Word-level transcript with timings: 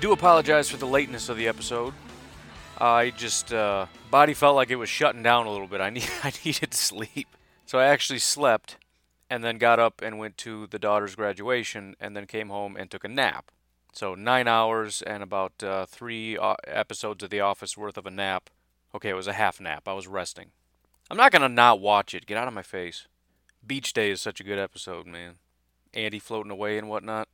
Do 0.00 0.12
apologize 0.12 0.68
for 0.70 0.76
the 0.76 0.86
lateness 0.86 1.28
of 1.28 1.36
the 1.36 1.48
episode. 1.48 1.94
I 2.78 3.10
just, 3.10 3.52
uh, 3.52 3.86
body 4.10 4.34
felt 4.34 4.54
like 4.54 4.70
it 4.70 4.76
was 4.76 4.88
shutting 4.88 5.22
down 5.22 5.46
a 5.46 5.50
little 5.50 5.66
bit. 5.66 5.80
I, 5.80 5.90
need, 5.90 6.08
I 6.22 6.32
needed 6.44 6.74
sleep. 6.74 7.28
So 7.66 7.78
I 7.78 7.86
actually 7.86 8.20
slept 8.20 8.76
and 9.28 9.42
then 9.42 9.58
got 9.58 9.78
up 9.78 10.00
and 10.00 10.18
went 10.18 10.38
to 10.38 10.66
the 10.68 10.78
daughter's 10.78 11.14
graduation 11.14 11.96
and 12.00 12.16
then 12.16 12.26
came 12.26 12.48
home 12.48 12.76
and 12.76 12.90
took 12.90 13.04
a 13.04 13.08
nap. 13.08 13.50
So 13.92 14.14
nine 14.14 14.46
hours 14.46 15.02
and 15.02 15.22
about 15.22 15.62
uh, 15.62 15.86
three 15.86 16.38
uh, 16.38 16.54
episodes 16.66 17.22
of 17.24 17.30
The 17.30 17.40
Office 17.40 17.76
worth 17.76 17.96
of 17.96 18.06
a 18.06 18.10
nap 18.10 18.50
Okay, 18.94 19.10
it 19.10 19.14
was 19.14 19.26
a 19.26 19.34
half 19.34 19.60
nap. 19.60 19.86
I 19.86 19.92
was 19.92 20.06
resting. 20.06 20.50
I'm 21.10 21.16
not 21.16 21.32
gonna 21.32 21.48
not 21.48 21.80
watch 21.80 22.14
it. 22.14 22.26
Get 22.26 22.38
out 22.38 22.48
of 22.48 22.54
my 22.54 22.62
face. 22.62 23.06
Beach 23.66 23.92
Day 23.92 24.10
is 24.10 24.20
such 24.20 24.40
a 24.40 24.44
good 24.44 24.58
episode, 24.58 25.06
man. 25.06 25.34
Andy 25.92 26.18
floating 26.18 26.50
away 26.50 26.78
and 26.78 26.88
whatnot. 26.88 27.28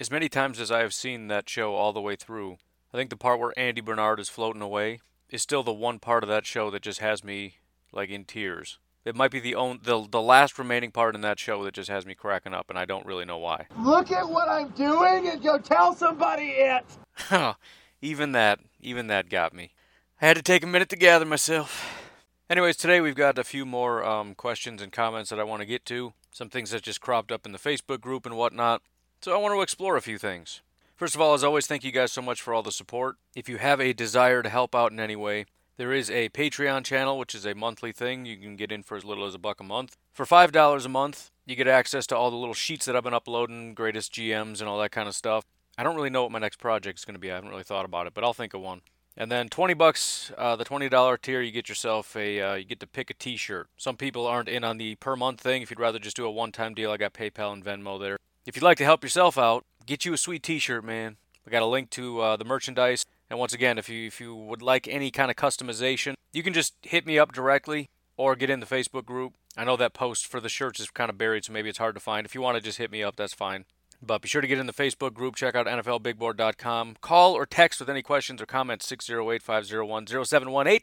As 0.00 0.10
many 0.10 0.28
times 0.28 0.58
as 0.58 0.72
I 0.72 0.80
have 0.80 0.92
seen 0.92 1.28
that 1.28 1.48
show 1.48 1.74
all 1.74 1.92
the 1.92 2.00
way 2.00 2.16
through, 2.16 2.56
I 2.92 2.96
think 2.96 3.10
the 3.10 3.16
part 3.16 3.38
where 3.38 3.56
Andy 3.56 3.80
Bernard 3.80 4.18
is 4.18 4.28
floating 4.28 4.62
away 4.62 4.98
is 5.30 5.40
still 5.40 5.62
the 5.62 5.72
one 5.72 6.00
part 6.00 6.24
of 6.24 6.28
that 6.28 6.46
show 6.46 6.68
that 6.70 6.82
just 6.82 6.98
has 6.98 7.22
me 7.22 7.58
like 7.92 8.10
in 8.10 8.24
tears. 8.24 8.78
It 9.04 9.14
might 9.14 9.30
be 9.30 9.38
the 9.38 9.54
only, 9.54 9.78
the 9.82 10.04
the 10.10 10.20
last 10.20 10.58
remaining 10.58 10.90
part 10.90 11.14
in 11.14 11.20
that 11.20 11.38
show 11.38 11.62
that 11.62 11.74
just 11.74 11.90
has 11.90 12.06
me 12.06 12.14
cracking 12.16 12.54
up, 12.54 12.70
and 12.70 12.78
I 12.78 12.86
don't 12.86 13.06
really 13.06 13.24
know 13.24 13.38
why. 13.38 13.66
Look 13.78 14.10
at 14.10 14.28
what 14.28 14.48
I'm 14.48 14.70
doing 14.70 15.28
and 15.28 15.40
go 15.40 15.58
tell 15.58 15.94
somebody 15.94 16.46
it. 16.46 16.84
Huh. 17.12 17.54
Even 18.02 18.32
that, 18.32 18.58
even 18.80 19.06
that 19.06 19.28
got 19.28 19.54
me. 19.54 19.74
I 20.20 20.26
had 20.26 20.36
to 20.36 20.42
take 20.42 20.64
a 20.64 20.66
minute 20.66 20.88
to 20.88 20.96
gather 20.96 21.24
myself. 21.24 22.02
Anyways, 22.50 22.76
today 22.76 23.00
we've 23.00 23.14
got 23.14 23.38
a 23.38 23.44
few 23.44 23.64
more 23.64 24.04
um, 24.04 24.34
questions 24.34 24.82
and 24.82 24.90
comments 24.90 25.30
that 25.30 25.38
I 25.38 25.44
want 25.44 25.60
to 25.60 25.66
get 25.66 25.84
to. 25.86 26.14
Some 26.32 26.48
things 26.48 26.70
that 26.70 26.82
just 26.82 27.00
cropped 27.00 27.30
up 27.30 27.46
in 27.46 27.52
the 27.52 27.58
Facebook 27.58 28.00
group 28.00 28.26
and 28.26 28.36
whatnot. 28.36 28.82
So 29.24 29.32
I 29.32 29.38
want 29.38 29.54
to 29.54 29.62
explore 29.62 29.96
a 29.96 30.02
few 30.02 30.18
things. 30.18 30.60
First 30.96 31.14
of 31.14 31.20
all, 31.22 31.32
as 31.32 31.42
always, 31.42 31.66
thank 31.66 31.82
you 31.82 31.90
guys 31.90 32.12
so 32.12 32.20
much 32.20 32.42
for 32.42 32.52
all 32.52 32.62
the 32.62 32.70
support. 32.70 33.16
If 33.34 33.48
you 33.48 33.56
have 33.56 33.80
a 33.80 33.94
desire 33.94 34.42
to 34.42 34.50
help 34.50 34.74
out 34.74 34.92
in 34.92 35.00
any 35.00 35.16
way, 35.16 35.46
there 35.78 35.94
is 35.94 36.10
a 36.10 36.28
Patreon 36.28 36.84
channel, 36.84 37.16
which 37.16 37.34
is 37.34 37.46
a 37.46 37.54
monthly 37.54 37.90
thing. 37.90 38.26
You 38.26 38.36
can 38.36 38.54
get 38.54 38.70
in 38.70 38.82
for 38.82 38.98
as 38.98 39.04
little 39.06 39.24
as 39.24 39.34
a 39.34 39.38
buck 39.38 39.60
a 39.60 39.64
month. 39.64 39.96
For 40.12 40.26
$5 40.26 40.84
a 40.84 40.88
month, 40.90 41.30
you 41.46 41.56
get 41.56 41.66
access 41.66 42.06
to 42.08 42.16
all 42.18 42.30
the 42.30 42.36
little 42.36 42.52
sheets 42.52 42.84
that 42.84 42.94
I've 42.94 43.04
been 43.04 43.14
uploading, 43.14 43.72
greatest 43.72 44.12
GMs, 44.12 44.60
and 44.60 44.68
all 44.68 44.78
that 44.80 44.92
kind 44.92 45.08
of 45.08 45.14
stuff. 45.14 45.46
I 45.78 45.84
don't 45.84 45.96
really 45.96 46.10
know 46.10 46.24
what 46.24 46.32
my 46.32 46.38
next 46.38 46.58
project 46.58 46.98
is 46.98 47.06
going 47.06 47.14
to 47.14 47.18
be. 47.18 47.32
I 47.32 47.36
haven't 47.36 47.48
really 47.48 47.62
thought 47.62 47.86
about 47.86 48.06
it, 48.06 48.12
but 48.12 48.24
I'll 48.24 48.34
think 48.34 48.52
of 48.52 48.60
one. 48.60 48.82
And 49.16 49.32
then 49.32 49.48
20 49.48 49.72
bucks, 49.72 50.32
uh, 50.36 50.54
the 50.54 50.66
$20 50.66 51.22
tier, 51.22 51.40
you 51.40 51.50
get 51.50 51.70
yourself 51.70 52.14
a, 52.14 52.42
uh, 52.42 52.54
you 52.56 52.64
get 52.66 52.80
to 52.80 52.86
pick 52.86 53.08
a 53.08 53.14
t-shirt. 53.14 53.68
Some 53.78 53.96
people 53.96 54.26
aren't 54.26 54.50
in 54.50 54.64
on 54.64 54.76
the 54.76 54.96
per 54.96 55.16
month 55.16 55.40
thing. 55.40 55.62
If 55.62 55.70
you'd 55.70 55.80
rather 55.80 55.98
just 55.98 56.16
do 56.16 56.26
a 56.26 56.30
one-time 56.30 56.74
deal, 56.74 56.90
I 56.90 56.98
got 56.98 57.14
PayPal 57.14 57.54
and 57.54 57.64
Venmo 57.64 57.98
there. 57.98 58.18
If 58.46 58.56
you'd 58.56 58.62
like 58.62 58.76
to 58.78 58.84
help 58.84 59.02
yourself 59.02 59.38
out, 59.38 59.64
get 59.86 60.04
you 60.04 60.12
a 60.12 60.18
sweet 60.18 60.42
t-shirt, 60.42 60.84
man. 60.84 61.16
I 61.46 61.50
got 61.50 61.62
a 61.62 61.66
link 61.66 61.90
to 61.90 62.20
uh, 62.20 62.36
the 62.36 62.44
merchandise. 62.44 63.06
And 63.30 63.38
once 63.38 63.54
again, 63.54 63.78
if 63.78 63.88
you 63.88 64.06
if 64.06 64.20
you 64.20 64.34
would 64.34 64.62
like 64.62 64.86
any 64.86 65.10
kind 65.10 65.30
of 65.30 65.36
customization, 65.36 66.14
you 66.32 66.42
can 66.42 66.52
just 66.52 66.74
hit 66.82 67.06
me 67.06 67.18
up 67.18 67.32
directly 67.32 67.88
or 68.16 68.36
get 68.36 68.50
in 68.50 68.60
the 68.60 68.66
Facebook 68.66 69.06
group. 69.06 69.32
I 69.56 69.64
know 69.64 69.76
that 69.76 69.94
post 69.94 70.26
for 70.26 70.40
the 70.40 70.48
shirts 70.48 70.78
is 70.78 70.90
kind 70.90 71.10
of 71.10 71.16
buried, 71.16 71.44
so 71.44 71.52
maybe 71.52 71.68
it's 71.68 71.78
hard 71.78 71.94
to 71.94 72.00
find. 72.00 72.26
If 72.26 72.34
you 72.34 72.42
want 72.42 72.56
to 72.56 72.62
just 72.62 72.78
hit 72.78 72.90
me 72.90 73.02
up, 73.02 73.16
that's 73.16 73.32
fine. 73.34 73.64
But 74.02 74.20
be 74.20 74.28
sure 74.28 74.42
to 74.42 74.46
get 74.46 74.58
in 74.58 74.66
the 74.66 74.72
Facebook 74.72 75.14
group. 75.14 75.36
Check 75.36 75.54
out 75.54 75.66
NFLBigBoard.com. 75.66 76.96
Call 77.00 77.34
or 77.34 77.46
text 77.46 77.80
with 77.80 77.88
any 77.88 78.02
questions 78.02 78.42
or 78.42 78.46
comments 78.46 78.86
608 78.86 79.42
501 79.42 80.06
0718. 80.06 80.80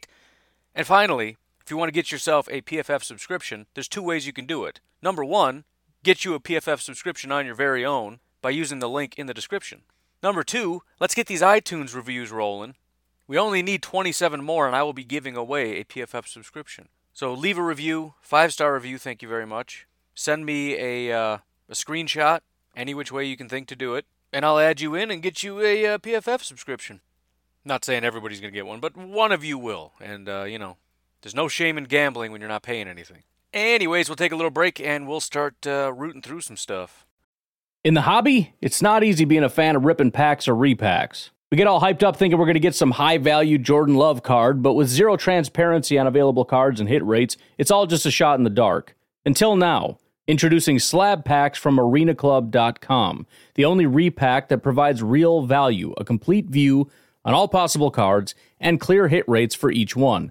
And 0.74 0.86
finally, 0.86 1.36
if 1.60 1.70
you 1.70 1.76
want 1.76 1.88
to 1.88 1.94
get 1.94 2.10
yourself 2.10 2.48
a 2.50 2.62
PFF 2.62 3.04
subscription, 3.04 3.66
there's 3.74 3.88
two 3.88 4.02
ways 4.02 4.26
you 4.26 4.32
can 4.32 4.46
do 4.46 4.64
it. 4.64 4.80
Number 5.00 5.24
one, 5.24 5.64
get 6.02 6.24
you 6.24 6.34
a 6.34 6.40
PFF 6.40 6.80
subscription 6.80 7.32
on 7.32 7.46
your 7.46 7.54
very 7.54 7.84
own 7.84 8.20
by 8.40 8.50
using 8.50 8.78
the 8.80 8.88
link 8.88 9.14
in 9.16 9.26
the 9.26 9.34
description. 9.34 9.82
Number 10.22 10.42
two, 10.42 10.82
let's 11.00 11.14
get 11.14 11.26
these 11.26 11.42
iTunes 11.42 11.94
reviews 11.94 12.30
rolling. 12.30 12.74
We 13.26 13.38
only 13.38 13.62
need 13.62 13.82
27 13.82 14.44
more, 14.44 14.66
and 14.66 14.76
I 14.76 14.82
will 14.82 14.92
be 14.92 15.04
giving 15.04 15.36
away 15.36 15.78
a 15.80 15.84
PFF 15.84 16.26
subscription. 16.26 16.88
So 17.12 17.32
leave 17.32 17.58
a 17.58 17.62
review, 17.62 18.14
five 18.20 18.52
star 18.52 18.74
review, 18.74 18.98
thank 18.98 19.22
you 19.22 19.28
very 19.28 19.46
much. 19.46 19.86
Send 20.14 20.44
me 20.44 20.74
a, 20.76 21.16
uh, 21.16 21.38
a 21.68 21.74
screenshot 21.74 22.40
any 22.76 22.94
which 22.94 23.12
way 23.12 23.24
you 23.24 23.36
can 23.36 23.48
think 23.48 23.68
to 23.68 23.76
do 23.76 23.94
it, 23.94 24.06
and 24.32 24.44
I'll 24.44 24.58
add 24.58 24.80
you 24.80 24.94
in 24.94 25.10
and 25.10 25.22
get 25.22 25.42
you 25.42 25.60
a 25.60 25.86
uh, 25.86 25.98
PFF 25.98 26.42
subscription. 26.42 27.00
Not 27.64 27.84
saying 27.84 28.04
everybody's 28.04 28.40
going 28.40 28.52
to 28.52 28.58
get 28.58 28.66
one, 28.66 28.80
but 28.80 28.96
one 28.96 29.30
of 29.30 29.44
you 29.44 29.58
will. 29.58 29.92
And, 30.00 30.28
uh, 30.28 30.44
you 30.44 30.58
know, 30.58 30.78
there's 31.20 31.34
no 31.34 31.48
shame 31.48 31.78
in 31.78 31.84
gambling 31.84 32.32
when 32.32 32.40
you're 32.40 32.48
not 32.48 32.62
paying 32.62 32.88
anything. 32.88 33.22
Anyways, 33.52 34.08
we'll 34.08 34.16
take 34.16 34.32
a 34.32 34.36
little 34.36 34.50
break 34.50 34.80
and 34.80 35.06
we'll 35.06 35.20
start 35.20 35.66
uh, 35.66 35.92
rooting 35.92 36.22
through 36.22 36.40
some 36.40 36.56
stuff. 36.56 37.06
In 37.84 37.94
the 37.94 38.02
hobby, 38.02 38.54
it's 38.60 38.80
not 38.80 39.04
easy 39.04 39.24
being 39.24 39.42
a 39.42 39.48
fan 39.48 39.76
of 39.76 39.84
ripping 39.84 40.12
packs 40.12 40.48
or 40.48 40.54
repacks. 40.54 41.30
We 41.50 41.56
get 41.58 41.66
all 41.66 41.80
hyped 41.80 42.02
up 42.02 42.16
thinking 42.16 42.38
we're 42.38 42.46
going 42.46 42.54
to 42.54 42.60
get 42.60 42.74
some 42.74 42.92
high 42.92 43.18
value 43.18 43.58
Jordan 43.58 43.96
Love 43.96 44.22
card, 44.22 44.62
but 44.62 44.72
with 44.72 44.88
zero 44.88 45.16
transparency 45.16 45.98
on 45.98 46.06
available 46.06 46.46
cards 46.46 46.80
and 46.80 46.88
hit 46.88 47.04
rates, 47.04 47.36
it's 47.58 47.70
all 47.70 47.86
just 47.86 48.06
a 48.06 48.10
shot 48.10 48.38
in 48.38 48.44
the 48.44 48.50
dark. 48.50 48.96
Until 49.26 49.56
now. 49.56 49.98
Introducing 50.28 50.78
slab 50.78 51.24
packs 51.24 51.58
from 51.58 51.76
arenaclub.com, 51.78 53.26
the 53.56 53.64
only 53.64 53.86
repack 53.86 54.48
that 54.48 54.62
provides 54.62 55.02
real 55.02 55.42
value, 55.42 55.92
a 55.98 56.04
complete 56.04 56.46
view 56.46 56.88
on 57.24 57.34
all 57.34 57.48
possible 57.48 57.90
cards, 57.90 58.36
and 58.60 58.80
clear 58.80 59.08
hit 59.08 59.28
rates 59.28 59.56
for 59.56 59.72
each 59.72 59.96
one. 59.96 60.30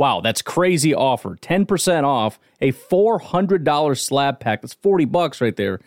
Wow, 0.00 0.22
that's 0.22 0.40
crazy 0.40 0.94
offer. 0.94 1.36
10% 1.36 2.04
off 2.04 2.38
a 2.62 2.72
$400 2.72 3.98
slab 3.98 4.40
pack. 4.40 4.62
That's 4.62 4.72
40 4.72 5.04
bucks 5.04 5.42
right 5.42 5.54
there. 5.54 5.78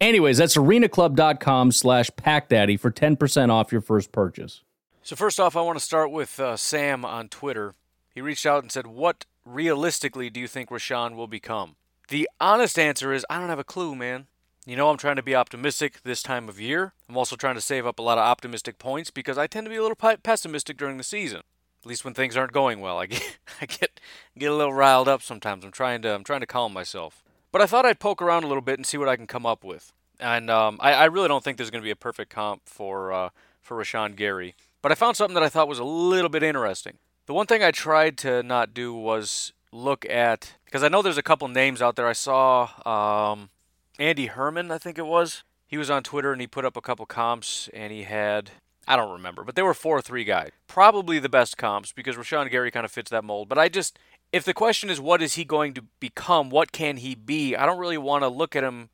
Anyways, 0.00 0.38
that's 0.38 0.56
arenaclub.com 0.56 1.70
slash 1.70 2.10
packdaddy 2.10 2.80
for 2.80 2.90
10% 2.90 3.50
off 3.50 3.70
your 3.70 3.80
first 3.80 4.10
purchase. 4.10 4.62
So 5.04 5.14
first 5.14 5.38
off, 5.38 5.54
I 5.54 5.60
want 5.60 5.78
to 5.78 5.84
start 5.84 6.10
with 6.10 6.40
uh, 6.40 6.56
Sam 6.56 7.04
on 7.04 7.28
Twitter. 7.28 7.76
He 8.12 8.20
reached 8.20 8.46
out 8.46 8.64
and 8.64 8.72
said, 8.72 8.88
what 8.88 9.26
realistically 9.44 10.28
do 10.28 10.40
you 10.40 10.48
think 10.48 10.70
Rashan 10.70 11.14
will 11.14 11.28
become? 11.28 11.76
The 12.08 12.28
honest 12.40 12.80
answer 12.80 13.12
is, 13.12 13.24
I 13.30 13.38
don't 13.38 13.48
have 13.48 13.60
a 13.60 13.64
clue, 13.64 13.94
man. 13.94 14.26
You 14.66 14.74
know, 14.74 14.90
I'm 14.90 14.98
trying 14.98 15.16
to 15.16 15.22
be 15.22 15.36
optimistic 15.36 16.02
this 16.02 16.20
time 16.20 16.48
of 16.48 16.60
year. 16.60 16.94
I'm 17.08 17.16
also 17.16 17.36
trying 17.36 17.54
to 17.54 17.60
save 17.60 17.86
up 17.86 18.00
a 18.00 18.02
lot 18.02 18.18
of 18.18 18.24
optimistic 18.24 18.80
points 18.80 19.12
because 19.12 19.38
I 19.38 19.46
tend 19.46 19.66
to 19.66 19.70
be 19.70 19.76
a 19.76 19.82
little 19.82 20.16
pessimistic 20.20 20.76
during 20.76 20.96
the 20.96 21.04
season. 21.04 21.42
At 21.82 21.86
least 21.88 22.04
when 22.04 22.14
things 22.14 22.36
aren't 22.36 22.52
going 22.52 22.80
well, 22.80 22.98
I 22.98 23.06
get 23.06 23.38
I 23.60 23.66
get 23.66 24.00
get 24.38 24.50
a 24.50 24.54
little 24.54 24.72
riled 24.72 25.08
up 25.08 25.22
sometimes. 25.22 25.64
I'm 25.64 25.72
trying 25.72 26.02
to 26.02 26.14
I'm 26.14 26.24
trying 26.24 26.40
to 26.40 26.46
calm 26.46 26.72
myself. 26.72 27.22
But 27.50 27.60
I 27.60 27.66
thought 27.66 27.84
I'd 27.84 28.00
poke 28.00 28.22
around 28.22 28.44
a 28.44 28.46
little 28.46 28.62
bit 28.62 28.78
and 28.78 28.86
see 28.86 28.96
what 28.96 29.08
I 29.08 29.16
can 29.16 29.26
come 29.26 29.44
up 29.44 29.62
with. 29.62 29.92
And 30.18 30.48
um, 30.48 30.78
I, 30.80 30.92
I, 30.94 31.04
really 31.06 31.28
don't 31.28 31.42
think 31.42 31.56
there's 31.56 31.70
going 31.70 31.82
to 31.82 31.86
be 31.86 31.90
a 31.90 31.96
perfect 31.96 32.30
comp 32.30 32.62
for 32.64 33.12
uh, 33.12 33.28
for 33.60 33.76
Rashan 33.76 34.16
Gary. 34.16 34.54
But 34.80 34.92
I 34.92 34.94
found 34.94 35.16
something 35.16 35.34
that 35.34 35.42
I 35.42 35.48
thought 35.48 35.68
was 35.68 35.78
a 35.78 35.84
little 35.84 36.30
bit 36.30 36.42
interesting. 36.42 36.98
The 37.26 37.34
one 37.34 37.46
thing 37.46 37.62
I 37.62 37.70
tried 37.70 38.16
to 38.18 38.42
not 38.42 38.72
do 38.72 38.94
was 38.94 39.52
look 39.72 40.08
at 40.08 40.54
because 40.64 40.82
I 40.82 40.88
know 40.88 41.02
there's 41.02 41.18
a 41.18 41.22
couple 41.22 41.48
names 41.48 41.82
out 41.82 41.96
there. 41.96 42.06
I 42.06 42.12
saw 42.12 42.68
um, 42.86 43.50
Andy 43.98 44.26
Herman, 44.26 44.70
I 44.70 44.78
think 44.78 44.98
it 44.98 45.06
was. 45.06 45.44
He 45.66 45.78
was 45.78 45.90
on 45.90 46.02
Twitter 46.02 46.32
and 46.32 46.40
he 46.40 46.46
put 46.46 46.64
up 46.64 46.76
a 46.76 46.80
couple 46.82 47.06
comps 47.06 47.68
and 47.72 47.92
he 47.92 48.02
had 48.02 48.50
I 48.92 48.96
don't 48.96 49.12
remember, 49.12 49.42
but 49.42 49.54
they 49.54 49.62
were 49.62 49.72
4 49.72 50.02
3 50.02 50.22
guys. 50.22 50.50
Probably 50.66 51.18
the 51.18 51.30
best 51.30 51.56
comps 51.56 51.92
because 51.92 52.16
Rashan 52.16 52.50
Gary 52.50 52.70
kind 52.70 52.84
of 52.84 52.92
fits 52.92 53.10
that 53.10 53.24
mold. 53.24 53.48
But 53.48 53.56
I 53.56 53.70
just, 53.70 53.98
if 54.32 54.44
the 54.44 54.52
question 54.52 54.90
is 54.90 55.00
what 55.00 55.22
is 55.22 55.32
he 55.32 55.44
going 55.46 55.72
to 55.72 55.84
become, 55.98 56.50
what 56.50 56.72
can 56.72 56.98
he 56.98 57.14
be, 57.14 57.56
I 57.56 57.64
don't 57.64 57.78
really 57.78 57.96
want 57.96 58.22
to 58.22 58.28
look 58.28 58.54
at 58.54 58.64
him 58.64 58.90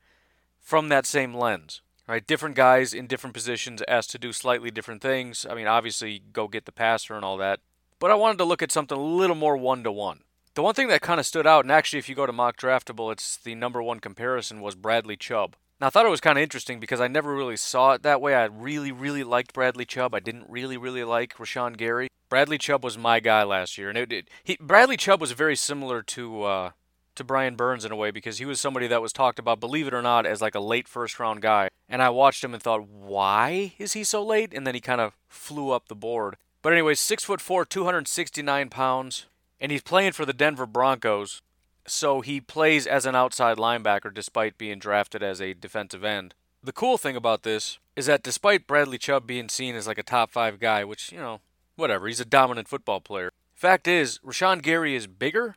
from 0.61 0.89
that 0.91 1.05
same 1.05 1.35
lens. 1.35 1.83
Right, 2.07 2.25
different 2.25 2.55
guys 2.55 2.95
in 2.95 3.09
different 3.09 3.35
positions 3.35 3.83
asked 3.89 4.11
to 4.13 4.19
do 4.19 4.33
slightly 4.33 4.71
different 4.71 5.03
things. 5.03 5.45
I 5.51 5.55
mean, 5.55 5.67
obviously, 5.67 6.23
go 6.33 6.47
get 6.47 6.65
the 6.65 6.73
passer 6.73 7.15
and 7.15 7.25
all 7.25 7.37
that. 7.39 7.59
But 7.99 8.13
I 8.13 8.15
wanted 8.15 8.39
to 8.39 8.45
look 8.45 8.63
at 8.63 8.71
something 8.71 8.97
a 8.97 9.03
little 9.03 9.37
more 9.37 9.57
one 9.57 9.83
to 9.83 9.91
one. 9.91 10.21
The 10.55 10.63
one 10.63 10.75
thing 10.75 10.89
that 10.89 11.03
kind 11.03 11.19
of 11.19 11.27
stood 11.27 11.47
out, 11.47 11.65
and 11.65 11.73
actually, 11.73 11.99
if 11.99 12.09
you 12.09 12.15
go 12.15 12.25
to 12.25 12.33
mock 12.33 12.57
draftable, 12.57 13.13
it's 13.13 13.37
the 13.37 13.57
number 13.57 13.83
one 13.83 13.99
comparison 13.99 14.61
was 14.61 14.77
Bradley 14.77 15.17
Chubb. 15.17 15.57
Now, 15.81 15.87
I 15.87 15.91
thought 15.91 16.07
it 16.07 16.11
was 16.11 16.21
kind 16.21 16.37
of 16.37 16.43
interesting 16.43 16.81
because 16.81 17.01
I 17.01 17.07
never 17.07 17.35
really 17.35 17.57
saw 17.57 17.93
it 17.93 18.03
that 18.03 18.21
way. 18.21 18.35
I 18.35 18.47
really, 18.47 18.91
really 18.91 19.23
liked 19.23 19.53
Bradley 19.53 19.85
Chubb. 19.85 20.13
I 20.13 20.19
didn't 20.19 20.47
really, 20.49 20.77
really 20.77 21.05
like 21.05 21.35
Rashan 21.37 21.77
Gary. 21.77 22.09
Bradley 22.29 22.59
Chubb 22.59 22.83
was 22.83 22.99
my 22.99 23.21
guy 23.21 23.45
last 23.45 23.79
year, 23.79 23.89
and 23.89 23.97
it, 23.97 24.13
it, 24.13 24.29
he, 24.43 24.59
Bradley 24.61 24.97
Chubb 24.97 25.21
was 25.21 25.33
very 25.33 25.55
similar 25.55 26.03
to 26.03 26.43
uh, 26.43 26.71
to 27.15 27.25
Brian 27.25 27.55
Burns 27.55 27.85
in 27.85 27.93
a 27.93 27.97
way 27.97 28.11
because 28.11 28.39
he 28.39 28.45
was 28.45 28.61
somebody 28.61 28.87
that 28.89 29.03
was 29.03 29.13
talked 29.13 29.39
about, 29.39 29.61
believe 29.61 29.87
it 29.87 29.95
or 29.95 30.03
not, 30.03 30.27
as 30.27 30.41
like 30.41 30.55
a 30.55 30.61
late 30.61 30.89
first 30.89 31.21
round 31.21 31.43
guy. 31.43 31.69
And 31.89 32.03
I 32.03 32.11
watched 32.11 32.43
him 32.43 32.55
and 32.55 32.63
thought, 32.63 32.89
why 32.89 33.75
is 33.79 33.93
he 33.93 34.05
so 34.05 34.25
late? 34.25 34.53
And 34.53 34.67
then 34.67 34.75
he 34.75 34.81
kind 34.81 35.01
of 35.01 35.15
flew 35.29 35.71
up 35.71 35.89
the 35.89 35.95
board. 35.95 36.37
But 36.61 36.73
anyways, 36.73 36.99
six 36.99 37.25
foot 37.25 37.41
four, 37.41 37.65
269 37.65 38.69
pounds, 38.69 39.27
and 39.61 39.71
he's 39.71 39.83
playing 39.83 40.13
for 40.13 40.25
the 40.25 40.33
Denver 40.33 40.67
Broncos. 40.67 41.41
So 41.89 42.21
he 42.21 42.41
plays 42.41 42.87
as 42.87 43.07
an 43.07 43.15
outside 43.15 43.57
linebacker 43.57 44.13
despite 44.13 44.59
being 44.59 44.79
drafted 44.79 45.23
as 45.23 45.41
a 45.41 45.55
defensive 45.55 46.05
end. 46.05 46.35
The 46.63 46.73
cool 46.73 46.99
thing 46.99 47.17
about 47.17 47.43
this 47.43 47.79
is 47.97 48.07
that 48.07 48.23
despite 48.23 48.67
Bradley 48.67 48.99
Chubb 48.99 49.27
being 49.27 49.49
seen 49.49 49.75
as 49.75 49.87
like 49.87 49.99
a 49.99 50.03
top 50.03 50.31
five 50.31 50.59
guy, 50.61 50.85
which, 50.85 51.13
you 51.13 51.19
know, 51.19 51.41
whatever, 51.77 52.07
he's 52.07 52.21
a 52.21 52.25
dominant 52.25 52.69
football 52.69 53.01
player. 53.01 53.33
Fact 53.55 53.89
is, 53.89 54.19
Rashan 54.25 54.63
Gary 54.63 54.95
is 54.95 55.07
bigger, 55.07 55.57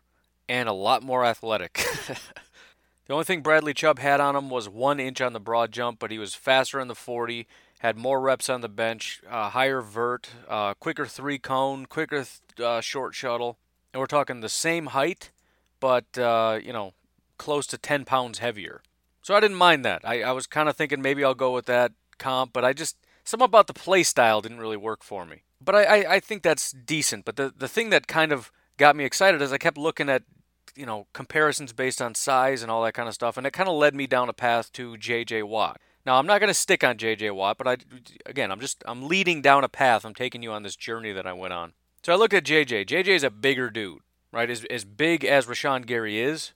and 0.50 0.68
a 0.68 0.74
lot 0.74 1.04
more 1.04 1.24
athletic. 1.24 1.74
the 3.07 3.13
only 3.13 3.25
thing 3.25 3.42
Bradley 3.42 3.74
Chubb 3.74 4.00
had 4.00 4.19
on 4.19 4.36
him 4.36 4.50
was 4.50 4.68
one 4.68 5.00
inch 5.00 5.22
on 5.22 5.34
the 5.34 5.39
broad 5.39 5.72
jump, 5.72 6.00
but 6.00 6.12
he 6.12 6.18
was 6.18 6.34
faster 6.34 6.80
in 6.80 6.88
the 6.88 6.95
40, 6.95 7.48
had 7.80 7.98
more 7.98 8.19
reps 8.19 8.50
on 8.50 8.62
the 8.62 8.69
bench, 8.69 9.22
uh, 9.30 9.50
higher 9.50 9.81
vert, 9.81 10.30
uh, 10.48 10.74
quicker 10.75 11.06
three 11.06 11.39
cone, 11.39 11.86
quicker 11.86 12.25
th- 12.25 12.60
uh, 12.60 12.81
short 12.81 13.16
shuttle. 13.16 13.57
And 13.94 14.00
we're 14.00 14.07
talking 14.07 14.42
the 14.42 14.50
same 14.50 14.88
height, 14.88 15.31
but, 15.81 16.18
uh, 16.18 16.60
you 16.63 16.72
know, 16.72 16.94
close 17.38 17.68
to 17.68 17.78
10 17.78 18.06
pounds 18.06 18.39
heavier. 18.39 18.81
So 19.22 19.36
I 19.36 19.42
didn't 19.42 19.57
mind 19.57 19.83
that. 19.83 20.01
I, 20.06 20.22
I 20.22 20.31
was 20.31 20.48
kind 20.48 20.69
of 20.69 20.78
thinking 20.78 21.01
maybe 21.01 21.25
I'll 21.25 21.36
go 21.36 21.54
with 21.54 21.66
that 21.66 21.92
comp, 22.18 22.54
but 22.54 22.63
I 22.63 22.72
just, 22.72 22.95
something 23.25 23.44
about 23.44 23.68
the 23.68 23.74
play 23.74 24.04
style 24.04 24.39
didn't 24.39 24.60
really 24.60 24.78
work 24.78 25.04
for 25.04 25.25
me. 25.25 25.44
But 25.60 25.75
I, 25.75 25.83
I, 25.83 26.13
I 26.13 26.19
think 26.22 26.42
that's 26.42 26.72
decent. 26.72 27.25
But 27.25 27.36
the, 27.36 27.54
the 27.56 27.68
thing 27.68 27.89
that 27.89 28.07
kind 28.07 28.31
of 28.31 28.50
got 28.78 28.95
me 28.95 29.04
excited 29.04 29.42
is 29.42 29.51
I 29.51 29.57
kept 29.57 29.78
looking 29.78 30.07
at 30.07 30.24
you 30.75 30.86
know, 30.86 31.07
comparisons 31.13 31.74
based 31.74 32.01
on 32.01 32.16
size 32.16 32.62
and 32.62 32.72
all 32.72 32.84
that 32.84 32.94
kind 32.94 33.07
of 33.07 33.13
stuff, 33.13 33.38
and 33.38 33.45
it 33.45 33.54
kind 33.54 33.69
of 33.69 33.75
led 33.75 33.95
me 33.95 34.07
down 34.07 34.30
a 34.30 34.34
path 34.34 34.72
to 34.74 34.98
J.J. 34.98 35.44
Watt. 35.44 35.80
Now, 36.06 36.18
I'm 36.18 36.25
not 36.25 36.39
going 36.39 36.50
to 36.50 36.54
stick 36.54 36.84
on 36.84 36.98
J.J. 36.98 37.31
Watt, 37.31 37.57
but 37.57 37.68
I, 37.68 37.77
again, 38.25 38.51
I'm 38.51 38.60
just, 38.60 38.84
I'm 38.86 39.07
leading 39.07 39.42
down 39.42 39.63
a 39.63 39.69
path. 39.69 40.06
I'm 40.06 40.16
taking 40.16 40.42
you 40.42 40.51
on 40.51 40.63
this 40.63 40.75
journey 40.75 41.12
that 41.12 41.27
I 41.27 41.34
went 41.34 41.54
on. 41.54 41.74
So 42.04 42.13
I 42.13 42.16
looked 42.16 42.34
at 42.34 42.45
J.J. 42.45 42.86
J.J. 42.86 43.13
is 43.13 43.24
a 43.24 43.30
bigger 43.30 43.69
dude, 43.69 44.01
right? 44.31 44.50
As, 44.50 44.66
as 44.66 44.86
big 44.86 45.24
as 45.25 45.45
Rashan 45.45 45.86
Gary 45.86 46.19
is, 46.19 46.54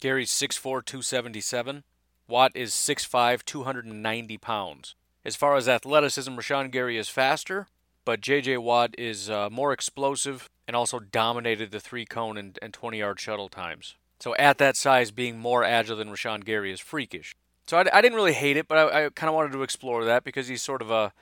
Gary's 0.00 0.30
6'4", 0.30 0.84
277. 0.84 1.84
Watt 2.28 2.52
is 2.54 2.72
6'5", 2.72 3.44
290 3.44 4.38
pounds. 4.38 4.94
As 5.24 5.36
far 5.36 5.56
as 5.56 5.68
athleticism, 5.68 6.34
Rashan 6.34 6.70
Gary 6.70 6.96
is 6.96 7.08
faster, 7.08 7.66
but 8.04 8.20
J.J. 8.20 8.58
Watt 8.58 8.94
is 8.96 9.28
uh, 9.28 9.50
more 9.50 9.72
explosive 9.72 10.48
and 10.66 10.76
also 10.76 10.98
dominated 10.98 11.70
the 11.70 11.80
three 11.80 12.06
cone 12.06 12.38
and, 12.38 12.58
and 12.62 12.72
20 12.72 12.98
yard 12.98 13.20
shuttle 13.20 13.48
times. 13.48 13.96
So 14.20 14.34
at 14.36 14.58
that 14.58 14.76
size, 14.76 15.10
being 15.10 15.38
more 15.38 15.64
agile 15.64 15.96
than 15.96 16.08
Rashan 16.08 16.44
Gary 16.44 16.72
is 16.72 16.80
freakish. 16.80 17.34
So 17.66 17.76
I, 17.76 17.84
I 17.92 18.00
didn't 18.00 18.16
really 18.16 18.32
hate 18.32 18.56
it, 18.56 18.68
but 18.68 18.78
I, 18.78 19.06
I 19.06 19.10
kind 19.10 19.28
of 19.28 19.34
wanted 19.34 19.52
to 19.52 19.62
explore 19.62 20.04
that 20.04 20.24
because 20.24 20.48
he's 20.48 20.62
sort 20.62 20.82
of 20.82 20.90
a 20.90 21.12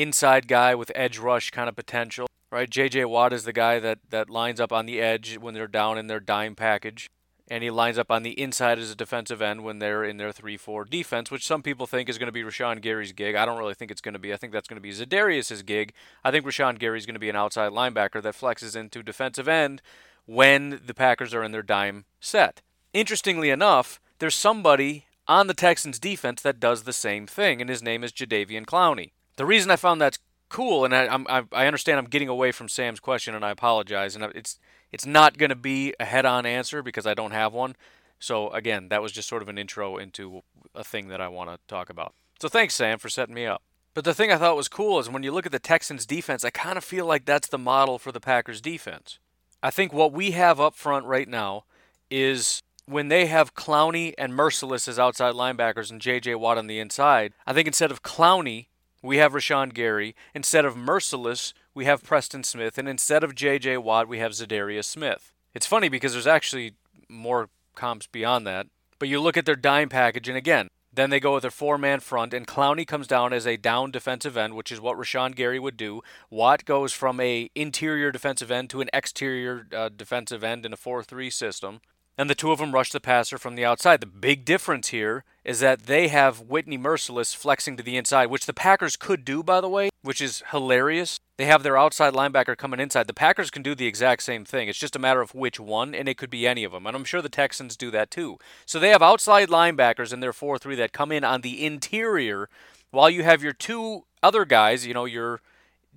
inside 0.00 0.48
guy 0.48 0.74
with 0.74 0.92
edge 0.94 1.18
rush 1.18 1.50
kind 1.50 1.68
of 1.68 1.76
potential, 1.76 2.26
right? 2.52 2.70
J.J. 2.70 3.04
Watt 3.06 3.32
is 3.32 3.44
the 3.44 3.52
guy 3.52 3.78
that, 3.80 3.98
that 4.10 4.30
lines 4.30 4.60
up 4.60 4.72
on 4.72 4.86
the 4.86 5.00
edge 5.00 5.38
when 5.38 5.54
they're 5.54 5.66
down 5.66 5.98
in 5.98 6.06
their 6.06 6.20
dime 6.20 6.54
package 6.54 7.08
and 7.50 7.64
he 7.64 7.70
lines 7.70 7.98
up 7.98 8.10
on 8.10 8.22
the 8.22 8.38
inside 8.40 8.78
as 8.78 8.90
a 8.90 8.94
defensive 8.94 9.40
end 9.40 9.64
when 9.64 9.78
they're 9.78 10.04
in 10.04 10.18
their 10.18 10.32
3-4 10.32 10.88
defense, 10.88 11.30
which 11.30 11.46
some 11.46 11.62
people 11.62 11.86
think 11.86 12.08
is 12.08 12.18
going 12.18 12.26
to 12.26 12.32
be 12.32 12.42
Rashan 12.42 12.80
Gary's 12.80 13.12
gig. 13.12 13.34
I 13.34 13.46
don't 13.46 13.58
really 13.58 13.74
think 13.74 13.90
it's 13.90 14.00
going 14.00 14.12
to 14.12 14.18
be. 14.18 14.32
I 14.32 14.36
think 14.36 14.52
that's 14.52 14.68
going 14.68 14.76
to 14.76 14.82
be 14.82 14.92
Za'Darius's 14.92 15.62
gig. 15.62 15.94
I 16.22 16.30
think 16.30 16.44
Rashan 16.44 16.78
Gary's 16.78 17.06
going 17.06 17.14
to 17.14 17.20
be 17.20 17.30
an 17.30 17.36
outside 17.36 17.72
linebacker 17.72 18.22
that 18.22 18.34
flexes 18.34 18.76
into 18.76 19.02
defensive 19.02 19.48
end 19.48 19.80
when 20.26 20.80
the 20.84 20.94
Packers 20.94 21.32
are 21.32 21.42
in 21.42 21.52
their 21.52 21.62
dime 21.62 22.04
set. 22.20 22.60
Interestingly 22.92 23.50
enough, 23.50 24.00
there's 24.18 24.34
somebody 24.34 25.06
on 25.26 25.46
the 25.46 25.54
Texans 25.54 25.98
defense 25.98 26.42
that 26.42 26.60
does 26.60 26.82
the 26.82 26.92
same 26.92 27.26
thing, 27.26 27.60
and 27.60 27.70
his 27.70 27.82
name 27.82 28.04
is 28.04 28.12
Jadeveon 28.12 28.66
Clowney. 28.66 29.12
The 29.38 29.46
reason 29.46 29.70
I 29.70 29.76
found 29.76 30.00
that's 30.00 30.18
cool, 30.48 30.84
and 30.84 30.94
I, 30.94 31.06
I, 31.28 31.44
I 31.52 31.66
understand 31.66 31.98
I'm 31.98 32.06
getting 32.06 32.28
away 32.28 32.52
from 32.52 32.68
Sam's 32.68 32.98
question, 32.98 33.34
and 33.34 33.44
I 33.44 33.50
apologize, 33.50 34.14
and 34.16 34.24
it's 34.34 34.58
it's 34.90 35.06
not 35.06 35.38
going 35.38 35.50
to 35.50 35.56
be 35.56 35.94
a 36.00 36.04
head 36.04 36.26
on 36.26 36.44
answer 36.44 36.82
because 36.82 37.06
I 37.06 37.14
don't 37.14 37.30
have 37.30 37.52
one. 37.52 37.76
So, 38.18 38.50
again, 38.50 38.88
that 38.88 39.00
was 39.00 39.12
just 39.12 39.28
sort 39.28 39.42
of 39.42 39.48
an 39.48 39.56
intro 39.56 39.96
into 39.96 40.42
a 40.74 40.82
thing 40.82 41.08
that 41.08 41.20
I 41.20 41.28
want 41.28 41.50
to 41.50 41.58
talk 41.68 41.88
about. 41.88 42.14
So, 42.40 42.48
thanks, 42.48 42.74
Sam, 42.74 42.98
for 42.98 43.08
setting 43.08 43.34
me 43.34 43.46
up. 43.46 43.62
But 43.94 44.04
the 44.04 44.14
thing 44.14 44.32
I 44.32 44.36
thought 44.36 44.56
was 44.56 44.68
cool 44.68 44.98
is 44.98 45.08
when 45.08 45.22
you 45.22 45.30
look 45.30 45.46
at 45.46 45.52
the 45.52 45.58
Texans' 45.58 46.06
defense, 46.06 46.44
I 46.44 46.50
kind 46.50 46.76
of 46.76 46.84
feel 46.84 47.06
like 47.06 47.24
that's 47.24 47.48
the 47.48 47.58
model 47.58 47.98
for 47.98 48.10
the 48.10 48.20
Packers' 48.20 48.60
defense. 48.60 49.18
I 49.62 49.70
think 49.70 49.92
what 49.92 50.12
we 50.12 50.32
have 50.32 50.60
up 50.60 50.74
front 50.74 51.06
right 51.06 51.28
now 51.28 51.64
is 52.10 52.62
when 52.86 53.08
they 53.08 53.26
have 53.26 53.54
Clowney 53.54 54.14
and 54.16 54.32
Mercilus 54.32 54.88
as 54.88 54.98
outside 54.98 55.34
linebackers 55.34 55.90
and 55.90 56.00
J.J. 56.00 56.36
Watt 56.36 56.58
on 56.58 56.66
the 56.66 56.78
inside, 56.78 57.34
I 57.46 57.52
think 57.52 57.66
instead 57.66 57.90
of 57.90 58.02
Clowney, 58.02 58.66
we 59.02 59.18
have 59.18 59.32
Rashan 59.32 59.72
Gary. 59.74 60.14
Instead 60.34 60.64
of 60.64 60.74
Mercilus, 60.74 61.52
we 61.74 61.84
have 61.84 62.02
Preston 62.02 62.44
Smith, 62.44 62.78
and 62.78 62.88
instead 62.88 63.22
of 63.22 63.34
J.J. 63.34 63.78
Watt, 63.78 64.08
we 64.08 64.18
have 64.18 64.32
Za'Darius 64.32 64.84
Smith. 64.84 65.32
It's 65.54 65.66
funny 65.66 65.88
because 65.88 66.12
there's 66.12 66.26
actually 66.26 66.74
more 67.08 67.48
comps 67.74 68.06
beyond 68.06 68.46
that. 68.46 68.66
But 68.98 69.08
you 69.08 69.20
look 69.20 69.36
at 69.36 69.46
their 69.46 69.56
dime 69.56 69.88
package, 69.88 70.28
and 70.28 70.36
again, 70.36 70.68
then 70.92 71.10
they 71.10 71.20
go 71.20 71.34
with 71.34 71.42
their 71.42 71.50
four 71.50 71.78
man 71.78 72.00
front, 72.00 72.34
and 72.34 72.46
Clowney 72.46 72.86
comes 72.86 73.06
down 73.06 73.32
as 73.32 73.46
a 73.46 73.56
down 73.56 73.90
defensive 73.92 74.36
end, 74.36 74.54
which 74.54 74.72
is 74.72 74.80
what 74.80 74.96
Rashan 74.96 75.36
Gary 75.36 75.60
would 75.60 75.76
do. 75.76 76.02
Watt 76.30 76.64
goes 76.64 76.92
from 76.92 77.20
a 77.20 77.50
interior 77.54 78.10
defensive 78.10 78.50
end 78.50 78.70
to 78.70 78.80
an 78.80 78.90
exterior 78.92 79.66
uh, 79.74 79.90
defensive 79.90 80.42
end 80.42 80.66
in 80.66 80.72
a 80.72 80.76
4 80.76 81.04
3 81.04 81.30
system 81.30 81.80
and 82.18 82.28
the 82.28 82.34
two 82.34 82.50
of 82.50 82.58
them 82.58 82.72
rush 82.72 82.90
the 82.90 82.98
passer 82.98 83.38
from 83.38 83.54
the 83.54 83.64
outside. 83.64 84.00
The 84.00 84.06
big 84.06 84.44
difference 84.44 84.88
here 84.88 85.24
is 85.44 85.60
that 85.60 85.84
they 85.84 86.08
have 86.08 86.40
Whitney 86.40 86.76
Mercilus 86.76 87.34
flexing 87.34 87.76
to 87.76 87.82
the 87.82 87.96
inside, 87.96 88.26
which 88.26 88.46
the 88.46 88.52
Packers 88.52 88.96
could 88.96 89.24
do, 89.24 89.44
by 89.44 89.60
the 89.60 89.68
way, 89.68 89.88
which 90.02 90.20
is 90.20 90.42
hilarious. 90.50 91.20
They 91.36 91.44
have 91.44 91.62
their 91.62 91.78
outside 91.78 92.14
linebacker 92.14 92.56
coming 92.56 92.80
inside. 92.80 93.06
The 93.06 93.14
Packers 93.14 93.50
can 93.50 93.62
do 93.62 93.76
the 93.76 93.86
exact 93.86 94.24
same 94.24 94.44
thing. 94.44 94.68
It's 94.68 94.80
just 94.80 94.96
a 94.96 94.98
matter 94.98 95.20
of 95.20 95.32
which 95.32 95.60
one, 95.60 95.94
and 95.94 96.08
it 96.08 96.18
could 96.18 96.28
be 96.28 96.46
any 96.46 96.64
of 96.64 96.72
them. 96.72 96.88
And 96.88 96.96
I'm 96.96 97.04
sure 97.04 97.22
the 97.22 97.28
Texans 97.28 97.76
do 97.76 97.92
that 97.92 98.10
too. 98.10 98.38
So 98.66 98.80
they 98.80 98.90
have 98.90 99.02
outside 99.02 99.48
linebackers 99.48 100.12
in 100.12 100.18
their 100.18 100.32
4 100.32 100.58
3 100.58 100.74
that 100.74 100.92
come 100.92 101.12
in 101.12 101.22
on 101.22 101.42
the 101.42 101.64
interior, 101.64 102.48
while 102.90 103.08
you 103.08 103.22
have 103.22 103.44
your 103.44 103.52
two 103.52 104.04
other 104.24 104.44
guys, 104.44 104.84
you 104.84 104.92
know, 104.92 105.04
your 105.04 105.40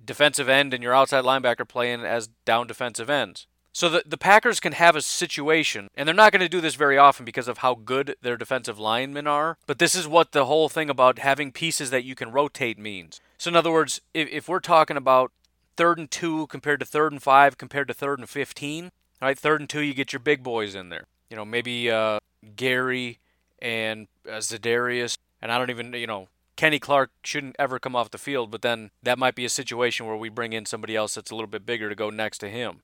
defensive 0.04 0.48
end 0.48 0.72
and 0.72 0.84
your 0.84 0.94
outside 0.94 1.24
linebacker 1.24 1.66
playing 1.66 2.02
as 2.04 2.28
down 2.44 2.68
defensive 2.68 3.10
ends. 3.10 3.48
So 3.74 3.88
the, 3.88 4.02
the 4.04 4.18
Packers 4.18 4.60
can 4.60 4.72
have 4.72 4.96
a 4.96 5.00
situation, 5.00 5.88
and 5.96 6.06
they're 6.06 6.14
not 6.14 6.30
going 6.30 6.40
to 6.40 6.48
do 6.48 6.60
this 6.60 6.74
very 6.74 6.98
often 6.98 7.24
because 7.24 7.48
of 7.48 7.58
how 7.58 7.74
good 7.74 8.16
their 8.20 8.36
defensive 8.36 8.78
linemen 8.78 9.26
are, 9.26 9.56
but 9.66 9.78
this 9.78 9.94
is 9.94 10.06
what 10.06 10.32
the 10.32 10.44
whole 10.44 10.68
thing 10.68 10.90
about 10.90 11.18
having 11.18 11.52
pieces 11.52 11.90
that 11.90 12.04
you 12.04 12.14
can 12.14 12.30
rotate 12.30 12.78
means. 12.78 13.20
So, 13.38 13.48
in 13.48 13.56
other 13.56 13.72
words, 13.72 14.02
if, 14.12 14.28
if 14.28 14.48
we're 14.48 14.60
talking 14.60 14.98
about 14.98 15.32
third 15.76 15.98
and 15.98 16.10
two 16.10 16.46
compared 16.48 16.80
to 16.80 16.86
third 16.86 17.12
and 17.12 17.22
five 17.22 17.56
compared 17.56 17.88
to 17.88 17.94
third 17.94 18.18
and 18.18 18.28
15, 18.28 18.90
right, 19.22 19.38
third 19.38 19.60
and 19.60 19.70
two, 19.70 19.80
you 19.80 19.94
get 19.94 20.12
your 20.12 20.20
big 20.20 20.42
boys 20.42 20.74
in 20.74 20.90
there. 20.90 21.06
You 21.30 21.36
know, 21.36 21.44
maybe 21.46 21.90
uh, 21.90 22.18
Gary 22.56 23.20
and 23.60 24.06
uh, 24.28 24.32
Za'Darius, 24.32 25.16
and 25.40 25.50
I 25.50 25.56
don't 25.56 25.70
even, 25.70 25.94
you 25.94 26.06
know, 26.06 26.28
Kenny 26.56 26.78
Clark 26.78 27.10
shouldn't 27.24 27.56
ever 27.58 27.78
come 27.78 27.96
off 27.96 28.10
the 28.10 28.18
field, 28.18 28.50
but 28.50 28.60
then 28.60 28.90
that 29.02 29.18
might 29.18 29.34
be 29.34 29.46
a 29.46 29.48
situation 29.48 30.06
where 30.06 30.16
we 30.16 30.28
bring 30.28 30.52
in 30.52 30.66
somebody 30.66 30.94
else 30.94 31.14
that's 31.14 31.30
a 31.30 31.34
little 31.34 31.48
bit 31.48 31.64
bigger 31.64 31.88
to 31.88 31.94
go 31.94 32.10
next 32.10 32.38
to 32.38 32.50
him. 32.50 32.82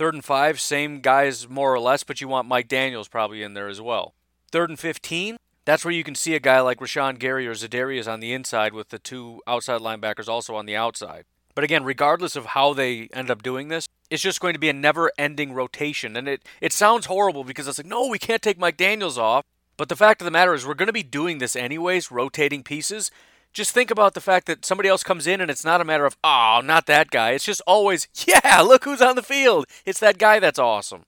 Third 0.00 0.14
and 0.14 0.24
five, 0.24 0.58
same 0.58 1.00
guys 1.02 1.46
more 1.46 1.74
or 1.74 1.78
less, 1.78 2.04
but 2.04 2.22
you 2.22 2.28
want 2.28 2.48
Mike 2.48 2.68
Daniels 2.68 3.06
probably 3.06 3.42
in 3.42 3.52
there 3.52 3.68
as 3.68 3.82
well. 3.82 4.14
Third 4.50 4.70
and 4.70 4.78
15, 4.78 5.36
that's 5.66 5.84
where 5.84 5.92
you 5.92 6.04
can 6.04 6.14
see 6.14 6.34
a 6.34 6.40
guy 6.40 6.58
like 6.60 6.78
Rashan 6.78 7.18
Gary 7.18 7.46
or 7.46 7.52
Za'Darius 7.52 8.10
on 8.10 8.20
the 8.20 8.32
inside 8.32 8.72
with 8.72 8.88
the 8.88 8.98
two 8.98 9.42
outside 9.46 9.82
linebackers 9.82 10.26
also 10.26 10.54
on 10.54 10.64
the 10.64 10.74
outside. 10.74 11.26
But 11.54 11.64
again, 11.64 11.84
regardless 11.84 12.34
of 12.34 12.46
how 12.46 12.72
they 12.72 13.10
end 13.12 13.30
up 13.30 13.42
doing 13.42 13.68
this, 13.68 13.86
it's 14.08 14.22
just 14.22 14.40
going 14.40 14.54
to 14.54 14.58
be 14.58 14.70
a 14.70 14.72
never 14.72 15.12
ending 15.18 15.52
rotation. 15.52 16.16
And 16.16 16.26
it, 16.28 16.46
it 16.62 16.72
sounds 16.72 17.04
horrible 17.04 17.44
because 17.44 17.68
it's 17.68 17.76
like, 17.76 17.86
no, 17.86 18.06
we 18.06 18.18
can't 18.18 18.40
take 18.40 18.58
Mike 18.58 18.78
Daniels 18.78 19.18
off. 19.18 19.44
But 19.76 19.90
the 19.90 19.96
fact 19.96 20.22
of 20.22 20.24
the 20.24 20.30
matter 20.30 20.54
is, 20.54 20.64
we're 20.64 20.72
going 20.72 20.86
to 20.86 20.94
be 20.94 21.02
doing 21.02 21.40
this 21.40 21.54
anyways, 21.54 22.10
rotating 22.10 22.62
pieces 22.62 23.10
just 23.52 23.72
think 23.72 23.90
about 23.90 24.14
the 24.14 24.20
fact 24.20 24.46
that 24.46 24.64
somebody 24.64 24.88
else 24.88 25.02
comes 25.02 25.26
in 25.26 25.40
and 25.40 25.50
it's 25.50 25.64
not 25.64 25.80
a 25.80 25.84
matter 25.84 26.06
of, 26.06 26.16
oh, 26.22 26.60
not 26.64 26.86
that 26.86 27.10
guy. 27.10 27.32
It's 27.32 27.44
just 27.44 27.62
always, 27.66 28.08
yeah, 28.26 28.60
look 28.60 28.84
who's 28.84 29.02
on 29.02 29.16
the 29.16 29.22
field. 29.22 29.66
It's 29.84 30.00
that 30.00 30.18
guy 30.18 30.38
that's 30.38 30.58
awesome. 30.58 31.04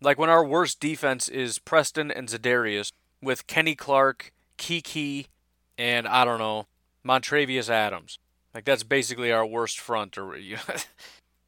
Like 0.00 0.18
when 0.18 0.30
our 0.30 0.44
worst 0.44 0.80
defense 0.80 1.28
is 1.28 1.58
Preston 1.58 2.10
and 2.10 2.28
Za'Darius 2.28 2.92
with 3.22 3.46
Kenny 3.46 3.74
Clark, 3.74 4.32
Keke, 4.58 5.26
and 5.78 6.06
I 6.06 6.24
don't 6.24 6.38
know, 6.38 6.66
Montravius 7.06 7.70
Adams. 7.70 8.18
Like 8.54 8.64
that's 8.64 8.82
basically 8.82 9.32
our 9.32 9.46
worst 9.46 9.80
front. 9.80 10.18
Or, 10.18 10.36
you 10.36 10.56
know, 10.56 10.74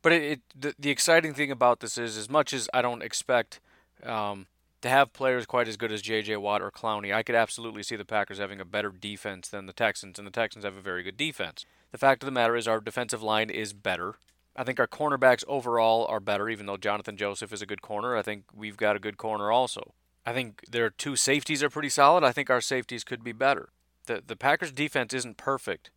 but 0.03 0.12
it, 0.12 0.23
it 0.23 0.41
the, 0.59 0.75
the 0.79 0.91
exciting 0.91 1.35
thing 1.35 1.50
about 1.50 1.81
this 1.81 1.99
is, 1.99 2.17
as 2.17 2.31
much 2.31 2.53
as 2.53 2.69
I 2.73 2.83
don't 2.83 3.03
expect 3.03 3.61
um, 4.03 4.47
to 4.87 4.90
have 4.90 5.12
players 5.12 5.47
quite 5.47 5.66
as 5.66 5.76
good 5.76 5.90
as 5.90 6.00
J.J. 6.00 6.37
Watt 6.37 6.62
or 6.62 6.71
Clowney, 6.71 7.12
I 7.12 7.25
could 7.25 7.35
absolutely 7.35 7.83
see 7.83 7.97
the 7.97 8.05
Packers 8.05 8.38
having 8.38 8.61
a 8.61 8.64
better 8.64 8.90
defense 8.90 9.49
than 9.49 9.66
the 9.66 9.73
Texans, 9.73 10.19
and 10.19 10.26
the 10.26 10.33
Texans 10.33 10.64
have 10.64 10.76
a 10.76 10.81
very 10.81 11.02
good 11.02 11.16
defense. 11.16 11.66
The 11.90 11.99
fact 11.99 12.23
of 12.23 12.26
the 12.26 12.33
matter 12.33 12.55
is, 12.55 12.69
our 12.69 12.81
defensive 12.81 13.23
line 13.23 13.50
is 13.50 13.73
better. 13.73 14.14
I 14.55 14.64
think 14.64 14.78
our 14.78 14.87
cornerbacks 14.87 15.45
overall 15.49 16.07
are 16.07 16.21
better, 16.21 16.49
even 16.49 16.66
though 16.66 16.76
Johnathan 16.76 17.16
Joseph 17.16 17.52
is 17.52 17.62
a 17.62 17.66
good 17.66 17.83
corner. 17.83 18.16
I 18.16 18.23
think 18.23 18.45
we've 18.55 18.76
got 18.76 18.97
a 18.97 19.00
good 19.00 19.16
corner 19.16 19.50
also. 19.50 19.93
I 20.25 20.33
think 20.33 20.62
their 20.71 20.88
two 20.88 21.16
safeties 21.16 21.62
are 21.62 21.71
pretty 21.71 21.88
solid. 21.88 22.25
I 22.25 22.33
think 22.33 22.49
our 22.49 22.61
safeties 22.61 23.05
could 23.05 23.25
be 23.25 23.33
better. 23.33 23.71
The 24.07 24.23
the 24.25 24.37
Packers 24.37 24.73
defense 24.73 25.12
isn't 25.12 25.37
perfect, 25.37 25.90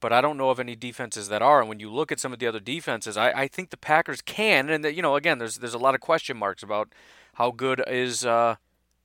but 0.00 0.12
I 0.12 0.20
don't 0.20 0.36
know 0.36 0.50
of 0.50 0.60
any 0.60 0.76
defenses 0.76 1.28
that 1.28 1.42
are. 1.42 1.60
And 1.60 1.68
when 1.68 1.80
you 1.80 1.90
look 1.90 2.12
at 2.12 2.20
some 2.20 2.32
of 2.32 2.38
the 2.38 2.46
other 2.46 2.60
defenses, 2.60 3.16
I, 3.16 3.30
I 3.32 3.48
think 3.48 3.70
the 3.70 3.76
Packers 3.76 4.20
can. 4.22 4.70
And 4.70 4.84
that 4.84 4.94
you 4.94 5.02
know, 5.02 5.16
again, 5.16 5.38
there's 5.38 5.56
there's 5.56 5.74
a 5.74 5.78
lot 5.78 5.94
of 5.94 6.00
question 6.00 6.36
marks 6.36 6.62
about 6.62 6.92
how 7.34 7.50
good 7.50 7.82
is 7.86 8.24
uh, 8.24 8.56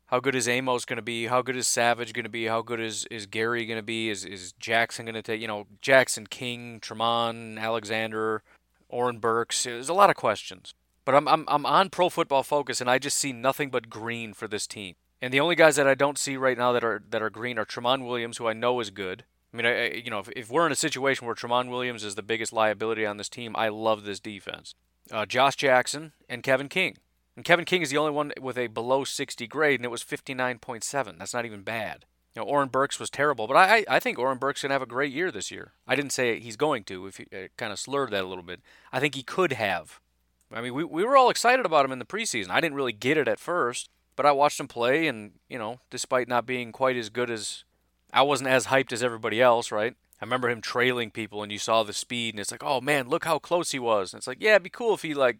how 0.07 0.19
good 0.19 0.33
is 0.33 0.47
Amos 0.47 0.85
going 0.85 0.97
to 0.97 1.03
be? 1.03 1.27
How 1.27 1.43
good 1.43 1.55
is 1.55 1.67
Savage 1.67 2.13
going 2.13 2.23
to 2.23 2.29
be? 2.29 2.45
How 2.45 2.63
good 2.63 2.79
is, 2.79 3.05
is 3.11 3.27
Gary 3.27 3.65
going 3.65 3.77
to 3.77 3.83
be? 3.83 4.09
Is 4.09 4.25
is 4.25 4.53
Jackson 4.53 5.05
going 5.05 5.15
to 5.15 5.21
take? 5.21 5.39
You 5.39 5.47
know, 5.47 5.67
Jackson, 5.81 6.25
King, 6.25 6.79
Tramon, 6.79 7.59
Alexander, 7.59 8.41
Oren 8.87 9.19
Burks. 9.19 9.63
There's 9.63 9.89
a 9.89 9.93
lot 9.93 10.09
of 10.09 10.15
questions. 10.15 10.73
But 11.05 11.15
I'm, 11.15 11.27
I'm, 11.27 11.45
I'm 11.47 11.65
on 11.65 11.89
Pro 11.89 12.09
Football 12.09 12.43
Focus, 12.43 12.81
and 12.81 12.89
I 12.89 12.99
just 12.99 13.17
see 13.17 13.33
nothing 13.33 13.69
but 13.69 13.89
green 13.89 14.33
for 14.33 14.47
this 14.47 14.67
team. 14.67 14.95
And 15.21 15.33
the 15.33 15.39
only 15.39 15.55
guys 15.55 15.75
that 15.75 15.87
I 15.87 15.95
don't 15.95 16.17
see 16.17 16.37
right 16.37 16.57
now 16.57 16.71
that 16.71 16.83
are 16.83 17.01
that 17.09 17.21
are 17.21 17.29
green 17.29 17.59
are 17.59 17.65
Tramon 17.65 18.07
Williams, 18.07 18.37
who 18.37 18.47
I 18.47 18.53
know 18.53 18.79
is 18.79 18.89
good. 18.89 19.25
I 19.53 19.57
mean, 19.57 19.65
I, 19.65 19.91
you 19.91 20.09
know, 20.09 20.19
if, 20.19 20.29
if 20.35 20.49
we're 20.49 20.65
in 20.65 20.71
a 20.71 20.75
situation 20.75 21.25
where 21.25 21.35
Tramon 21.35 21.69
Williams 21.69 22.03
is 22.03 22.15
the 22.15 22.21
biggest 22.21 22.53
liability 22.53 23.05
on 23.05 23.17
this 23.17 23.29
team, 23.29 23.55
I 23.55 23.69
love 23.69 24.03
this 24.03 24.19
defense. 24.19 24.75
Uh, 25.11 25.25
Josh 25.25 25.55
Jackson 25.55 26.13
and 26.27 26.43
Kevin 26.43 26.69
King. 26.69 26.97
And 27.39 27.45
Kevin 27.45 27.63
King 27.63 27.81
is 27.81 27.89
the 27.89 27.97
only 27.97 28.11
one 28.11 28.33
with 28.41 28.57
a 28.57 28.67
below 28.67 29.05
60 29.05 29.47
grade, 29.47 29.79
and 29.79 29.85
it 29.85 29.89
was 29.89 30.03
59.7. 30.03 31.17
That's 31.17 31.33
not 31.33 31.45
even 31.45 31.61
bad. 31.61 32.03
You 32.35 32.41
know, 32.41 32.45
Oren 32.45 32.67
Burks 32.67 32.99
was 32.99 33.09
terrible, 33.09 33.47
but 33.47 33.55
I, 33.55 33.85
I 33.87 34.01
think 34.01 34.19
Oren 34.19 34.37
Burks 34.37 34.61
going 34.61 34.71
to 34.71 34.73
have 34.73 34.81
a 34.81 34.85
great 34.85 35.13
year 35.13 35.31
this 35.31 35.49
year. 35.49 35.71
I 35.87 35.95
didn't 35.95 36.11
say 36.11 36.41
he's 36.41 36.57
going 36.57 36.83
to, 36.83 37.07
if 37.07 37.17
you 37.17 37.27
uh, 37.31 37.47
kind 37.55 37.71
of 37.71 37.79
slurred 37.79 38.11
that 38.11 38.25
a 38.25 38.27
little 38.27 38.43
bit. 38.43 38.59
I 38.91 38.99
think 38.99 39.15
he 39.15 39.23
could 39.23 39.53
have. 39.53 40.01
I 40.51 40.59
mean, 40.59 40.73
we, 40.73 40.83
we 40.83 41.05
were 41.05 41.15
all 41.15 41.29
excited 41.29 41.65
about 41.65 41.85
him 41.85 41.93
in 41.93 41.99
the 41.99 42.03
preseason. 42.03 42.49
I 42.49 42.59
didn't 42.59 42.75
really 42.75 42.91
get 42.91 43.15
it 43.15 43.29
at 43.29 43.39
first, 43.39 43.87
but 44.17 44.25
I 44.25 44.33
watched 44.33 44.59
him 44.59 44.67
play, 44.67 45.07
and, 45.07 45.31
you 45.47 45.57
know, 45.57 45.79
despite 45.89 46.27
not 46.27 46.45
being 46.45 46.73
quite 46.73 46.97
as 46.97 47.09
good 47.09 47.31
as 47.31 47.63
I 48.11 48.21
wasn't 48.21 48.49
as 48.49 48.65
hyped 48.65 48.91
as 48.91 49.01
everybody 49.01 49.41
else, 49.41 49.71
right? 49.71 49.95
I 50.21 50.25
remember 50.25 50.49
him 50.49 50.59
trailing 50.59 51.09
people, 51.09 51.41
and 51.41 51.53
you 51.53 51.57
saw 51.57 51.83
the 51.83 51.93
speed, 51.93 52.33
and 52.33 52.41
it's 52.41 52.51
like, 52.51 52.65
oh 52.65 52.81
man, 52.81 53.07
look 53.07 53.23
how 53.23 53.39
close 53.39 53.71
he 53.71 53.79
was. 53.79 54.11
And 54.11 54.19
it's 54.19 54.27
like, 54.27 54.41
yeah, 54.41 54.55
it'd 54.55 54.63
be 54.63 54.69
cool 54.69 54.93
if 54.93 55.03
he 55.03 55.13
like, 55.13 55.37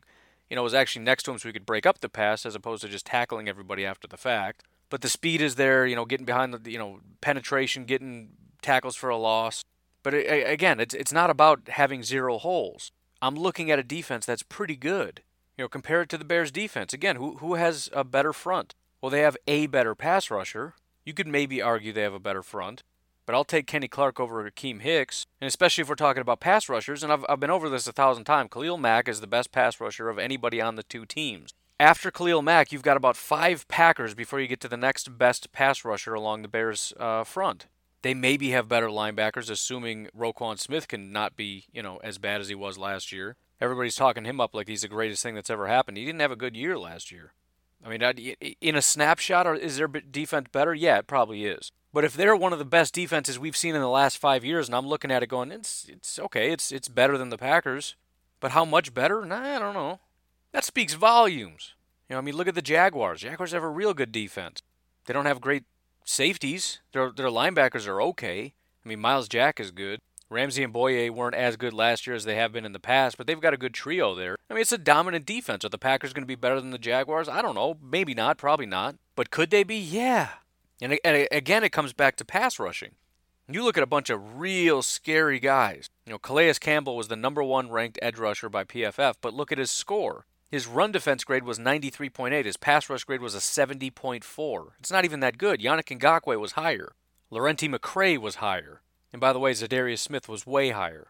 you 0.50 0.56
know, 0.56 0.64
was 0.64 0.74
actually 0.74 1.06
next 1.06 1.24
to 1.24 1.32
him 1.32 1.38
so 1.38 1.50
we 1.50 1.54
could 1.54 1.66
break 1.66 1.86
up 1.86 2.00
the 2.00 2.10
pass 2.10 2.46
as 2.46 2.56
opposed 2.56 2.82
to 2.82 2.90
just 2.90 3.06
tackling 3.06 3.48
everybody 3.48 3.86
after 3.86 4.08
the 4.08 4.18
fact 4.18 4.64
but 4.90 5.02
the 5.02 5.10
speed 5.10 5.42
is 5.42 5.56
there. 5.56 5.86
You 5.86 5.96
know, 5.96 6.06
getting 6.06 6.26
behind 6.26 6.54
the 6.54 6.72
you 6.72 6.78
know 6.78 7.00
penetration, 7.22 7.86
getting 7.86 8.30
tackles 8.62 8.96
for 8.96 9.10
a 9.10 9.18
loss. 9.18 9.64
But 10.04 10.14
it, 10.14 10.50
again, 10.50 10.80
it's 10.80 10.94
it's 10.94 11.14
not 11.14 11.30
about 11.30 11.70
having 11.70 12.04
zero 12.04 12.38
holes. 12.38 12.92
I'm 13.22 13.36
looking 13.36 13.70
at 13.70 13.80
a 13.80 13.84
defense 13.84 14.26
that's 14.26 14.44
pretty 14.44 14.76
good. 14.76 15.22
You 15.58 15.66
know, 15.66 15.70
compare 15.70 16.02
it 16.02 16.10
to 16.10 16.18
the 16.18 16.26
Bears' 16.26 16.52
defense. 16.52 16.94
Again, 16.94 17.18
who 17.18 17.38
who 17.38 17.56
has 17.56 17.90
a 17.94 18.04
better 18.04 18.34
front? 18.34 18.76
Well, 19.02 19.10
they 19.10 19.22
have 19.22 19.38
a 19.48 19.68
better 19.68 19.96
pass 19.96 20.30
rusher. 20.30 20.74
You 21.06 21.14
could 21.14 21.28
maybe 21.28 21.62
argue 21.62 21.94
they 21.94 22.02
have 22.02 22.14
a 22.14 22.20
better 22.20 22.44
front, 22.44 22.84
but 23.30 23.36
I'll 23.36 23.46
take 23.46 23.68
Kenny 23.68 23.88
Clark 23.88 24.20
over 24.20 24.50
Akiem 24.50 24.82
Hicks, 24.82 25.28
and 25.40 25.48
especially 25.48 25.84
if 25.84 25.88
we're 25.88 25.94
talking 25.94 26.22
about 26.22 26.40
pass 26.40 26.68
rushers. 26.68 27.04
And 27.04 27.14
I've 27.14 27.24
I've 27.30 27.40
been 27.40 27.52
over 27.52 27.70
this 27.70 27.86
a 27.86 27.92
thousand 27.92 28.24
times. 28.24 28.50
Khalil 28.52 28.80
Mack 28.80 29.08
is 29.08 29.22
the 29.22 29.28
best 29.28 29.52
pass 29.52 29.80
rusher 29.80 30.10
of 30.10 30.18
anybody 30.18 30.60
on 30.60 30.78
the 30.78 30.82
two 30.82 31.06
teams 31.06 31.54
after 31.80 32.10
Khalil 32.10 32.42
Mack, 32.42 32.72
you've 32.72 32.82
got 32.82 32.98
about 32.98 33.16
five 33.16 33.68
Packers 33.68 34.16
before 34.16 34.40
you 34.40 34.48
get 34.48 34.60
to 34.62 34.68
the 34.68 34.78
next 34.78 35.16
best 35.20 35.52
pass 35.52 35.86
rusher 35.86 36.16
along 36.16 36.42
the 36.42 36.48
Bears' 36.48 36.92
uh, 37.00 37.24
front. 37.24 37.68
They 38.02 38.16
maybe 38.16 38.50
have 38.50 38.68
better 38.68 38.88
linebackers, 38.88 39.52
assuming 39.52 40.08
Roquan 40.18 40.58
Smith 40.58 40.88
can 40.88 41.12
not 41.12 41.36
be, 41.36 41.66
you 41.72 41.84
know, 41.84 41.98
as 41.98 42.18
bad 42.18 42.42
as 42.42 42.50
he 42.50 42.56
was 42.56 42.80
last 42.80 43.12
year. 43.12 43.36
Everybody's 43.62 43.96
talking 43.96 44.26
him 44.26 44.42
up 44.42 44.56
like 44.56 44.68
he's 44.68 44.82
the 44.82 44.88
greatest 44.88 45.22
thing 45.22 45.36
that's 45.36 45.52
ever 45.52 45.68
happened. 45.68 45.98
He 45.98 46.06
didn't 46.06 46.22
have 46.22 46.32
a 46.32 46.36
good 46.36 46.58
year 46.58 46.80
last 46.80 47.12
year. 47.12 47.34
I 47.86 47.90
mean, 47.90 48.36
in 48.60 48.76
a 48.76 48.82
snapshot, 48.82 49.58
is 49.60 49.78
their 49.78 49.88
defense 49.88 50.48
better? 50.52 50.74
Yeah, 50.74 50.98
it 50.98 51.08
probably 51.08 51.46
is. 51.46 51.72
But 51.92 52.04
if 52.04 52.14
they're 52.14 52.36
one 52.36 52.54
of 52.54 52.60
the 52.60 52.66
best 52.66 52.94
defenses 52.94 53.40
we've 53.40 53.58
seen 53.58 53.76
in 53.76 53.82
the 53.82 53.90
last 53.90 54.18
five 54.18 54.46
years, 54.46 54.68
and 54.68 54.76
I'm 54.76 54.88
looking 54.88 55.12
at 55.12 55.24
it 55.24 55.28
going, 55.28 55.52
it's 55.52 55.88
it's 55.90 56.20
okay, 56.20 56.52
it's 56.52 56.72
it's 56.72 56.88
better 56.88 57.18
than 57.18 57.30
the 57.30 57.38
Packers, 57.38 57.96
but 58.40 58.52
how 58.52 58.64
much 58.64 58.94
better? 58.94 59.26
Nah, 59.26 59.56
I 59.56 59.60
don't 59.60 59.74
know. 59.74 60.00
That 60.52 60.64
speaks 60.64 60.94
volumes. 60.94 61.74
You 62.08 62.14
know, 62.14 62.20
I 62.20 62.22
mean, 62.22 62.36
look 62.36 62.48
at 62.48 62.56
the 62.56 62.62
Jaguars. 62.62 63.22
Jaguars 63.22 63.52
have 63.52 63.64
a 63.64 63.70
real 63.70 63.94
good 63.94 64.12
defense. 64.12 64.62
They 65.06 65.14
don't 65.14 65.26
have 65.26 65.42
great 65.42 65.64
safeties. 66.06 66.80
Their 66.92 67.12
their 67.12 67.28
linebackers 67.28 67.88
are 67.88 68.02
okay. 68.04 68.54
I 68.86 68.90
mean, 68.90 69.00
Myles 69.00 69.28
Jack 69.28 69.60
is 69.60 69.72
good. 69.72 70.00
Ramsey 70.30 70.64
and 70.64 70.72
Bouye 70.72 71.10
weren't 71.10 71.34
as 71.34 71.58
good 71.58 71.74
last 71.74 72.06
year 72.06 72.16
as 72.16 72.24
they 72.24 72.36
have 72.36 72.52
been 72.52 72.66
in 72.66 72.72
the 72.72 72.80
past, 72.80 73.18
but 73.18 73.26
they've 73.26 73.42
got 73.42 73.56
a 73.56 73.58
good 73.58 73.74
trio 73.74 74.14
there. 74.14 74.38
I 74.48 74.54
mean, 74.54 74.62
it's 74.62 74.72
a 74.72 74.78
dominant 74.78 75.26
defense. 75.26 75.66
Are 75.66 75.70
the 75.70 75.80
Packers 75.80 76.14
going 76.14 76.22
to 76.22 76.28
be 76.28 76.36
better 76.36 76.62
than 76.62 76.70
the 76.70 76.78
Jaguars? 76.78 77.28
I 77.28 77.42
don't 77.42 77.56
know. 77.56 77.78
Maybe 77.82 78.14
not. 78.14 78.38
Probably 78.38 78.68
not. 78.68 78.96
But 79.16 79.32
could 79.32 79.50
they 79.50 79.64
be? 79.64 79.78
Yeah. 79.78 80.30
And, 80.82 81.00
and 81.04 81.28
again, 81.32 81.64
it 81.64 81.72
comes 81.72 81.94
back 81.94 82.16
to 82.18 82.26
pass 82.26 82.60
rushing. 82.60 82.96
You 83.52 83.64
look 83.64 83.78
at 83.78 83.84
a 83.84 83.88
bunch 83.88 84.12
of 84.12 84.40
real 84.40 84.84
scary 84.84 85.40
guys. 85.40 85.90
You 86.06 86.12
know, 86.12 86.20
Calais 86.20 86.54
Campbell 86.60 86.96
was 86.96 87.08
the 87.08 87.16
number 87.16 87.44
one 87.44 87.72
ranked 87.72 87.98
edge 88.02 88.20
rusher 88.20 88.48
by 88.48 88.64
PFF, 88.64 89.16
but 89.22 89.34
look 89.34 89.52
at 89.52 89.58
his 89.58 89.72
score. 89.72 90.26
His 90.52 90.68
run 90.68 90.92
defense 90.92 91.24
grade 91.24 91.44
was 91.44 91.58
93.8. 91.58 92.46
His 92.46 92.58
pass 92.58 92.90
rush 92.90 93.04
grade 93.04 93.22
was 93.22 93.34
a 93.34 93.40
70.4. 93.40 94.68
It's 94.80 94.92
not 94.92 95.04
even 95.04 95.20
that 95.22 95.40
good. 95.40 95.62
Yannick 95.62 95.98
Ngakoue 95.98 96.40
was 96.40 96.52
higher. 96.54 96.94
Lerentee 97.32 97.74
McCray 97.74 98.20
was 98.20 98.36
higher. 98.36 98.82
And 99.12 99.20
by 99.20 99.34
the 99.34 99.40
way, 99.40 99.52
Za'Darius 99.52 100.00
Smith 100.00 100.30
was 100.30 100.46
way 100.46 100.70
higher, 100.70 101.08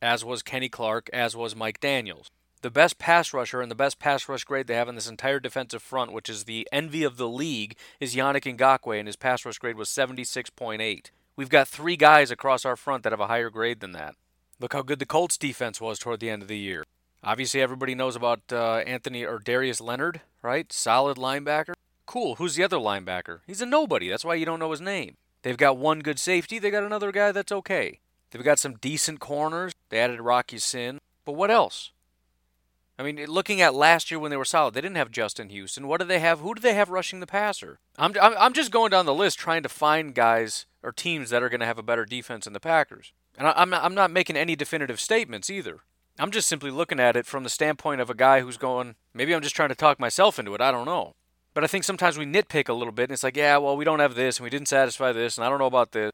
as 0.00 0.24
was 0.24 0.42
Kenny 0.42 0.70
Clark, 0.70 1.10
as 1.12 1.36
was 1.36 1.54
Mike 1.54 1.80
Daniels. 1.80 2.30
The 2.62 2.70
best 2.70 2.98
pass 2.98 3.34
rusher 3.34 3.60
and 3.60 3.72
the 3.72 3.76
best 3.76 3.98
pass 3.98 4.28
rush 4.28 4.44
grade 4.44 4.68
they 4.68 4.76
have 4.76 4.88
in 4.88 4.94
this 4.94 5.08
entire 5.08 5.40
defensive 5.40 5.82
front, 5.82 6.12
which 6.12 6.28
is 6.28 6.44
the 6.44 6.68
envy 6.70 7.02
of 7.02 7.16
the 7.16 7.28
league, 7.28 7.76
is 7.98 8.14
Yannick 8.14 8.56
Ngakoue, 8.56 9.00
and 9.00 9.08
his 9.08 9.16
pass 9.16 9.44
rush 9.44 9.58
grade 9.58 9.76
was 9.76 9.88
76.8. 9.88 11.10
We've 11.34 11.48
got 11.48 11.66
three 11.66 11.96
guys 11.96 12.30
across 12.30 12.64
our 12.64 12.76
front 12.76 13.02
that 13.02 13.12
have 13.12 13.18
a 13.18 13.26
higher 13.26 13.50
grade 13.50 13.80
than 13.80 13.90
that. 13.92 14.14
Look 14.60 14.74
how 14.74 14.82
good 14.82 15.00
the 15.00 15.06
Colts 15.06 15.36
defense 15.36 15.80
was 15.80 15.98
toward 15.98 16.20
the 16.20 16.30
end 16.30 16.40
of 16.40 16.46
the 16.46 16.56
year. 16.56 16.84
Obviously, 17.24 17.60
everybody 17.60 17.96
knows 17.96 18.14
about 18.14 18.42
uh, 18.52 18.76
Anthony 18.86 19.24
or 19.24 19.40
Darius 19.40 19.80
Leonard, 19.80 20.20
right? 20.40 20.72
Solid 20.72 21.16
linebacker. 21.16 21.72
Cool. 22.06 22.36
Who's 22.36 22.54
the 22.54 22.62
other 22.62 22.76
linebacker? 22.76 23.40
He's 23.44 23.60
a 23.60 23.66
nobody. 23.66 24.08
That's 24.08 24.24
why 24.24 24.34
you 24.36 24.46
don't 24.46 24.60
know 24.60 24.70
his 24.70 24.80
name. 24.80 25.16
They've 25.42 25.56
got 25.56 25.78
one 25.78 25.98
good 25.98 26.20
safety. 26.20 26.60
They 26.60 26.70
got 26.70 26.84
another 26.84 27.10
guy 27.10 27.32
that's 27.32 27.50
okay. 27.50 27.98
They've 28.30 28.44
got 28.44 28.60
some 28.60 28.74
decent 28.74 29.18
corners. 29.18 29.72
They 29.88 29.98
added 29.98 30.20
Rock 30.20 30.52
Ya-Sin. 30.52 30.98
But 31.24 31.32
what 31.32 31.50
else? 31.50 31.90
I 33.02 33.10
mean, 33.10 33.26
looking 33.26 33.60
at 33.60 33.74
last 33.74 34.12
year 34.12 34.20
when 34.20 34.30
they 34.30 34.36
were 34.36 34.44
solid, 34.44 34.74
they 34.74 34.80
didn't 34.80 34.96
have 34.96 35.10
Justin 35.10 35.48
Houston. 35.48 35.88
What 35.88 35.98
do 35.98 36.06
they 36.06 36.20
have? 36.20 36.38
Who 36.38 36.54
do 36.54 36.60
they 36.60 36.74
have 36.74 36.88
rushing 36.88 37.18
the 37.18 37.26
passer? 37.26 37.80
I'm, 37.98 38.14
I'm, 38.20 38.52
just 38.52 38.70
going 38.70 38.90
down 38.90 39.06
the 39.06 39.14
list 39.14 39.40
trying 39.40 39.64
to 39.64 39.68
find 39.68 40.14
guys 40.14 40.66
or 40.84 40.92
teams 40.92 41.30
that 41.30 41.42
are 41.42 41.48
going 41.48 41.60
to 41.60 41.66
have 41.66 41.78
a 41.78 41.82
better 41.82 42.04
defense 42.04 42.44
than 42.44 42.52
the 42.52 42.60
Packers. 42.60 43.12
And 43.36 43.48
I, 43.48 43.54
I'm, 43.56 43.70
not, 43.70 43.82
I'm 43.82 43.96
not 43.96 44.12
making 44.12 44.36
any 44.36 44.54
definitive 44.54 45.00
statements 45.00 45.50
either. 45.50 45.80
I'm 46.16 46.30
just 46.30 46.46
simply 46.46 46.70
looking 46.70 47.00
at 47.00 47.16
it 47.16 47.26
from 47.26 47.42
the 47.42 47.50
standpoint 47.50 48.00
of 48.00 48.08
a 48.08 48.14
guy 48.14 48.40
who's 48.40 48.56
going, 48.56 48.94
maybe 49.12 49.34
I'm 49.34 49.42
just 49.42 49.56
trying 49.56 49.70
to 49.70 49.74
talk 49.74 49.98
myself 49.98 50.38
into 50.38 50.54
it. 50.54 50.60
I 50.60 50.70
don't 50.70 50.86
know. 50.86 51.14
But 51.54 51.64
I 51.64 51.66
think 51.66 51.82
sometimes 51.82 52.16
we 52.16 52.24
nitpick 52.24 52.68
a 52.68 52.72
little 52.72 52.92
bit, 52.92 53.04
and 53.04 53.12
it's 53.12 53.24
like, 53.24 53.36
yeah, 53.36 53.56
well, 53.56 53.76
we 53.76 53.84
don't 53.84 53.98
have 53.98 54.14
this, 54.14 54.38
and 54.38 54.44
we 54.44 54.50
didn't 54.50 54.68
satisfy 54.68 55.10
this, 55.10 55.36
and 55.36 55.44
I 55.44 55.48
don't 55.48 55.58
know 55.58 55.66
about 55.66 55.90
this. 55.90 56.12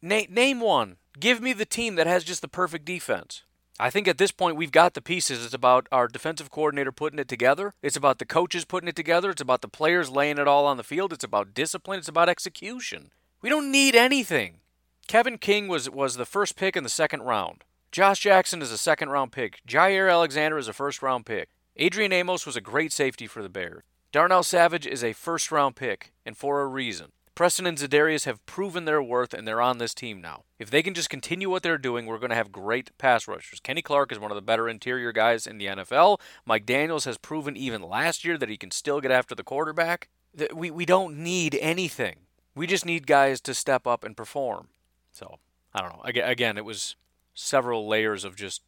Na- 0.00 0.22
name 0.30 0.60
one. 0.60 0.98
Give 1.18 1.40
me 1.40 1.52
the 1.52 1.66
team 1.66 1.96
that 1.96 2.06
has 2.06 2.22
just 2.22 2.40
the 2.40 2.48
perfect 2.48 2.84
defense. 2.84 3.42
I 3.80 3.90
think 3.90 4.06
at 4.06 4.18
this 4.18 4.30
point 4.30 4.56
we've 4.56 4.72
got 4.72 4.94
the 4.94 5.02
pieces. 5.02 5.44
It's 5.44 5.54
about 5.54 5.88
our 5.90 6.06
defensive 6.06 6.50
coordinator 6.50 6.92
putting 6.92 7.18
it 7.18 7.28
together. 7.28 7.72
It's 7.82 7.96
about 7.96 8.18
the 8.18 8.24
coaches 8.24 8.64
putting 8.64 8.88
it 8.88 8.96
together. 8.96 9.30
It's 9.30 9.40
about 9.40 9.62
the 9.62 9.68
players 9.68 10.10
laying 10.10 10.38
it 10.38 10.46
all 10.46 10.66
on 10.66 10.76
the 10.76 10.84
field. 10.84 11.12
It's 11.12 11.24
about 11.24 11.54
discipline. 11.54 11.98
It's 11.98 12.08
about 12.08 12.28
execution. 12.28 13.10
We 13.40 13.48
don't 13.48 13.72
need 13.72 13.94
anything. 13.94 14.60
Kevin 15.08 15.38
King 15.38 15.68
was 15.68 15.90
was 15.90 16.16
the 16.16 16.26
first 16.26 16.56
pick 16.56 16.76
in 16.76 16.84
the 16.84 16.88
second 16.88 17.22
round. 17.22 17.64
Josh 17.90 18.20
Jackson 18.20 18.62
is 18.62 18.70
a 18.70 18.78
second 18.78 19.10
round 19.10 19.32
pick. 19.32 19.60
Jaire 19.66 20.10
Alexander 20.10 20.58
is 20.58 20.68
a 20.68 20.72
first 20.72 21.02
round 21.02 21.26
pick. 21.26 21.48
Adrian 21.76 22.12
Amos 22.12 22.46
was 22.46 22.56
a 22.56 22.60
great 22.60 22.92
safety 22.92 23.26
for 23.26 23.42
the 23.42 23.48
Bears. 23.48 23.82
Darnell 24.12 24.42
Savage 24.42 24.86
is 24.86 25.02
a 25.02 25.14
first 25.14 25.50
round 25.50 25.74
pick, 25.74 26.12
and 26.24 26.36
for 26.36 26.60
a 26.60 26.66
reason. 26.66 27.12
Preston 27.34 27.66
and 27.66 27.78
Za'Darius 27.78 28.26
have 28.26 28.44
proven 28.44 28.84
their 28.84 29.02
worth, 29.02 29.32
and 29.32 29.48
they're 29.48 29.60
on 29.60 29.78
this 29.78 29.94
team 29.94 30.20
now. 30.20 30.44
If 30.58 30.70
they 30.70 30.82
can 30.82 30.92
just 30.92 31.08
continue 31.08 31.48
what 31.48 31.62
they're 31.62 31.78
doing, 31.78 32.04
we're 32.04 32.18
going 32.18 32.30
to 32.30 32.36
have 32.36 32.52
great 32.52 32.96
pass 32.98 33.26
rushers. 33.26 33.58
Kenny 33.60 33.80
Clark 33.80 34.12
is 34.12 34.18
one 34.18 34.30
of 34.30 34.34
the 34.34 34.42
better 34.42 34.68
interior 34.68 35.12
guys 35.12 35.46
in 35.46 35.56
the 35.56 35.66
NFL. 35.66 36.20
Mike 36.44 36.66
Daniels 36.66 37.06
has 37.06 37.16
proven 37.16 37.56
even 37.56 37.82
last 37.82 38.24
year 38.24 38.36
that 38.36 38.50
he 38.50 38.58
can 38.58 38.70
still 38.70 39.00
get 39.00 39.10
after 39.10 39.34
the 39.34 39.42
quarterback. 39.42 40.08
We, 40.54 40.70
we 40.70 40.84
don't 40.84 41.16
need 41.18 41.56
anything. 41.60 42.16
We 42.54 42.66
just 42.66 42.84
need 42.84 43.06
guys 43.06 43.40
to 43.42 43.54
step 43.54 43.86
up 43.86 44.04
and 44.04 44.16
perform. 44.16 44.68
So 45.10 45.38
I 45.74 45.80
don't 45.80 45.96
know. 45.96 46.02
Again, 46.04 46.58
it 46.58 46.64
was 46.64 46.96
several 47.34 47.88
layers 47.88 48.24
of 48.24 48.36
just. 48.36 48.62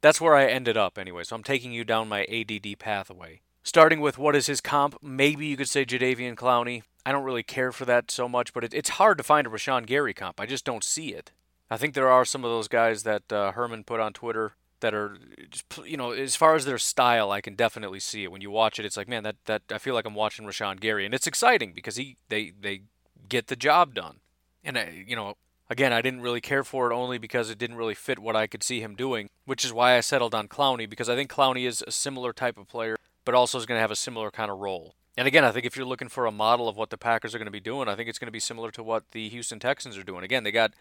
That's 0.00 0.20
where 0.20 0.34
I 0.34 0.46
ended 0.46 0.76
up 0.76 0.98
anyway. 0.98 1.24
So 1.24 1.36
I'm 1.36 1.42
taking 1.42 1.72
you 1.72 1.84
down 1.84 2.08
my 2.08 2.24
ADD 2.24 2.78
pathway. 2.78 3.40
Starting 3.62 4.00
with 4.00 4.16
what 4.16 4.36
is 4.36 4.46
his 4.46 4.60
comp? 4.60 4.96
Maybe 5.02 5.46
you 5.46 5.56
could 5.56 5.68
say 5.68 5.84
Jadeveon 5.84 6.36
Clowney. 6.36 6.82
I 7.06 7.12
don't 7.12 7.22
really 7.22 7.44
care 7.44 7.70
for 7.70 7.84
that 7.84 8.10
so 8.10 8.28
much, 8.28 8.52
but 8.52 8.64
it, 8.64 8.74
it's 8.74 8.88
hard 8.88 9.16
to 9.18 9.24
find 9.24 9.46
a 9.46 9.50
Rashan 9.50 9.86
Gary 9.86 10.12
comp. 10.12 10.40
I 10.40 10.46
just 10.46 10.64
don't 10.64 10.82
see 10.82 11.14
it. 11.14 11.30
I 11.70 11.76
think 11.76 11.94
there 11.94 12.10
are 12.10 12.24
some 12.24 12.44
of 12.44 12.50
those 12.50 12.66
guys 12.66 13.04
that 13.04 13.32
uh, 13.32 13.52
Herman 13.52 13.84
put 13.84 14.00
on 14.00 14.12
Twitter 14.12 14.54
that 14.80 14.92
are 14.92 15.16
just 15.48 15.64
you 15.86 15.96
know 15.96 16.10
as 16.10 16.34
far 16.34 16.56
as 16.56 16.64
their 16.64 16.78
style 16.78 17.30
I 17.30 17.40
can 17.40 17.54
definitely 17.54 18.00
see 18.00 18.24
it 18.24 18.30
when 18.32 18.42
you 18.42 18.50
watch 18.50 18.78
it 18.78 18.84
it's 18.84 18.96
like 18.96 19.08
man 19.08 19.22
that 19.22 19.36
that 19.46 19.62
I 19.70 19.78
feel 19.78 19.94
like 19.94 20.04
I'm 20.04 20.14
watching 20.14 20.44
Rashan 20.44 20.80
Gary 20.80 21.06
and 21.06 21.14
it's 21.14 21.26
exciting 21.26 21.72
because 21.72 21.96
he 21.96 22.18
they 22.28 22.52
they 22.60 22.82
get 23.26 23.46
the 23.46 23.56
job 23.56 23.94
done 23.94 24.18
and 24.62 24.76
I, 24.76 25.02
you 25.06 25.16
know 25.16 25.36
again 25.70 25.94
I 25.94 26.02
didn't 26.02 26.20
really 26.20 26.42
care 26.42 26.62
for 26.62 26.90
it 26.90 26.94
only 26.94 27.16
because 27.16 27.48
it 27.48 27.56
didn't 27.56 27.78
really 27.78 27.94
fit 27.94 28.18
what 28.18 28.36
I 28.36 28.46
could 28.46 28.62
see 28.62 28.80
him 28.82 28.94
doing 28.94 29.30
which 29.46 29.64
is 29.64 29.72
why 29.72 29.96
I 29.96 30.00
settled 30.00 30.34
on 30.34 30.46
Clowney 30.46 30.88
because 30.88 31.08
I 31.08 31.16
think 31.16 31.32
Clowney 31.32 31.66
is 31.66 31.82
a 31.86 31.90
similar 31.90 32.34
type 32.34 32.58
of 32.58 32.68
player 32.68 32.96
but 33.24 33.34
also 33.34 33.56
is 33.56 33.64
going 33.64 33.78
to 33.78 33.82
have 33.82 33.90
a 33.90 33.96
similar 33.96 34.30
kind 34.30 34.50
of 34.50 34.58
role 34.58 34.94
and 35.16 35.26
again 35.26 35.44
I 35.44 35.52
think 35.52 35.66
if 35.66 35.76
you're 35.76 35.86
looking 35.86 36.08
for 36.08 36.26
a 36.26 36.32
model 36.32 36.68
of 36.68 36.76
what 36.76 36.90
the 36.90 36.98
Packers 36.98 37.34
are 37.34 37.38
going 37.38 37.46
to 37.46 37.52
be 37.52 37.60
doing 37.60 37.88
I 37.88 37.94
think 37.94 38.08
it's 38.08 38.18
going 38.18 38.28
to 38.28 38.32
be 38.32 38.40
similar 38.40 38.70
to 38.72 38.82
what 38.82 39.10
the 39.12 39.28
Houston 39.28 39.58
Texans 39.58 39.96
are 39.96 40.04
doing 40.04 40.24
again 40.24 40.44
they 40.44 40.52
got 40.52 40.72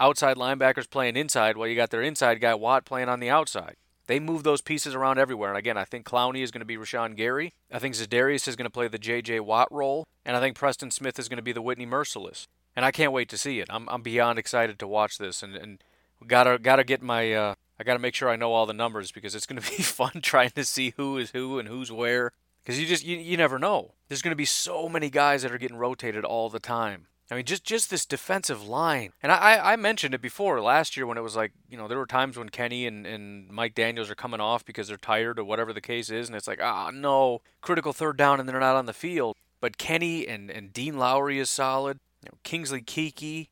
outside 0.00 0.36
linebackers 0.36 0.88
playing 0.88 1.16
inside 1.16 1.56
while 1.56 1.68
you 1.68 1.76
got 1.76 1.90
their 1.90 2.02
inside 2.02 2.40
guy 2.40 2.54
Watt 2.54 2.84
playing 2.84 3.08
on 3.08 3.20
the 3.20 3.30
outside. 3.30 3.76
They 4.06 4.20
move 4.20 4.42
those 4.42 4.60
pieces 4.60 4.94
around 4.94 5.18
everywhere. 5.18 5.50
And 5.50 5.58
again, 5.58 5.78
I 5.78 5.84
think 5.84 6.04
Clowney 6.04 6.42
is 6.42 6.50
going 6.50 6.60
to 6.60 6.66
be 6.66 6.76
Rashan 6.76 7.16
Gary. 7.16 7.54
I 7.72 7.78
think 7.78 7.94
Za'Darius 7.94 8.46
is 8.46 8.56
going 8.56 8.66
to 8.66 8.70
play 8.70 8.86
the 8.86 8.98
J.J. 8.98 9.40
Watt 9.40 9.72
role. 9.72 10.06
And 10.26 10.36
I 10.36 10.40
think 10.40 10.56
Preston 10.56 10.90
Smith 10.90 11.18
is 11.18 11.28
going 11.28 11.38
to 11.38 11.42
be 11.42 11.52
the 11.52 11.62
Whitney 11.62 11.86
Mercilus. 11.86 12.46
And 12.76 12.84
I 12.84 12.90
can't 12.90 13.12
wait 13.12 13.28
to 13.30 13.38
see 13.38 13.60
it. 13.60 13.68
I'm, 13.70 13.88
I'm 13.88 14.02
beyond 14.02 14.38
excited 14.38 14.78
to 14.80 14.86
watch 14.86 15.16
this. 15.16 15.42
And, 15.42 15.56
and 15.56 15.82
gotta, 16.26 16.58
gotta 16.58 16.84
get 16.84 17.02
my, 17.02 17.32
uh, 17.32 17.54
I 17.80 17.84
gotta 17.84 17.98
make 17.98 18.14
sure 18.14 18.28
I 18.28 18.36
know 18.36 18.52
all 18.52 18.66
the 18.66 18.74
numbers 18.74 19.10
because 19.10 19.34
it's 19.34 19.46
going 19.46 19.62
to 19.62 19.70
be 19.70 19.82
fun 19.82 20.20
trying 20.20 20.50
to 20.50 20.64
see 20.64 20.92
who 20.96 21.16
is 21.16 21.30
who 21.30 21.58
and 21.58 21.68
who's 21.68 21.90
where. 21.90 22.32
Because 22.64 22.80
you 22.80 22.86
just, 22.86 23.04
you, 23.04 23.18
you 23.18 23.36
never 23.36 23.58
know. 23.58 23.92
There's 24.08 24.22
going 24.22 24.32
to 24.32 24.36
be 24.36 24.44
so 24.44 24.88
many 24.88 25.10
guys 25.10 25.42
that 25.42 25.52
are 25.52 25.58
getting 25.58 25.76
rotated 25.76 26.24
all 26.24 26.48
the 26.48 26.60
time. 26.60 27.06
I 27.30 27.36
mean, 27.36 27.44
just 27.46 27.64
just 27.64 27.88
this 27.88 28.04
defensive 28.04 28.68
line, 28.68 29.12
and 29.22 29.32
I, 29.32 29.72
I 29.72 29.76
mentioned 29.76 30.14
it 30.14 30.20
before 30.20 30.60
last 30.60 30.94
year 30.94 31.06
when 31.06 31.16
it 31.16 31.22
was 31.22 31.34
like, 31.34 31.52
you 31.70 31.78
know, 31.78 31.88
there 31.88 31.96
were 31.96 32.06
times 32.06 32.36
when 32.36 32.50
Kenny 32.50 32.86
and, 32.86 33.06
and 33.06 33.48
Mike 33.48 33.74
Daniels 33.74 34.10
are 34.10 34.14
coming 34.14 34.40
off 34.40 34.62
because 34.62 34.88
they're 34.88 34.98
tired 34.98 35.38
or 35.38 35.44
whatever 35.44 35.72
the 35.72 35.80
case 35.80 36.10
is, 36.10 36.28
and 36.28 36.36
it's 36.36 36.46
like, 36.46 36.60
ah, 36.62 36.90
no, 36.92 37.40
critical 37.62 37.94
third 37.94 38.18
down, 38.18 38.40
and 38.40 38.48
they're 38.48 38.60
not 38.60 38.76
on 38.76 38.84
the 38.84 38.92
field. 38.92 39.36
But 39.60 39.78
Kenny 39.78 40.28
and, 40.28 40.50
and 40.50 40.70
Dean 40.70 40.98
Lowry 40.98 41.38
is 41.38 41.48
solid. 41.48 41.98
You 42.22 42.28
know, 42.30 42.38
Kingsley 42.42 42.82
Keke, 42.82 43.48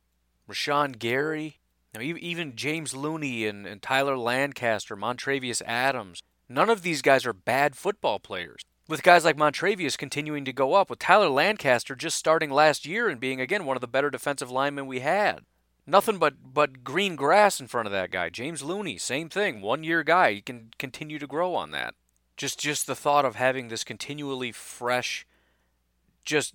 Rashan 0.51 0.99
Gary, 0.99 1.59
know, 1.95 2.01
even 2.01 2.57
James 2.57 2.95
Looney 2.95 3.47
and, 3.47 3.67
and 3.67 3.83
Tyler 3.83 4.17
Lancaster, 4.17 4.97
Montravius 4.97 5.63
Adams. 5.63 6.23
None 6.49 6.71
of 6.71 6.83
these 6.83 7.03
guys 7.03 7.27
are 7.27 7.33
bad 7.33 7.77
football 7.77 8.19
players 8.19 8.61
with 8.89 9.03
guys 9.03 9.25
like 9.25 9.37
Montravius 9.37 9.97
continuing 9.97 10.45
to 10.45 10.53
go 10.53 10.75
up, 10.75 10.91
with 10.91 10.99
Tyler 10.99 11.29
Lancaster 11.29 11.95
just 11.95 12.17
starting 12.17 12.51
last 12.51 12.85
year 12.87 13.09
and 13.09 13.21
being 13.21 13.41
again 13.41 13.65
one 13.65 13.77
of 13.77 13.81
the 13.81 13.89
better 13.89 14.11
defensive 14.11 14.51
linemen 14.51 14.87
we 14.87 15.01
had. 15.01 15.41
Nothing 15.87 16.19
but 16.19 16.35
but 16.55 16.85
green 16.85 17.17
grass 17.17 17.61
in 17.61 17.67
front 17.67 17.87
of 17.87 17.93
that 17.93 18.11
guy. 18.11 18.29
James 18.29 18.63
Looney, 18.63 18.99
same 18.99 19.29
thing, 19.29 19.61
one 19.61 19.83
year 19.83 20.03
guy. 20.03 20.33
He 20.35 20.41
can 20.41 20.71
continue 20.79 21.19
to 21.19 21.27
grow 21.27 21.55
on 21.55 21.71
that. 21.73 21.95
Just 22.37 22.61
just 22.61 22.87
the 22.87 22.95
thought 22.95 23.25
of 23.25 23.37
having 23.37 23.69
this 23.69 23.83
continually 23.83 24.53
fresh, 24.53 25.27
just 26.25 26.55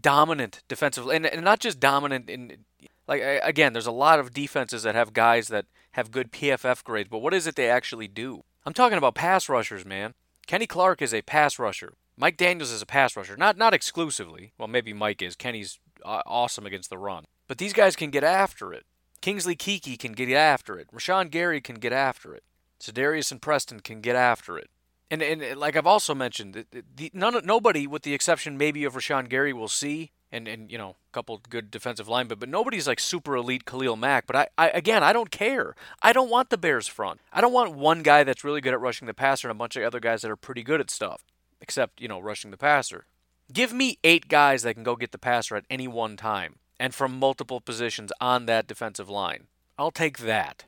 dominant 0.00 0.62
defensive, 0.68 1.06
and, 1.08 1.26
and 1.26 1.44
not 1.44 1.60
just 1.60 1.80
dominant 1.80 2.30
in 2.30 2.64
like 3.06 3.22
again. 3.42 3.72
There's 3.72 3.86
a 3.86 3.92
lot 3.92 4.18
of 4.18 4.32
defenses 4.32 4.84
that 4.84 4.94
have 4.94 5.12
guys 5.12 5.48
that 5.48 5.66
have 5.92 6.10
good 6.10 6.32
PFF 6.32 6.82
grades, 6.82 7.10
but 7.10 7.18
what 7.18 7.34
is 7.34 7.46
it 7.46 7.56
they 7.56 7.68
actually 7.68 8.08
do? 8.08 8.44
I'm 8.64 8.72
talking 8.72 8.98
about 8.98 9.14
pass 9.14 9.48
rushers, 9.48 9.84
man. 9.84 10.14
Kenny 10.46 10.66
Clark 10.66 11.02
is 11.02 11.14
a 11.14 11.22
pass 11.22 11.58
rusher. 11.58 11.94
Mike 12.16 12.36
Daniels 12.36 12.70
is 12.70 12.82
a 12.82 12.86
pass 12.86 13.16
rusher. 13.16 13.36
Not 13.36 13.56
not 13.56 13.74
exclusively. 13.74 14.52
Well, 14.58 14.68
maybe 14.68 14.92
Mike 14.92 15.22
is. 15.22 15.34
Kenny's 15.36 15.78
uh, 16.04 16.22
awesome 16.26 16.66
against 16.66 16.90
the 16.90 16.98
run. 16.98 17.24
But 17.48 17.58
these 17.58 17.72
guys 17.72 17.96
can 17.96 18.10
get 18.10 18.24
after 18.24 18.72
it. 18.72 18.84
Kingsley 19.20 19.56
Keke 19.56 19.98
can 19.98 20.12
get 20.12 20.30
after 20.30 20.78
it. 20.78 20.88
Rashan 20.92 21.30
Gary 21.30 21.60
can 21.60 21.76
get 21.76 21.92
after 21.92 22.34
it. 22.34 22.42
Za'Darius 22.80 23.30
and 23.30 23.40
Preston 23.40 23.80
can 23.80 24.00
get 24.00 24.16
after 24.16 24.58
it. 24.58 24.68
And, 25.10 25.22
and 25.22 25.56
like 25.58 25.76
I've 25.76 25.86
also 25.86 26.14
mentioned, 26.14 26.54
the, 26.54 26.84
the, 26.96 27.10
none, 27.14 27.40
nobody, 27.44 27.86
with 27.86 28.02
the 28.02 28.14
exception 28.14 28.56
maybe 28.56 28.82
of 28.84 28.94
Rashan 28.94 29.28
Gary, 29.28 29.52
will 29.52 29.68
see 29.68 30.10
and 30.32 30.48
and 30.48 30.72
you 30.72 30.78
know 30.78 30.90
a 30.90 31.12
couple 31.12 31.40
good 31.48 31.70
defensive 31.70 32.08
linemen, 32.08 32.38
but 32.38 32.48
nobody's 32.48 32.88
like 32.88 32.98
super 32.98 33.36
elite 33.36 33.66
Khalil 33.66 33.96
Mack. 33.96 34.26
But 34.26 34.36
I, 34.36 34.46
I 34.58 34.68
again 34.70 35.04
I 35.04 35.12
don't 35.12 35.30
care. 35.30 35.76
I 36.02 36.12
don't 36.12 36.30
want 36.30 36.50
the 36.50 36.58
Bears 36.58 36.88
front. 36.88 37.20
I 37.32 37.40
don't 37.40 37.52
want 37.52 37.74
one 37.74 38.02
guy 38.02 38.24
that's 38.24 38.42
really 38.42 38.60
good 38.60 38.72
at 38.72 38.80
rushing 38.80 39.06
the 39.06 39.14
passer 39.14 39.48
and 39.48 39.56
a 39.56 39.58
bunch 39.58 39.76
of 39.76 39.82
other 39.84 40.00
guys 40.00 40.22
that 40.22 40.30
are 40.30 40.36
pretty 40.36 40.62
good 40.62 40.80
at 40.80 40.90
stuff, 40.90 41.22
except 41.60 42.00
you 42.00 42.08
know 42.08 42.18
rushing 42.18 42.50
the 42.50 42.56
passer. 42.56 43.06
Give 43.52 43.72
me 43.72 43.98
eight 44.02 44.28
guys 44.28 44.62
that 44.62 44.74
can 44.74 44.82
go 44.82 44.96
get 44.96 45.12
the 45.12 45.18
passer 45.18 45.56
at 45.56 45.66
any 45.68 45.86
one 45.86 46.16
time 46.16 46.56
and 46.80 46.94
from 46.94 47.18
multiple 47.18 47.60
positions 47.60 48.10
on 48.20 48.46
that 48.46 48.66
defensive 48.66 49.10
line. 49.10 49.46
I'll 49.78 49.90
take 49.90 50.18
that. 50.18 50.64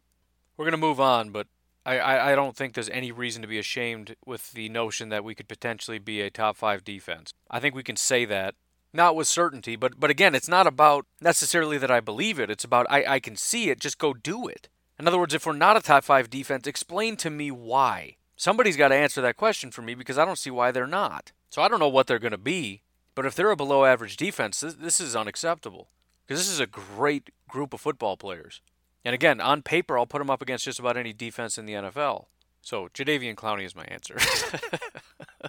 We're 0.57 0.67
gonna 0.67 0.77
move 0.77 1.01
on, 1.01 1.31
but 1.31 1.47
I, 1.87 1.99
I, 1.99 2.33
I 2.33 2.35
don't 2.35 2.57
think 2.57 2.75
there's 2.75 2.89
any 2.91 3.13
reason 3.13 3.43
to 3.43 3.49
be 3.49 3.59
ashamed 3.59 4.17
with 4.25 4.53
the 4.53 4.69
notion 4.69 5.11
that 5.11 5.25
we 5.25 5.35
could 5.35 5.49
potentially 5.49 5.99
be 5.99 6.21
a 6.21 6.31
top 6.31 6.57
five 6.57 6.85
defense. 6.85 7.33
I 7.51 7.61
think 7.61 7.75
we 7.75 7.83
can 7.83 7.97
say 7.97 8.25
that 8.25 8.55
not 8.95 9.17
with 9.17 9.27
certainty, 9.27 9.77
but 9.77 9.99
but 9.99 10.11
again, 10.11 10.35
it's 10.35 10.49
not 10.49 10.67
about 10.67 11.07
necessarily 11.21 11.79
that 11.79 11.91
I 11.91 12.01
believe 12.01 12.39
it. 12.39 12.51
It's 12.51 12.65
about 12.65 12.87
I, 12.89 13.05
I 13.05 13.21
can 13.21 13.37
see 13.37 13.71
it, 13.71 13.81
just 13.81 13.99
go 13.99 14.15
do 14.15 14.47
it. 14.47 14.69
In 14.99 15.09
other 15.09 15.19
words, 15.19 15.35
if 15.35 15.45
we're 15.45 15.55
not 15.55 15.77
a 15.77 15.81
top 15.81 16.05
five 16.05 16.31
defense, 16.31 16.67
explain 16.67 17.17
to 17.17 17.31
me 17.31 17.51
why. 17.51 18.17
Somebody's 18.37 18.77
got 18.77 18.89
to 18.89 18.95
answer 18.95 19.21
that 19.21 19.37
question 19.37 19.71
for 19.71 19.83
me 19.83 19.95
because 19.95 20.19
I 20.19 20.25
don't 20.25 20.39
see 20.39 20.51
why 20.51 20.71
they're 20.71 20.87
not. 20.87 21.33
So 21.51 21.63
I 21.63 21.69
don't 21.69 21.81
know 21.81 21.89
what 21.89 22.07
they're 22.07 22.19
going 22.19 22.33
to 22.33 22.39
be, 22.39 22.83
but 23.15 23.27
if 23.27 23.35
they're 23.35 23.51
a 23.51 23.57
below 23.57 23.85
average 23.85 24.17
defense, 24.17 24.61
this, 24.61 24.75
this 24.75 25.01
is 25.01 25.15
unacceptable. 25.15 25.89
Because 26.27 26.41
this 26.41 26.51
is 26.51 26.61
a 26.61 26.67
great 26.67 27.31
group 27.49 27.75
of 27.75 27.81
football 27.81 28.17
players. 28.17 28.61
And 29.05 29.15
again, 29.15 29.41
on 29.41 29.63
paper, 29.63 29.99
I'll 29.99 30.07
put 30.07 30.19
them 30.19 30.31
up 30.31 30.41
against 30.41 30.65
just 30.65 30.79
about 30.79 30.97
any 30.97 31.13
defense 31.13 31.59
in 31.59 31.67
the 31.67 31.75
NFL. 31.75 32.27
So 32.63 32.89
Jadeveon 32.95 33.35
Clowney 33.35 33.65
is 33.65 33.77
my 33.77 33.85
answer. 33.85 34.17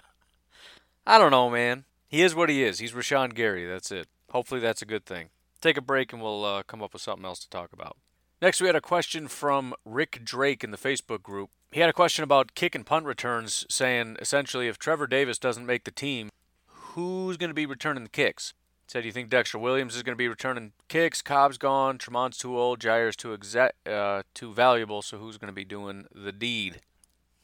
I 1.06 1.18
don't 1.18 1.30
know, 1.30 1.48
man. 1.48 1.84
He 2.08 2.22
is 2.22 2.34
what 2.34 2.48
he 2.48 2.62
is. 2.62 2.78
He's 2.78 2.92
Rashan 2.92 3.34
Gary. 3.34 3.66
That's 3.66 3.90
it. 3.90 4.08
Hopefully 4.30 4.60
that's 4.60 4.82
a 4.82 4.86
good 4.86 5.04
thing. 5.04 5.28
Take 5.60 5.76
a 5.76 5.82
break 5.82 6.12
and 6.12 6.22
we'll 6.22 6.44
uh, 6.44 6.62
come 6.62 6.82
up 6.82 6.92
with 6.92 7.02
something 7.02 7.24
else 7.24 7.40
to 7.40 7.50
talk 7.50 7.72
about. 7.72 7.96
Next, 8.40 8.60
we 8.60 8.66
had 8.66 8.76
a 8.76 8.80
question 8.80 9.28
from 9.28 9.74
Rick 9.84 10.20
Drake 10.22 10.62
in 10.62 10.70
the 10.70 10.76
Facebook 10.76 11.22
group. 11.22 11.50
He 11.72 11.80
had 11.80 11.88
a 11.88 11.94
question 11.94 12.22
about 12.22 12.54
kick 12.54 12.74
and 12.74 12.84
punt 12.84 13.06
returns, 13.06 13.66
saying 13.68 14.16
essentially 14.20 14.68
if 14.68 14.78
Trevor 14.78 15.06
Davis 15.06 15.38
doesn't 15.38 15.66
make 15.66 15.84
the 15.84 15.90
team, 15.90 16.28
who's 16.66 17.36
going 17.36 17.50
to 17.50 17.54
be 17.54 17.66
returning 17.66 18.04
the 18.04 18.10
kicks? 18.10 18.52
He 18.86 18.90
said, 18.92 19.04
"You 19.04 19.12
think 19.12 19.30
Dexter 19.30 19.58
Williams 19.58 19.96
is 19.96 20.02
going 20.02 20.12
to 20.12 20.18
be 20.18 20.28
returning 20.28 20.72
kicks? 20.88 21.22
Cobb's 21.22 21.58
gone. 21.58 21.98
Tramon's 21.98 22.38
too 22.38 22.58
old. 22.58 22.80
Jaire's 22.80 23.16
too 23.16 23.36
exa- 23.36 23.70
uh, 23.84 24.22
too 24.34 24.52
valuable. 24.52 25.02
So 25.02 25.18
who's 25.18 25.38
going 25.38 25.48
to 25.48 25.54
be 25.54 25.64
doing 25.64 26.06
the 26.14 26.32
deed?" 26.32 26.80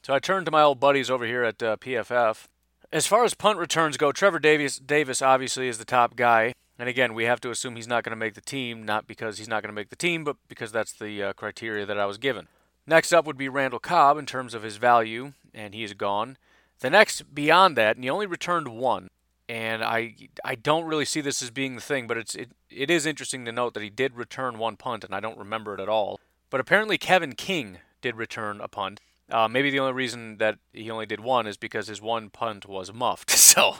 So 0.03 0.13
I 0.13 0.19
turned 0.19 0.45
to 0.45 0.51
my 0.51 0.61
old 0.61 0.79
buddies 0.79 1.09
over 1.09 1.25
here 1.25 1.43
at 1.43 1.61
uh, 1.61 1.77
PFF, 1.77 2.47
as 2.93 3.07
far 3.07 3.25
as 3.25 3.33
punt 3.33 3.57
returns 3.57 3.97
go, 3.97 4.11
Trevor 4.11 4.37
Davis, 4.37 4.77
Davis 4.77 5.21
obviously 5.21 5.67
is 5.67 5.79
the 5.79 5.85
top 5.85 6.15
guy. 6.15 6.53
And 6.77 6.87
again, 6.87 7.15
we 7.15 7.25
have 7.25 7.41
to 7.41 7.49
assume 7.49 7.75
he's 7.75 7.87
not 7.87 8.03
going 8.03 8.11
to 8.11 8.15
make 8.15 8.35
the 8.35 8.41
team, 8.41 8.83
not 8.83 9.07
because 9.07 9.39
he's 9.39 9.47
not 9.47 9.63
going 9.63 9.69
to 9.69 9.75
make 9.75 9.89
the 9.89 9.95
team, 9.95 10.23
but 10.23 10.37
because 10.47 10.71
that's 10.71 10.93
the 10.93 11.23
uh, 11.23 11.33
criteria 11.33 11.85
that 11.87 11.99
I 11.99 12.05
was 12.05 12.19
given. 12.19 12.47
Next 12.85 13.11
up 13.11 13.25
would 13.25 13.37
be 13.37 13.49
Randall 13.49 13.79
Cobb 13.79 14.17
in 14.17 14.25
terms 14.27 14.53
of 14.53 14.61
his 14.61 14.77
value, 14.77 15.33
and 15.53 15.73
he 15.73 15.83
is 15.83 15.93
gone. 15.93 16.37
The 16.81 16.89
next 16.89 17.33
beyond 17.33 17.75
that, 17.77 17.95
and 17.95 18.03
he 18.03 18.09
only 18.09 18.25
returned 18.25 18.67
one, 18.67 19.09
and 19.47 19.83
I 19.83 20.15
I 20.43 20.55
don't 20.55 20.85
really 20.85 21.05
see 21.05 21.21
this 21.21 21.41
as 21.41 21.49
being 21.49 21.75
the 21.75 21.81
thing, 21.81 22.07
but 22.07 22.17
it's 22.17 22.35
it, 22.35 22.49
it 22.69 22.91
is 22.91 23.05
interesting 23.05 23.45
to 23.45 23.51
note 23.51 23.73
that 23.75 23.83
he 23.83 23.89
did 23.89 24.15
return 24.15 24.57
one 24.57 24.75
punt, 24.75 25.03
and 25.03 25.15
I 25.15 25.19
don't 25.19 25.37
remember 25.37 25.73
it 25.73 25.79
at 25.79 25.87
all. 25.87 26.19
But 26.49 26.59
apparently 26.59 26.97
Kevin 26.97 27.33
King 27.33 27.77
did 28.01 28.17
return 28.17 28.59
a 28.59 28.67
punt. 28.67 28.99
Uh, 29.33 29.47
maybe 29.47 29.71
the 29.71 29.79
only 29.79 29.93
reason 29.93 30.37
that 30.37 30.59
he 30.71 30.91
only 30.91 31.07
did 31.07 31.19
one 31.19 31.47
is 31.47 31.57
because 31.57 31.87
his 31.87 31.99
one 31.99 32.29
punt 32.29 32.67
was 32.67 32.93
muffed, 32.93 33.31
so 33.31 33.77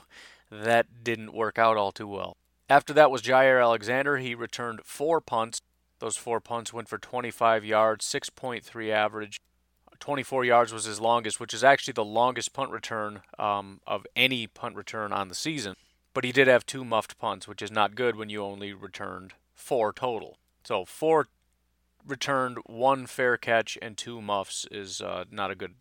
that 0.50 1.04
didn't 1.04 1.34
work 1.34 1.60
out 1.60 1.78
all 1.78 1.92
too 1.92 2.08
well. 2.08 2.36
After 2.68 2.92
that 2.94 3.12
was 3.12 3.22
Jaire 3.22 3.62
Alexander. 3.62 4.18
He 4.18 4.34
returned 4.34 4.82
four 4.84 5.22
punts. 5.22 5.62
Those 6.00 6.18
four 6.18 6.40
punts 6.40 6.74
went 6.74 6.90
for 6.90 6.98
25 6.98 7.64
yards, 7.64 8.04
6.3 8.06 8.90
average. 8.92 9.40
24 10.00 10.44
yards 10.44 10.74
was 10.74 10.86
his 10.86 11.00
longest, 11.00 11.40
which 11.40 11.54
is 11.54 11.64
actually 11.64 11.94
the 11.94 12.04
longest 12.04 12.52
punt 12.52 12.72
return 12.72 13.22
um, 13.38 13.80
of 13.86 14.08
any 14.16 14.48
punt 14.48 14.76
return 14.76 15.14
on 15.14 15.28
the 15.28 15.36
season. 15.36 15.76
But 16.16 16.24
he 16.24 16.32
did 16.32 16.48
have 16.48 16.66
two 16.66 16.84
muffed 16.84 17.18
punts, 17.20 17.48
which 17.48 17.62
is 17.62 17.72
not 17.72 17.96
good 17.96 18.16
when 18.16 18.30
you 18.30 18.44
only 18.44 18.74
returned 18.74 19.34
four 19.54 19.94
total. 19.94 20.38
So 20.64 20.84
four 20.84 21.28
returned 22.06 22.58
one 22.66 23.06
fair 23.08 23.38
catch 23.38 23.78
and 23.82 23.98
two 23.98 24.22
muffs 24.22 24.66
is 24.72 25.02
uh, 25.02 25.26
not 25.32 25.52
a 25.52 25.56
good, 25.56 25.76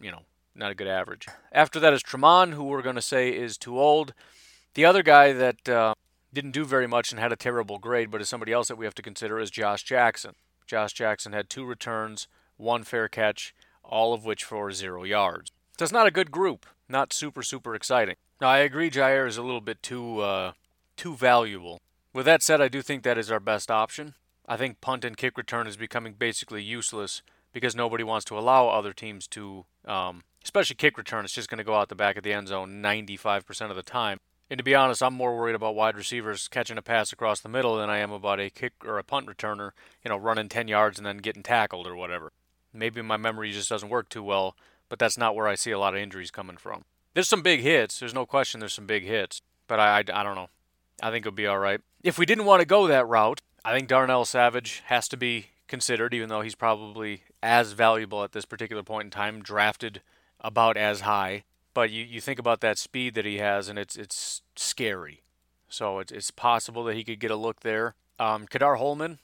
you 0.00 0.10
know, 0.10 0.22
not 0.54 0.70
a 0.70 0.74
good 0.74 0.88
average. 0.88 1.28
After 1.50 1.80
that 1.80 1.92
is 1.92 2.02
Tramon, 2.02 2.54
who 2.54 2.64
we're 2.64 2.82
going 2.82 2.96
to 2.96 3.02
say 3.02 3.30
is 3.30 3.56
too 3.56 3.78
old. 3.78 4.12
The 4.74 4.84
other 4.84 5.02
guy 5.02 5.32
that 5.32 5.68
uh, 5.68 5.94
didn't 6.32 6.52
do 6.52 6.64
very 6.64 6.86
much 6.86 7.10
and 7.10 7.20
had 7.20 7.32
a 7.32 7.36
terrible 7.36 7.78
grade, 7.78 8.10
but 8.10 8.20
is 8.20 8.28
somebody 8.28 8.52
else 8.52 8.68
that 8.68 8.76
we 8.76 8.84
have 8.84 8.94
to 8.96 9.02
consider 9.02 9.38
is 9.38 9.50
Josh 9.50 9.82
Jackson. 9.82 10.34
Josh 10.66 10.92
Jackson 10.92 11.32
had 11.32 11.48
two 11.48 11.64
returns, 11.64 12.28
one 12.56 12.84
fair 12.84 13.08
catch, 13.08 13.54
all 13.84 14.14
of 14.14 14.24
which 14.24 14.44
for 14.44 14.70
zero 14.72 15.04
yards. 15.04 15.50
So 15.78 15.84
it's 15.84 15.92
not 15.92 16.06
a 16.06 16.12
good 16.12 16.30
group. 16.30 16.66
Not 16.88 17.12
super, 17.12 17.42
super 17.42 17.74
exciting. 17.74 18.16
Now, 18.40 18.48
I 18.48 18.58
agree 18.58 18.90
Jaire 18.90 19.26
is 19.26 19.36
a 19.36 19.42
little 19.42 19.60
bit 19.60 19.82
too, 19.82 20.20
uh, 20.20 20.52
too 20.96 21.14
valuable. 21.14 21.80
With 22.12 22.26
that 22.26 22.42
said, 22.42 22.60
I 22.60 22.68
do 22.68 22.82
think 22.82 23.02
that 23.02 23.18
is 23.18 23.30
our 23.30 23.40
best 23.40 23.70
option. 23.70 24.14
I 24.52 24.58
think 24.58 24.82
punt 24.82 25.02
and 25.02 25.16
kick 25.16 25.38
return 25.38 25.66
is 25.66 25.78
becoming 25.78 26.12
basically 26.12 26.62
useless 26.62 27.22
because 27.54 27.74
nobody 27.74 28.04
wants 28.04 28.26
to 28.26 28.38
allow 28.38 28.68
other 28.68 28.92
teams 28.92 29.26
to, 29.28 29.64
um, 29.86 30.24
especially 30.44 30.76
kick 30.76 30.98
return. 30.98 31.24
It's 31.24 31.32
just 31.32 31.48
going 31.48 31.56
to 31.56 31.64
go 31.64 31.74
out 31.74 31.88
the 31.88 31.94
back 31.94 32.18
of 32.18 32.22
the 32.22 32.34
end 32.34 32.48
zone 32.48 32.82
95% 32.82 33.70
of 33.70 33.76
the 33.76 33.82
time. 33.82 34.18
And 34.50 34.58
to 34.58 34.62
be 34.62 34.74
honest, 34.74 35.02
I'm 35.02 35.14
more 35.14 35.34
worried 35.34 35.54
about 35.54 35.74
wide 35.74 35.96
receivers 35.96 36.48
catching 36.48 36.76
a 36.76 36.82
pass 36.82 37.14
across 37.14 37.40
the 37.40 37.48
middle 37.48 37.76
than 37.76 37.88
I 37.88 38.00
am 38.00 38.12
about 38.12 38.40
a 38.40 38.50
kick 38.50 38.74
or 38.84 38.98
a 38.98 39.02
punt 39.02 39.26
returner, 39.26 39.70
you 40.04 40.10
know, 40.10 40.18
running 40.18 40.50
10 40.50 40.68
yards 40.68 40.98
and 40.98 41.06
then 41.06 41.16
getting 41.16 41.42
tackled 41.42 41.86
or 41.86 41.96
whatever. 41.96 42.30
Maybe 42.74 43.00
my 43.00 43.16
memory 43.16 43.52
just 43.52 43.70
doesn't 43.70 43.88
work 43.88 44.10
too 44.10 44.22
well, 44.22 44.54
but 44.90 44.98
that's 44.98 45.16
not 45.16 45.34
where 45.34 45.48
I 45.48 45.54
see 45.54 45.70
a 45.70 45.78
lot 45.78 45.94
of 45.94 46.00
injuries 46.02 46.30
coming 46.30 46.58
from. 46.58 46.84
There's 47.14 47.26
some 47.26 47.40
big 47.40 47.60
hits. 47.60 48.00
There's 48.00 48.12
no 48.12 48.26
question 48.26 48.60
there's 48.60 48.74
some 48.74 48.86
big 48.86 49.04
hits, 49.04 49.40
but 49.66 49.80
I, 49.80 50.00
I, 50.00 50.20
I 50.20 50.22
don't 50.22 50.36
know. 50.36 50.50
I 51.02 51.10
think 51.10 51.24
it'll 51.24 51.34
be 51.34 51.46
all 51.46 51.58
right. 51.58 51.80
If 52.02 52.18
we 52.18 52.26
didn't 52.26 52.44
want 52.44 52.60
to 52.60 52.66
go 52.66 52.86
that 52.88 53.08
route, 53.08 53.40
I 53.64 53.74
think 53.74 53.88
Darnell 53.88 54.24
Savage 54.24 54.82
has 54.86 55.08
to 55.08 55.16
be 55.16 55.46
considered, 55.68 56.12
even 56.12 56.28
though 56.28 56.40
he's 56.40 56.54
probably 56.54 57.22
as 57.42 57.72
valuable 57.72 58.24
at 58.24 58.32
this 58.32 58.44
particular 58.44 58.82
point 58.82 59.06
in 59.06 59.10
time, 59.10 59.42
drafted 59.42 60.02
about 60.40 60.76
as 60.76 61.02
high. 61.02 61.44
But 61.74 61.90
you, 61.90 62.04
you 62.04 62.20
think 62.20 62.38
about 62.38 62.60
that 62.60 62.76
speed 62.76 63.14
that 63.14 63.24
he 63.24 63.38
has, 63.38 63.68
and 63.68 63.78
it's 63.78 63.96
it's 63.96 64.42
scary. 64.56 65.22
So 65.68 66.00
it's, 66.00 66.12
it's 66.12 66.30
possible 66.30 66.84
that 66.84 66.96
he 66.96 67.04
could 67.04 67.18
get 67.18 67.30
a 67.30 67.36
look 67.36 67.60
there. 67.60 67.94
Um, 68.18 68.46
Ka'dar 68.46 68.76
Hollman, 68.76 69.18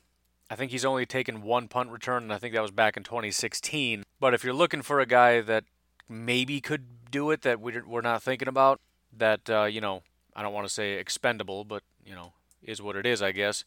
I 0.50 0.54
think 0.54 0.70
he's 0.70 0.84
only 0.84 1.04
taken 1.04 1.42
one 1.42 1.68
punt 1.68 1.90
return, 1.90 2.22
and 2.22 2.32
I 2.32 2.38
think 2.38 2.54
that 2.54 2.62
was 2.62 2.70
back 2.70 2.96
in 2.96 3.02
2016. 3.02 4.04
But 4.18 4.32
if 4.32 4.42
you're 4.42 4.54
looking 4.54 4.80
for 4.80 4.98
a 4.98 5.06
guy 5.06 5.42
that 5.42 5.64
maybe 6.08 6.62
could 6.62 7.10
do 7.10 7.30
it 7.30 7.42
that 7.42 7.60
we're 7.60 8.00
not 8.00 8.22
thinking 8.22 8.48
about, 8.48 8.80
that, 9.14 9.50
uh, 9.50 9.64
you 9.64 9.82
know, 9.82 10.02
I 10.34 10.42
don't 10.42 10.54
want 10.54 10.66
to 10.66 10.72
say 10.72 10.92
expendable, 10.92 11.64
but, 11.64 11.82
you 12.04 12.14
know, 12.14 12.32
is 12.62 12.80
what 12.80 12.96
it 12.96 13.04
is, 13.04 13.20
I 13.20 13.32
guess. 13.32 13.64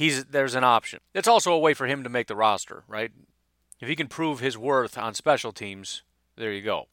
He's 0.00 0.24
there's 0.24 0.54
an 0.54 0.64
option. 0.64 1.00
It's 1.12 1.28
also 1.28 1.52
a 1.52 1.58
way 1.58 1.74
for 1.74 1.86
him 1.86 2.02
to 2.04 2.08
make 2.08 2.26
the 2.26 2.34
roster, 2.34 2.84
right? 2.88 3.12
If 3.80 3.86
he 3.86 3.94
can 3.94 4.06
prove 4.06 4.40
his 4.40 4.56
worth 4.56 4.96
on 4.96 5.12
special 5.12 5.52
teams, 5.52 6.00
there 6.36 6.50
you 6.50 6.62
go. 6.62 6.86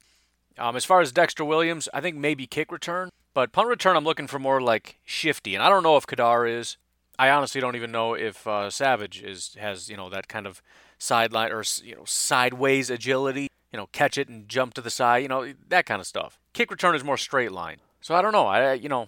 Um, 0.58 0.76
as 0.76 0.84
far 0.84 1.00
as 1.00 1.14
Dexter 1.14 1.46
Williams, 1.46 1.88
I 1.94 2.02
think 2.02 2.18
maybe 2.18 2.46
kick 2.46 2.70
return, 2.70 3.12
but 3.34 3.54
punt 3.54 3.70
return 3.70 3.96
I'm 3.96 4.04
looking 4.04 4.28
for 4.28 4.40
more 4.40 4.60
like 4.60 4.98
shifty, 5.06 5.56
and 5.56 5.64
I 5.64 5.70
don't 5.70 5.84
know 5.84 5.96
if 5.96 6.06
Ka'dar 6.06 6.46
is. 6.46 6.76
I 7.18 7.30
honestly 7.30 7.62
don't 7.62 7.78
even 7.78 7.94
know 7.94 8.14
if 8.14 8.46
uh, 8.46 8.70
Savage 8.70 9.24
is 9.24 9.56
has 9.58 9.90
you 9.90 9.96
know 9.96 10.10
that 10.10 10.28
kind 10.28 10.46
of 10.46 10.62
sideline 10.98 11.54
or 11.54 11.64
you 11.82 11.96
know 11.96 12.04
sideways 12.04 12.90
agility, 12.90 13.48
you 13.72 13.78
know 13.78 13.88
catch 13.94 14.18
it 14.18 14.28
and 14.28 14.50
jump 14.50 14.74
to 14.74 14.82
the 14.82 14.90
side, 14.90 15.20
you 15.20 15.30
know 15.30 15.54
that 15.70 15.86
kind 15.86 16.02
of 16.02 16.08
stuff. 16.08 16.42
Kick 16.52 16.70
return 16.72 16.94
is 16.94 17.06
more 17.06 17.16
straight 17.16 17.54
line, 17.54 17.78
so 18.02 18.16
I 18.16 18.22
don't 18.22 18.34
know. 18.34 18.48
I 18.48 18.74
you 18.74 18.90
know 18.90 19.08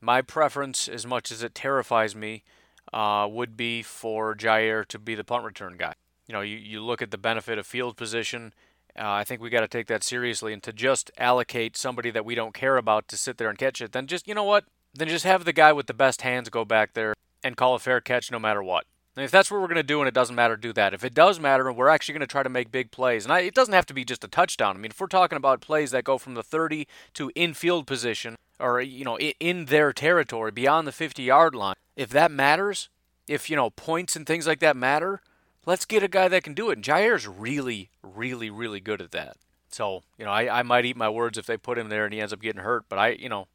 my 0.00 0.22
preference, 0.22 0.86
as 0.86 1.04
much 1.04 1.32
as 1.32 1.42
it 1.42 1.52
terrifies 1.52 2.14
me, 2.14 2.44
uh, 2.92 3.28
would 3.30 3.56
be 3.56 3.82
for 3.82 4.34
Jaire 4.34 4.86
to 4.86 4.98
be 4.98 5.14
the 5.14 5.24
punt 5.24 5.44
return 5.44 5.76
guy. 5.76 5.94
You 6.26 6.32
know, 6.32 6.40
you, 6.40 6.56
you 6.56 6.80
look 6.80 7.02
at 7.02 7.10
the 7.10 7.18
benefit 7.18 7.58
of 7.58 7.66
field 7.66 7.96
position 7.96 8.52
uh, 8.98 9.02
I 9.04 9.24
think 9.24 9.40
we 9.40 9.50
got 9.50 9.60
to 9.60 9.68
take 9.68 9.86
that 9.86 10.02
seriously, 10.02 10.52
and 10.52 10.62
to 10.62 10.72
just 10.72 11.10
allocate 11.16 11.76
somebody 11.76 12.10
that 12.10 12.24
we 12.24 12.34
don't 12.34 12.54
care 12.54 12.76
about 12.76 13.08
to 13.08 13.16
sit 13.16 13.38
there 13.38 13.48
and 13.48 13.58
catch 13.58 13.80
it, 13.80 13.92
then 13.92 14.06
just 14.06 14.26
you 14.26 14.34
know 14.34 14.44
what? 14.44 14.64
Then 14.94 15.08
just 15.08 15.24
have 15.24 15.44
the 15.44 15.52
guy 15.52 15.72
with 15.72 15.86
the 15.86 15.94
best 15.94 16.22
hands 16.22 16.48
go 16.48 16.64
back 16.64 16.94
there 16.94 17.14
and 17.44 17.56
call 17.56 17.74
a 17.74 17.78
fair 17.78 18.00
catch 18.00 18.30
no 18.30 18.38
matter 18.38 18.62
what. 18.62 18.86
If 19.22 19.30
that's 19.30 19.50
what 19.50 19.60
we're 19.60 19.66
going 19.66 19.76
to 19.76 19.82
do 19.82 20.00
and 20.00 20.08
it 20.08 20.14
doesn't 20.14 20.36
matter, 20.36 20.56
do 20.56 20.72
that. 20.74 20.94
If 20.94 21.04
it 21.04 21.14
does 21.14 21.40
matter 21.40 21.68
and 21.68 21.76
we're 21.76 21.88
actually 21.88 22.14
going 22.14 22.20
to 22.20 22.26
try 22.26 22.42
to 22.42 22.48
make 22.48 22.70
big 22.70 22.90
plays, 22.90 23.24
and 23.24 23.32
I, 23.32 23.40
it 23.40 23.54
doesn't 23.54 23.74
have 23.74 23.86
to 23.86 23.94
be 23.94 24.04
just 24.04 24.24
a 24.24 24.28
touchdown. 24.28 24.76
I 24.76 24.78
mean, 24.78 24.90
if 24.90 25.00
we're 25.00 25.06
talking 25.06 25.36
about 25.36 25.60
plays 25.60 25.90
that 25.90 26.04
go 26.04 26.18
from 26.18 26.34
the 26.34 26.42
30 26.42 26.86
to 27.14 27.32
infield 27.34 27.86
position 27.86 28.36
or, 28.58 28.80
you 28.80 29.04
know, 29.04 29.18
in 29.18 29.66
their 29.66 29.92
territory 29.92 30.50
beyond 30.50 30.86
the 30.86 30.92
50 30.92 31.22
yard 31.22 31.54
line, 31.54 31.76
if 31.96 32.10
that 32.10 32.30
matters, 32.30 32.88
if, 33.26 33.50
you 33.50 33.56
know, 33.56 33.70
points 33.70 34.16
and 34.16 34.26
things 34.26 34.46
like 34.46 34.60
that 34.60 34.76
matter, 34.76 35.20
let's 35.66 35.84
get 35.84 36.02
a 36.02 36.08
guy 36.08 36.28
that 36.28 36.44
can 36.44 36.54
do 36.54 36.70
it. 36.70 36.78
And 36.78 36.84
Jaire's 36.84 37.26
really, 37.26 37.90
really, 38.02 38.50
really 38.50 38.80
good 38.80 39.02
at 39.02 39.12
that. 39.12 39.36
So, 39.70 40.02
you 40.18 40.24
know, 40.24 40.32
I, 40.32 40.60
I 40.60 40.62
might 40.62 40.84
eat 40.84 40.96
my 40.96 41.08
words 41.08 41.38
if 41.38 41.46
they 41.46 41.56
put 41.56 41.78
him 41.78 41.88
there 41.88 42.04
and 42.04 42.12
he 42.12 42.20
ends 42.20 42.32
up 42.32 42.40
getting 42.40 42.62
hurt, 42.62 42.84
but 42.88 42.98
I, 42.98 43.10
you 43.10 43.28
know, 43.28 43.46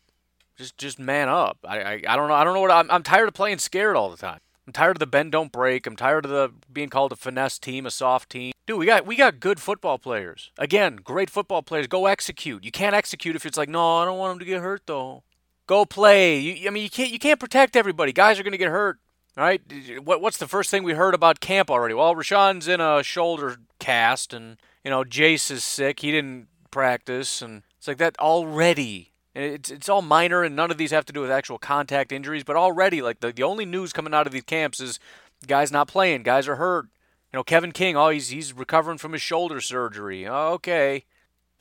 just 0.56 0.78
just 0.78 1.00
man 1.00 1.28
up. 1.28 1.58
I, 1.66 1.82
I, 1.82 2.02
I 2.08 2.16
don't 2.16 2.30
know. 2.30 2.34
I 2.34 2.44
don't 2.44 2.54
know 2.54 2.62
what 2.62 2.72
I'm, 2.72 2.90
I'm 2.90 3.04
tired 3.04 3.28
of 3.28 3.34
playing 3.34 3.58
scared 3.58 3.96
all 3.96 4.10
the 4.10 4.18
time. 4.18 4.40
I'm 4.68 4.74
tired 4.74 4.96
of 4.96 5.00
the 5.00 5.08
bend 5.08 5.32
don't 5.32 5.52
break. 5.52 5.86
I'm 5.86 5.96
tired 5.96 6.26
of 6.26 6.32
the 6.32 6.52
being 6.72 6.90
called 6.90 7.12
a 7.12 7.16
finesse 7.16 7.60
team, 7.60 7.86
a 7.86 7.92
soft 7.92 8.30
team. 8.30 8.52
Dude, 8.66 8.80
we 8.80 8.86
got 8.88 9.06
we 9.06 9.16
got 9.16 9.40
good 9.40 9.60
football 9.60 10.00
players. 10.00 10.52
Again, 10.58 10.98
great 10.98 11.30
football 11.30 11.62
players. 11.62 11.88
Go 11.88 12.08
execute. 12.08 12.64
You 12.64 12.72
can't 12.72 12.96
execute 12.96 13.36
if 13.36 13.46
it's 13.46 13.58
like, 13.58 13.70
no, 13.70 13.98
I 13.98 14.06
don't 14.06 14.18
want 14.18 14.32
them 14.32 14.40
to 14.40 14.46
get 14.46 14.62
hurt 14.62 14.82
though. 14.88 15.24
Go 15.68 15.86
play. 15.86 16.40
You, 16.40 16.68
I 16.68 16.72
mean, 16.72 16.84
you 16.84 16.90
can't 16.90 17.12
you 17.12 17.20
can't 17.20 17.40
protect 17.40 17.76
everybody. 17.76 18.12
Guys 18.12 18.40
are 18.40 18.44
gonna 18.44 18.58
get 18.58 18.70
hurt. 18.70 18.98
All 19.38 19.44
right. 19.44 19.62
What, 20.04 20.22
what's 20.22 20.38
the 20.38 20.48
first 20.48 20.72
thing 20.72 20.84
we 20.84 20.94
heard 20.94 21.14
about 21.14 21.42
camp 21.42 21.70
already? 21.70 21.94
Well, 21.94 22.16
Rashan's 22.16 22.68
in 22.68 22.80
a 22.80 23.04
shoulder 23.04 23.58
cast, 23.80 24.34
and 24.34 24.58
you 24.84 24.90
know 24.90 25.04
Jace 25.04 25.52
is 25.52 25.64
sick. 25.64 26.00
He 26.00 26.12
didn't 26.12 26.48
practice, 26.72 27.42
and 27.42 27.64
it's 27.78 27.88
like 27.88 27.98
that 27.98 28.18
already. 28.20 29.12
It's 29.36 29.70
it's 29.70 29.90
all 29.90 30.02
minor, 30.02 30.44
and 30.44 30.56
none 30.56 30.72
of 30.72 30.78
these 30.78 30.92
have 30.92 31.06
to 31.06 31.14
do 31.14 31.22
with 31.22 31.32
actual 31.32 31.58
contact 31.58 32.12
injuries. 32.12 32.44
But 32.44 32.56
already, 32.56 33.02
like 33.02 33.20
the, 33.20 33.32
the 33.32 33.44
only 33.44 33.66
news 33.66 33.94
coming 33.94 34.14
out 34.14 34.28
of 34.28 34.34
these 34.34 34.44
camps 34.44 34.80
is 34.80 35.00
guys 35.46 35.72
not 35.72 35.88
playing, 35.88 36.24
guys 36.24 36.48
are 36.48 36.56
hurt. 36.56 36.86
You 37.32 37.38
know, 37.38 37.44
Kevin 37.44 37.72
King, 37.72 37.98
oh, 37.98 38.10
he's 38.10 38.30
he's 38.30 38.54
recovering 38.54 38.98
from 38.98 39.12
his 39.12 39.22
shoulder 39.22 39.60
surgery. 39.60 40.28
Okay, 40.28 41.06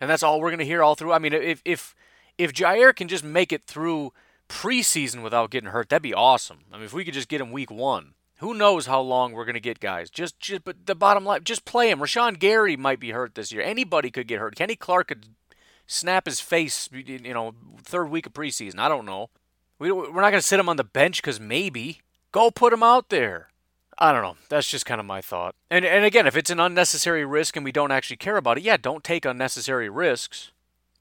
and 0.00 0.08
that's 0.08 0.22
all 0.22 0.40
we're 0.40 0.50
gonna 0.50 0.64
hear 0.64 0.82
all 0.82 0.94
through. 0.94 1.12
I 1.12 1.18
mean, 1.18 1.32
if 1.32 1.60
if 1.64 1.94
if 2.38 2.52
Jaire 2.52 2.94
can 2.94 3.08
just 3.08 3.24
make 3.24 3.52
it 3.52 3.64
through 3.64 4.12
preseason 4.48 5.22
without 5.22 5.50
getting 5.50 5.70
hurt, 5.70 5.88
that'd 5.88 6.02
be 6.02 6.14
awesome. 6.14 6.60
I 6.72 6.76
mean, 6.76 6.84
if 6.84 6.92
we 6.92 7.04
could 7.04 7.14
just 7.14 7.28
get 7.28 7.40
him 7.40 7.52
week 7.52 7.70
one, 7.70 8.14
who 8.38 8.54
knows 8.54 8.86
how 8.86 9.00
long 9.00 9.32
we're 9.32 9.44
going 9.44 9.54
to 9.54 9.60
get 9.60 9.80
guys. 9.80 10.10
Just, 10.10 10.38
just, 10.38 10.64
but 10.64 10.86
the 10.86 10.94
bottom 10.94 11.24
line, 11.24 11.44
just 11.44 11.64
play 11.64 11.90
him. 11.90 12.00
Rashan 12.00 12.38
Gary 12.38 12.76
might 12.76 13.00
be 13.00 13.10
hurt 13.10 13.34
this 13.34 13.52
year. 13.52 13.62
Anybody 13.62 14.10
could 14.10 14.26
get 14.26 14.40
hurt. 14.40 14.56
Kenny 14.56 14.76
Clark 14.76 15.08
could 15.08 15.26
snap 15.86 16.26
his 16.26 16.40
face, 16.40 16.88
you 16.92 17.34
know, 17.34 17.54
third 17.82 18.10
week 18.10 18.26
of 18.26 18.32
preseason. 18.32 18.78
I 18.78 18.88
don't 18.88 19.06
know. 19.06 19.30
We, 19.78 19.90
we're 19.92 20.20
not 20.20 20.30
going 20.30 20.34
to 20.34 20.42
sit 20.42 20.60
him 20.60 20.68
on 20.68 20.76
the 20.76 20.84
bench 20.84 21.20
because 21.20 21.40
maybe. 21.40 22.00
Go 22.32 22.50
put 22.50 22.72
him 22.72 22.82
out 22.82 23.10
there. 23.10 23.48
I 23.98 24.12
don't 24.12 24.22
know. 24.22 24.36
That's 24.48 24.68
just 24.68 24.86
kind 24.86 25.00
of 25.00 25.06
my 25.06 25.20
thought. 25.20 25.54
And 25.70 25.84
and 25.84 26.04
again, 26.04 26.26
if 26.26 26.36
it's 26.36 26.50
an 26.50 26.58
unnecessary 26.58 27.24
risk 27.24 27.54
and 27.54 27.64
we 27.64 27.72
don't 27.72 27.92
actually 27.92 28.16
care 28.16 28.36
about 28.36 28.58
it, 28.58 28.64
yeah, 28.64 28.76
don't 28.76 29.04
take 29.04 29.24
unnecessary 29.24 29.88
risks. 29.88 30.50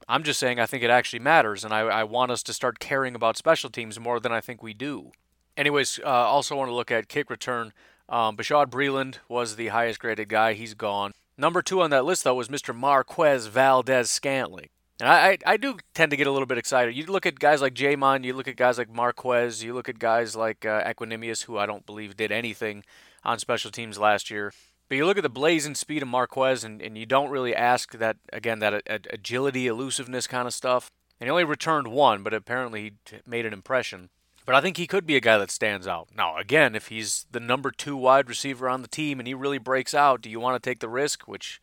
I'm 0.07 0.23
just 0.23 0.39
saying 0.39 0.59
I 0.59 0.65
think 0.65 0.83
it 0.83 0.89
actually 0.89 1.19
matters, 1.19 1.63
and 1.63 1.73
I, 1.73 1.79
I 1.79 2.03
want 2.03 2.31
us 2.31 2.43
to 2.43 2.53
start 2.53 2.79
caring 2.79 3.15
about 3.15 3.37
special 3.37 3.69
teams 3.69 3.99
more 3.99 4.19
than 4.19 4.31
I 4.31 4.41
think 4.41 4.61
we 4.61 4.73
do. 4.73 5.11
Anyways, 5.55 5.99
uh, 6.03 6.07
also 6.07 6.55
want 6.55 6.69
to 6.69 6.75
look 6.75 6.91
at 6.91 7.07
kick 7.07 7.29
return. 7.29 7.73
Um, 8.09 8.35
Bashaud 8.35 8.67
Breeland 8.67 9.15
was 9.27 9.55
the 9.55 9.69
highest 9.69 9.99
graded 9.99 10.29
guy. 10.29 10.53
He's 10.53 10.73
gone. 10.73 11.13
Number 11.37 11.61
two 11.61 11.81
on 11.81 11.89
that 11.89 12.05
list, 12.05 12.23
though, 12.23 12.35
was 12.35 12.47
Mr. 12.47 12.75
Marquez 12.75 13.47
Valdes-Scantling. 13.47 14.69
And 14.99 15.09
I, 15.09 15.37
I, 15.45 15.57
do 15.57 15.77
tend 15.95 16.11
to 16.11 16.17
get 16.17 16.27
a 16.27 16.31
little 16.31 16.45
bit 16.45 16.59
excited. 16.59 16.95
You 16.95 17.05
look 17.07 17.25
at 17.25 17.39
guys 17.39 17.61
like 17.61 17.73
J'Mon, 17.73 18.23
you 18.23 18.33
look 18.33 18.47
at 18.47 18.55
guys 18.55 18.77
like 18.77 18.89
Marquez, 18.89 19.63
you 19.63 19.73
look 19.73 19.89
at 19.89 19.97
guys 19.97 20.35
like 20.35 20.65
uh, 20.65 20.83
Equanimeous, 20.83 21.43
who 21.43 21.57
I 21.57 21.65
don't 21.65 21.85
believe 21.85 22.15
did 22.15 22.31
anything 22.31 22.83
on 23.23 23.39
special 23.39 23.71
teams 23.71 23.97
last 23.97 24.29
year. 24.29 24.53
But 24.87 24.97
you 24.97 25.05
look 25.05 25.17
at 25.17 25.23
the 25.23 25.29
blazing 25.29 25.73
speed 25.73 26.03
of 26.03 26.07
Marquez, 26.07 26.63
and, 26.63 26.81
and 26.81 26.95
you 26.95 27.07
don't 27.07 27.31
really 27.31 27.55
ask 27.55 27.93
that, 27.93 28.17
again, 28.31 28.59
that 28.59 28.83
agility, 28.87 29.65
elusiveness 29.65 30.27
kind 30.27 30.47
of 30.47 30.53
stuff. 30.53 30.91
And 31.19 31.27
he 31.27 31.31
only 31.31 31.43
returned 31.43 31.87
one, 31.87 32.21
but 32.21 32.33
apparently 32.33 32.93
he 33.09 33.17
made 33.25 33.45
an 33.45 33.53
impression. 33.53 34.09
But 34.45 34.55
I 34.55 34.61
think 34.61 34.77
he 34.77 34.87
could 34.87 35.05
be 35.05 35.15
a 35.15 35.21
guy 35.21 35.37
that 35.37 35.51
stands 35.51 35.87
out. 35.87 36.09
Now, 36.15 36.37
again, 36.37 36.75
if 36.75 36.87
he's 36.87 37.25
the 37.31 37.39
number 37.39 37.71
two 37.71 37.95
wide 37.95 38.27
receiver 38.27 38.67
on 38.67 38.81
the 38.81 38.87
team 38.87 39.19
and 39.19 39.27
he 39.27 39.33
really 39.33 39.57
breaks 39.57 39.93
out, 39.93 40.21
do 40.21 40.29
you 40.29 40.39
want 40.39 40.61
to 40.61 40.69
take 40.69 40.79
the 40.79 40.89
risk? 40.89 41.27
Which, 41.27 41.61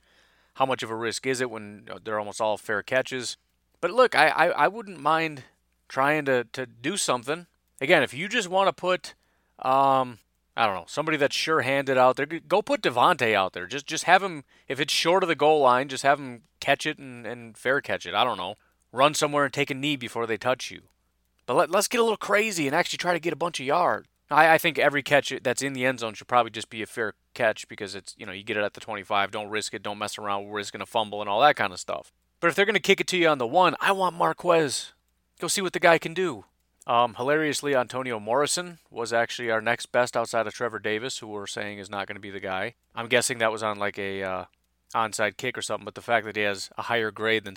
how 0.55 0.67
much 0.67 0.83
of 0.83 0.91
a 0.91 0.97
risk 0.97 1.27
is 1.27 1.41
it 1.41 1.51
when 1.51 1.89
they're 2.05 2.19
almost 2.19 2.41
all 2.41 2.57
fair 2.57 2.83
catches? 2.83 3.37
But 3.81 3.91
look, 3.91 4.15
I, 4.15 4.29
I, 4.29 4.47
I 4.49 4.69
wouldn't 4.69 5.01
mind 5.01 5.45
trying 5.89 6.25
to, 6.25 6.45
to 6.53 6.67
do 6.67 6.97
something. 6.97 7.47
Again, 7.81 8.03
if 8.03 8.15
you 8.15 8.29
just 8.29 8.49
want 8.49 8.69
to 8.69 8.73
put 8.73 9.15
um, 9.59 10.19
I 10.57 10.67
don't 10.67 10.75
know, 10.75 10.85
somebody 10.87 11.17
that's 11.17 11.37
sure-handed 11.37 11.97
out 11.97 12.17
there. 12.17 12.27
Go 12.27 12.61
put 12.61 12.83
Devontae 12.83 13.35
out 13.35 13.53
there. 13.53 13.67
Just 13.67 13.87
just 13.87 14.05
have 14.05 14.23
him 14.23 14.45
if 14.69 14.81
it's 14.81 14.93
short 14.93 15.23
of 15.23 15.29
the 15.29 15.35
goal 15.35 15.61
line, 15.61 15.89
just 15.89 16.03
have 16.03 16.19
him 16.19 16.43
catch 16.61 16.87
it 16.87 16.99
and, 16.99 17.27
and 17.27 17.57
fair 17.57 17.81
catch 17.81 18.05
it. 18.05 18.15
I 18.15 18.25
don't 18.25 18.37
know. 18.37 18.57
Run 18.93 19.15
somewhere 19.15 19.45
and 19.45 19.55
take 19.55 19.71
a 19.71 19.75
knee 19.75 19.97
before 19.97 20.27
they 20.27 20.37
touch 20.37 20.71
you. 20.71 20.83
But 21.47 21.55
let, 21.55 21.71
let's 21.71 21.89
get 21.89 22.01
a 22.01 22.03
little 22.03 22.17
crazy 22.17 22.67
and 22.67 22.75
actually 22.75 22.99
try 22.99 23.13
to 23.13 23.21
get 23.21 23.33
a 23.33 23.37
bunch 23.37 23.61
of 23.61 23.67
yards. 23.67 24.07
I, 24.31 24.55
I 24.55 24.59
think 24.59 24.79
every 24.79 25.03
catch 25.03 25.33
that's 25.43 25.63
in 25.63 25.73
the 25.73 25.85
end 25.85 26.01
zone 26.01 26.15
should 26.15 26.29
probably 26.29 26.51
just 26.51 26.71
be 26.71 26.83
a 26.83 26.87
fair 26.87 27.15
catch 27.35 27.69
because 27.69 27.95
it's 27.95 28.15
you 28.17 28.27
know 28.27 28.33
you 28.33 28.45
get 28.45 28.57
it 28.57 28.65
at 28.65 28.75
the 28.75 28.81
25. 28.81 29.31
Don't 29.31 29.49
risk 29.49 29.75
it. 29.75 29.83
Don't 29.83 29.99
mess 29.99 30.19
around. 30.19 30.47
We're 30.47 30.57
risking 30.57 30.81
a 30.81 30.87
fumble 30.87 31.21
and 31.21 31.29
all 31.29 31.41
that 31.41 31.57
kind 31.57 31.73
of 31.73 31.81
stuff. 31.81 32.13
But 32.39 32.49
if 32.49 32.55
they're 32.55 32.65
going 32.65 32.75
to 32.75 32.81
kick 32.81 33.01
it 33.01 33.07
to 33.09 33.19
you 33.19 33.29
on 33.29 33.39
the 33.39 33.47
one, 33.47 33.77
I 33.81 33.93
want 33.93 34.17
Marquez. 34.17 34.93
Go 35.41 35.49
see 35.49 35.61
what 35.61 35.73
the 35.73 35.81
guy 35.81 35.99
can 35.99 36.15
do. 36.15 36.45
Um, 36.87 37.15
hilariously, 37.15 37.77
Antonio 37.77 38.19
Morrison 38.19 38.79
was 38.91 39.13
actually 39.13 39.51
our 39.51 39.61
next 39.61 39.93
best 39.93 40.17
outside 40.17 40.47
of 40.47 40.55
Trevor 40.55 40.79
Davis, 40.79 41.19
who 41.19 41.29
we're 41.29 41.47
saying 41.47 41.79
is 41.79 41.91
not 41.91 42.07
going 42.07 42.17
to 42.17 42.21
be 42.21 42.31
the 42.31 42.41
guy. 42.41 42.75
I'm 42.95 43.09
guessing 43.09 43.39
that 43.39 43.53
was 43.53 43.63
on 43.63 43.79
like 43.79 43.99
a 43.99 44.23
uh, 44.23 44.45
onside 44.95 45.37
kick 45.37 45.57
or 45.59 45.63
something, 45.63 45.85
but 45.85 45.95
the 45.95 46.03
fact 46.03 46.25
that 46.27 46.37
he 46.37 46.43
has 46.43 46.71
a 46.79 46.83
higher 46.83 47.11
grade 47.11 47.45
than 47.45 47.57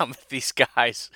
some 0.00 0.12
of 0.12 0.28
these 0.30 0.52
guys 0.52 1.10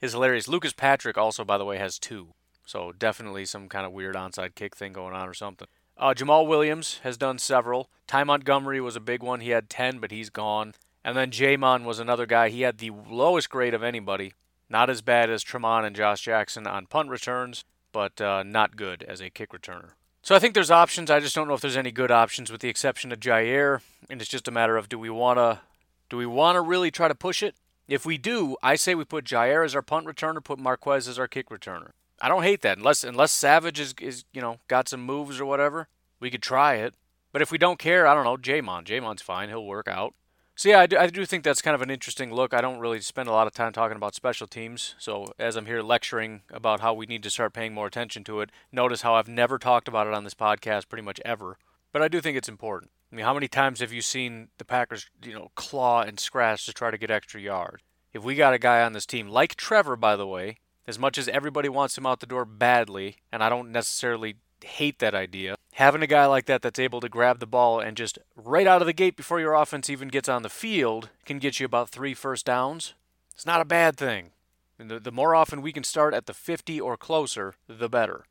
is 0.00 0.12
hilarious. 0.12 0.48
Lucas 0.48 0.72
Patrick 0.72 1.18
also, 1.18 1.44
by 1.44 1.58
the 1.58 1.64
way, 1.66 1.76
has 1.76 1.98
two. 1.98 2.28
So 2.64 2.90
definitely 2.90 3.44
some 3.44 3.68
kind 3.68 3.84
of 3.84 3.92
weird 3.92 4.14
onside 4.14 4.54
kick 4.54 4.74
thing 4.74 4.94
going 4.94 5.12
on 5.12 5.28
or 5.28 5.34
something. 5.34 5.68
Uh, 5.98 6.14
Jamaal 6.14 6.46
Williams 6.46 7.00
has 7.02 7.18
done 7.18 7.38
several. 7.38 7.90
Ty 8.06 8.24
Montgomery 8.24 8.80
was 8.80 8.96
a 8.96 9.00
big 9.00 9.22
one. 9.22 9.40
He 9.40 9.50
had 9.50 9.68
10, 9.68 9.98
but 9.98 10.10
he's 10.10 10.30
gone. 10.30 10.72
And 11.04 11.14
then 11.16 11.30
J'Mon 11.30 11.84
was 11.84 11.98
another 11.98 12.24
guy. 12.24 12.48
He 12.48 12.62
had 12.62 12.78
the 12.78 12.90
lowest 13.10 13.50
grade 13.50 13.74
of 13.74 13.82
anybody. 13.82 14.32
Not 14.70 14.88
as 14.88 15.02
bad 15.02 15.28
as 15.28 15.44
Tramon 15.44 15.84
and 15.84 15.94
Josh 15.94 16.22
Jackson 16.22 16.66
on 16.66 16.86
punt 16.86 17.10
returns, 17.10 17.64
but 17.92 18.22
uh, 18.22 18.42
not 18.42 18.76
good 18.76 19.02
as 19.02 19.20
a 19.20 19.28
kick 19.28 19.50
returner. 19.50 19.90
So 20.22 20.34
I 20.34 20.38
think 20.38 20.54
there's 20.54 20.70
options. 20.70 21.10
I 21.10 21.20
just 21.20 21.34
don't 21.34 21.48
know 21.48 21.54
if 21.54 21.60
there's 21.60 21.76
any 21.76 21.90
good 21.90 22.10
options, 22.10 22.50
with 22.50 22.62
the 22.62 22.68
exception 22.68 23.12
of 23.12 23.20
Jaire. 23.20 23.80
And 24.08 24.22
it's 24.22 24.30
just 24.30 24.48
a 24.48 24.52
matter 24.52 24.78
of 24.78 24.88
do 24.88 24.98
we 24.98 25.10
wanna 25.10 25.60
do 26.08 26.16
we 26.16 26.26
wanna 26.26 26.62
really 26.62 26.90
try 26.90 27.08
to 27.08 27.14
push 27.14 27.42
it? 27.42 27.54
If 27.90 28.06
we 28.06 28.18
do, 28.18 28.56
I 28.62 28.76
say 28.76 28.94
we 28.94 29.04
put 29.04 29.24
Jaire 29.24 29.64
as 29.64 29.74
our 29.74 29.82
punt 29.82 30.06
returner, 30.06 30.42
put 30.42 30.60
Marquez 30.60 31.08
as 31.08 31.18
our 31.18 31.26
kick 31.26 31.48
returner. 31.48 31.90
I 32.20 32.28
don't 32.28 32.44
hate 32.44 32.62
that 32.62 32.78
unless 32.78 33.02
unless 33.02 33.32
Savage 33.32 33.80
is, 33.80 33.94
is 34.00 34.24
you 34.32 34.40
know 34.40 34.58
got 34.68 34.88
some 34.88 35.00
moves 35.00 35.40
or 35.40 35.44
whatever. 35.44 35.88
We 36.20 36.30
could 36.30 36.42
try 36.42 36.76
it. 36.76 36.94
But 37.32 37.42
if 37.42 37.50
we 37.50 37.58
don't 37.58 37.80
care, 37.80 38.06
I 38.06 38.14
don't 38.14 38.24
know. 38.24 38.36
J'Mon, 38.36 38.84
J'Mon's 38.84 39.22
fine. 39.22 39.48
He'll 39.48 39.66
work 39.66 39.88
out. 39.88 40.14
So 40.54 40.68
yeah, 40.68 40.78
I 40.80 40.86
do, 40.86 40.98
I 40.98 41.06
do 41.08 41.26
think 41.26 41.42
that's 41.42 41.62
kind 41.62 41.74
of 41.74 41.82
an 41.82 41.90
interesting 41.90 42.32
look. 42.32 42.54
I 42.54 42.60
don't 42.60 42.78
really 42.78 43.00
spend 43.00 43.28
a 43.28 43.32
lot 43.32 43.48
of 43.48 43.54
time 43.54 43.72
talking 43.72 43.96
about 43.96 44.14
special 44.14 44.46
teams. 44.46 44.94
So 44.98 45.26
as 45.38 45.56
I'm 45.56 45.66
here 45.66 45.82
lecturing 45.82 46.42
about 46.50 46.80
how 46.80 46.94
we 46.94 47.06
need 47.06 47.24
to 47.24 47.30
start 47.30 47.54
paying 47.54 47.74
more 47.74 47.88
attention 47.88 48.22
to 48.24 48.40
it, 48.40 48.50
notice 48.70 49.02
how 49.02 49.14
I've 49.14 49.28
never 49.28 49.58
talked 49.58 49.88
about 49.88 50.06
it 50.06 50.14
on 50.14 50.22
this 50.22 50.34
podcast 50.34 50.88
pretty 50.88 51.04
much 51.04 51.20
ever. 51.24 51.58
But 51.92 52.02
I 52.02 52.08
do 52.08 52.20
think 52.20 52.36
it's 52.36 52.48
important. 52.48 52.92
I 53.10 53.16
mean, 53.16 53.24
how 53.24 53.34
many 53.34 53.48
times 53.48 53.80
have 53.80 53.92
you 53.92 54.02
seen 54.02 54.48
the 54.58 54.64
Packers, 54.64 55.10
you 55.22 55.32
know, 55.32 55.50
claw 55.56 56.02
and 56.02 56.20
scratch 56.20 56.64
to 56.66 56.72
try 56.72 56.90
to 56.90 56.98
get 56.98 57.10
extra 57.10 57.40
yards? 57.40 57.82
If 58.12 58.22
we 58.22 58.34
got 58.34 58.54
a 58.54 58.58
guy 58.58 58.82
on 58.82 58.92
this 58.92 59.06
team 59.06 59.28
like 59.28 59.56
Trevor, 59.56 59.96
by 59.96 60.16
the 60.16 60.26
way, 60.26 60.58
as 60.86 60.98
much 60.98 61.18
as 61.18 61.28
everybody 61.28 61.68
wants 61.68 61.96
him 61.96 62.06
out 62.06 62.20
the 62.20 62.26
door 62.26 62.44
badly, 62.44 63.16
and 63.32 63.42
I 63.42 63.48
don't 63.48 63.72
necessarily 63.72 64.36
hate 64.64 64.98
that 64.98 65.14
idea. 65.14 65.56
Having 65.74 66.02
a 66.02 66.08
guy 66.08 66.26
like 66.26 66.46
that 66.46 66.62
that's 66.62 66.78
able 66.78 67.00
to 67.00 67.08
grab 67.08 67.38
the 67.38 67.46
ball 67.46 67.80
and 67.80 67.96
just 67.96 68.18
right 68.36 68.66
out 68.66 68.82
of 68.82 68.86
the 68.86 68.92
gate 68.92 69.16
before 69.16 69.40
your 69.40 69.54
offense 69.54 69.88
even 69.88 70.08
gets 70.08 70.28
on 70.28 70.42
the 70.42 70.48
field 70.48 71.10
can 71.24 71.38
get 71.38 71.58
you 71.58 71.66
about 71.66 71.88
three 71.88 72.14
first 72.14 72.46
downs. 72.46 72.94
It's 73.32 73.46
not 73.46 73.60
a 73.60 73.64
bad 73.64 73.96
thing. 73.96 74.30
And 74.78 74.90
the, 74.90 75.00
the 75.00 75.12
more 75.12 75.34
often 75.34 75.62
we 75.62 75.72
can 75.72 75.84
start 75.84 76.14
at 76.14 76.26
the 76.26 76.34
50 76.34 76.80
or 76.80 76.96
closer, 76.96 77.54
the 77.68 77.88
better. 77.88 78.24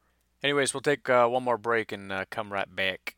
Anyways, 0.44 0.74
we'll 0.74 0.82
take 0.82 1.10
uh, 1.10 1.28
one 1.28 1.44
more 1.44 1.58
break 1.58 1.92
and 1.92 2.12
uh, 2.12 2.26
come 2.30 2.52
right 2.54 2.74
back. 2.74 3.16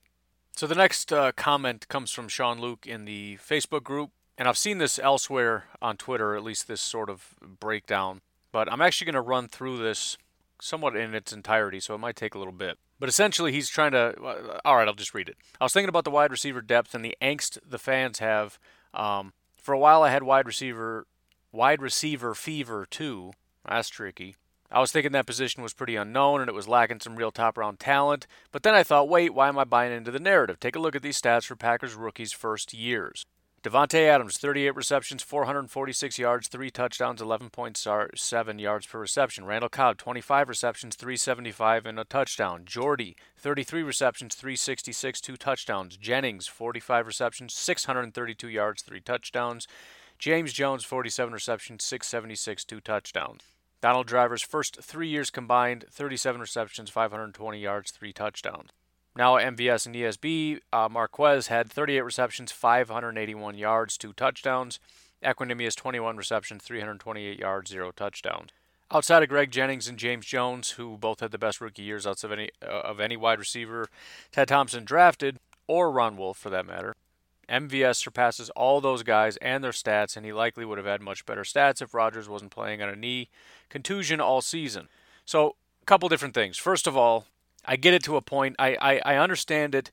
So 0.62 0.68
the 0.68 0.76
next 0.76 1.12
uh, 1.12 1.32
comment 1.32 1.88
comes 1.88 2.12
from 2.12 2.28
Sean 2.28 2.62
Luke 2.62 2.86
in 2.86 3.06
the 3.06 3.38
Facebook 3.38 3.82
group, 3.84 4.12
and 4.38 4.48
I've 4.48 4.60
seen 4.60 4.78
this 4.78 5.00
elsewhere 5.00 5.64
on 5.82 5.98
Twitter, 5.98 6.36
at 6.36 6.44
least 6.44 6.68
this 6.68 6.82
sort 6.82 7.10
of 7.10 7.34
breakdown. 7.60 8.22
But 8.52 8.72
I'm 8.72 8.80
actually 8.80 9.06
going 9.06 9.16
to 9.16 9.22
run 9.22 9.48
through 9.48 9.80
this 9.80 10.20
somewhat 10.62 10.96
in 10.96 11.16
its 11.16 11.34
entirety, 11.34 11.80
so 11.80 11.96
it 11.96 11.98
might 11.98 12.16
take 12.16 12.36
a 12.36 12.38
little 12.38 12.54
bit. 12.54 12.78
But 13.00 13.10
essentially, 13.10 13.52
he's 13.52 13.70
trying 13.70 13.94
to. 13.94 14.14
All 14.64 14.76
right, 14.76 14.88
I'll 14.88 14.94
just 14.94 15.16
read 15.16 15.30
it. 15.30 15.38
I 15.60 15.64
was 15.64 15.74
thinking 15.74 15.90
about 15.90 16.04
the 16.04 16.12
wide 16.12 16.30
receiver 16.30 16.62
depth 16.62 16.94
and 16.94 17.04
the 17.04 17.18
angst 17.24 17.58
the 17.68 17.80
fans 17.80 18.20
have. 18.20 18.60
Um, 18.94 19.34
for 19.58 19.74
a 19.74 19.80
while, 19.80 20.04
I 20.04 20.12
had 20.12 20.22
wide 20.22 20.46
receiver, 20.46 21.08
wide 21.52 21.82
receiver 21.82 22.36
fever 22.36 22.86
too. 22.88 23.32
That's 23.68 23.90
tricky. 23.90 24.36
I 24.74 24.80
was 24.80 24.92
thinking 24.92 25.12
that 25.12 25.26
position 25.26 25.64
was 25.64 25.74
pretty 25.74 25.98
unknown 25.98 26.40
and 26.40 26.50
it 26.50 26.54
was 26.54 26.68
lacking 26.68 27.02
some 27.02 27.18
real 27.18 27.32
top 27.32 27.58
round 27.58 27.80
talent. 27.80 28.26
But 28.52 28.64
then 28.64 28.74
I 28.74 28.84
thought, 28.84 29.10
wait, 29.10 29.34
why 29.34 29.50
am 29.50 29.60
I 29.60 29.66
buying 29.66 29.92
into 29.92 30.12
the 30.12 30.20
narrative? 30.20 30.60
Take 30.60 30.78
a 30.78 30.80
look 30.80 30.96
at 30.96 31.02
these 31.02 31.22
stats 31.22 31.46
for 31.46 31.58
Packers 31.58 31.94
rookies' 31.94 32.32
first 32.32 32.74
years. 32.74 33.26
Davante 33.64 34.08
Adams, 34.08 34.40
38 34.40 34.76
receptions, 34.76 35.22
446 35.22 36.18
yards, 36.18 36.48
3 36.48 36.72
touchdowns, 36.72 37.22
11.7 37.22 38.60
yards 38.60 38.88
per 38.88 39.00
reception. 39.00 39.46
Randall 39.46 39.70
Cobb, 39.70 39.98
25 39.98 40.50
receptions, 40.50 40.96
375 40.96 41.86
and 41.86 42.00
a 42.00 42.04
touchdown. 42.04 42.64
Jordy, 42.66 43.16
33 43.38 43.84
receptions, 43.84 44.34
366, 44.34 45.22
2 45.22 45.38
touchdowns. 45.38 45.96
Jennings, 45.98 46.48
45 46.48 47.06
receptions, 47.06 47.54
632 47.54 48.48
yards, 48.48 48.82
3 48.82 49.00
touchdowns. 49.02 49.68
James 50.18 50.54
Jones, 50.54 50.84
47 50.84 51.32
receptions, 51.32 51.84
676, 51.84 52.66
2 52.66 52.80
touchdowns. 52.80 53.42
Donald 53.82 54.08
Driver's 54.08 54.44
first 54.44 54.82
three 54.82 55.08
years 55.08 55.30
combined, 55.32 55.86
37 55.90 56.40
receptions, 56.40 56.90
520 56.90 57.60
yards, 57.60 57.92
3 57.92 58.14
touchdowns. 58.14 58.70
Now 59.16 59.38
at 59.38 59.56
MVS 59.56 59.86
and 59.88 59.96
ESB, 59.96 60.60
uh, 60.72 60.88
Marquez 60.90 61.48
had 61.48 61.70
38 61.70 62.02
receptions, 62.02 62.52
581 62.52 63.58
yards, 63.58 63.98
two 63.98 64.14
touchdowns. 64.14 64.80
Equanimeous 65.24 65.76
21 65.76 66.18
receptions, 66.18 66.64
328 66.64 67.38
yards, 67.38 67.70
zero 67.70 67.92
touchdowns. 67.92 68.50
Outside 68.90 69.22
of 69.22 69.30
Greg 69.30 69.52
Jennings 69.52 69.88
and 69.88 69.98
James 69.98 70.26
Jones, 70.26 70.72
who 70.72 70.98
both 70.98 71.20
had 71.20 71.32
the 71.32 71.38
best 71.38 71.62
rookie 71.62 71.84
years 71.84 72.08
outside 72.08 72.32
of 72.32 72.40
any 72.40 72.50
uh, 72.66 72.82
of 72.82 73.00
any 73.00 73.16
wide 73.16 73.40
receiver 73.40 73.88
Ted 74.32 74.48
Thompson 74.48 74.84
drafted, 74.84 75.38
or 75.68 75.92
Ron 75.92 76.18
Wolf 76.18 76.38
for 76.38 76.50
that 76.50 76.66
matter, 76.66 76.96
MVS 77.48 77.98
surpasses 77.98 78.50
all 78.52 78.82
those 78.82 79.04
guys 79.04 79.38
and 79.38 79.64
their 79.64 79.72
stats, 79.72 80.18
and 80.18 80.26
he 80.26 80.34
likely 80.34 80.66
would 80.66 80.78
have 80.78 80.88
had 80.88 81.02
much 81.02 81.26
better 81.26 81.44
stats 81.44 81.82
if 81.82 81.94
Rodgers 81.94 82.28
wasn't 82.28 82.52
playing 82.52 82.82
on 82.82 82.90
a 82.90 82.96
knee 82.96 83.30
contusion 83.72 84.22
all 84.22 84.42
season. 84.42 84.88
So, 85.26 85.56
a 85.82 85.86
couple 85.86 86.10
different 86.10 86.36
things. 86.36 86.58
First 86.58 86.86
of 86.86 86.96
all, 86.96 87.26
I 87.66 87.76
get 87.76 87.96
it 87.96 88.04
to 88.04 88.18
a 88.18 88.22
point. 88.22 88.56
I, 88.60 88.78
I, 88.80 89.14
I 89.14 89.16
understand 89.18 89.74
it 89.74 89.90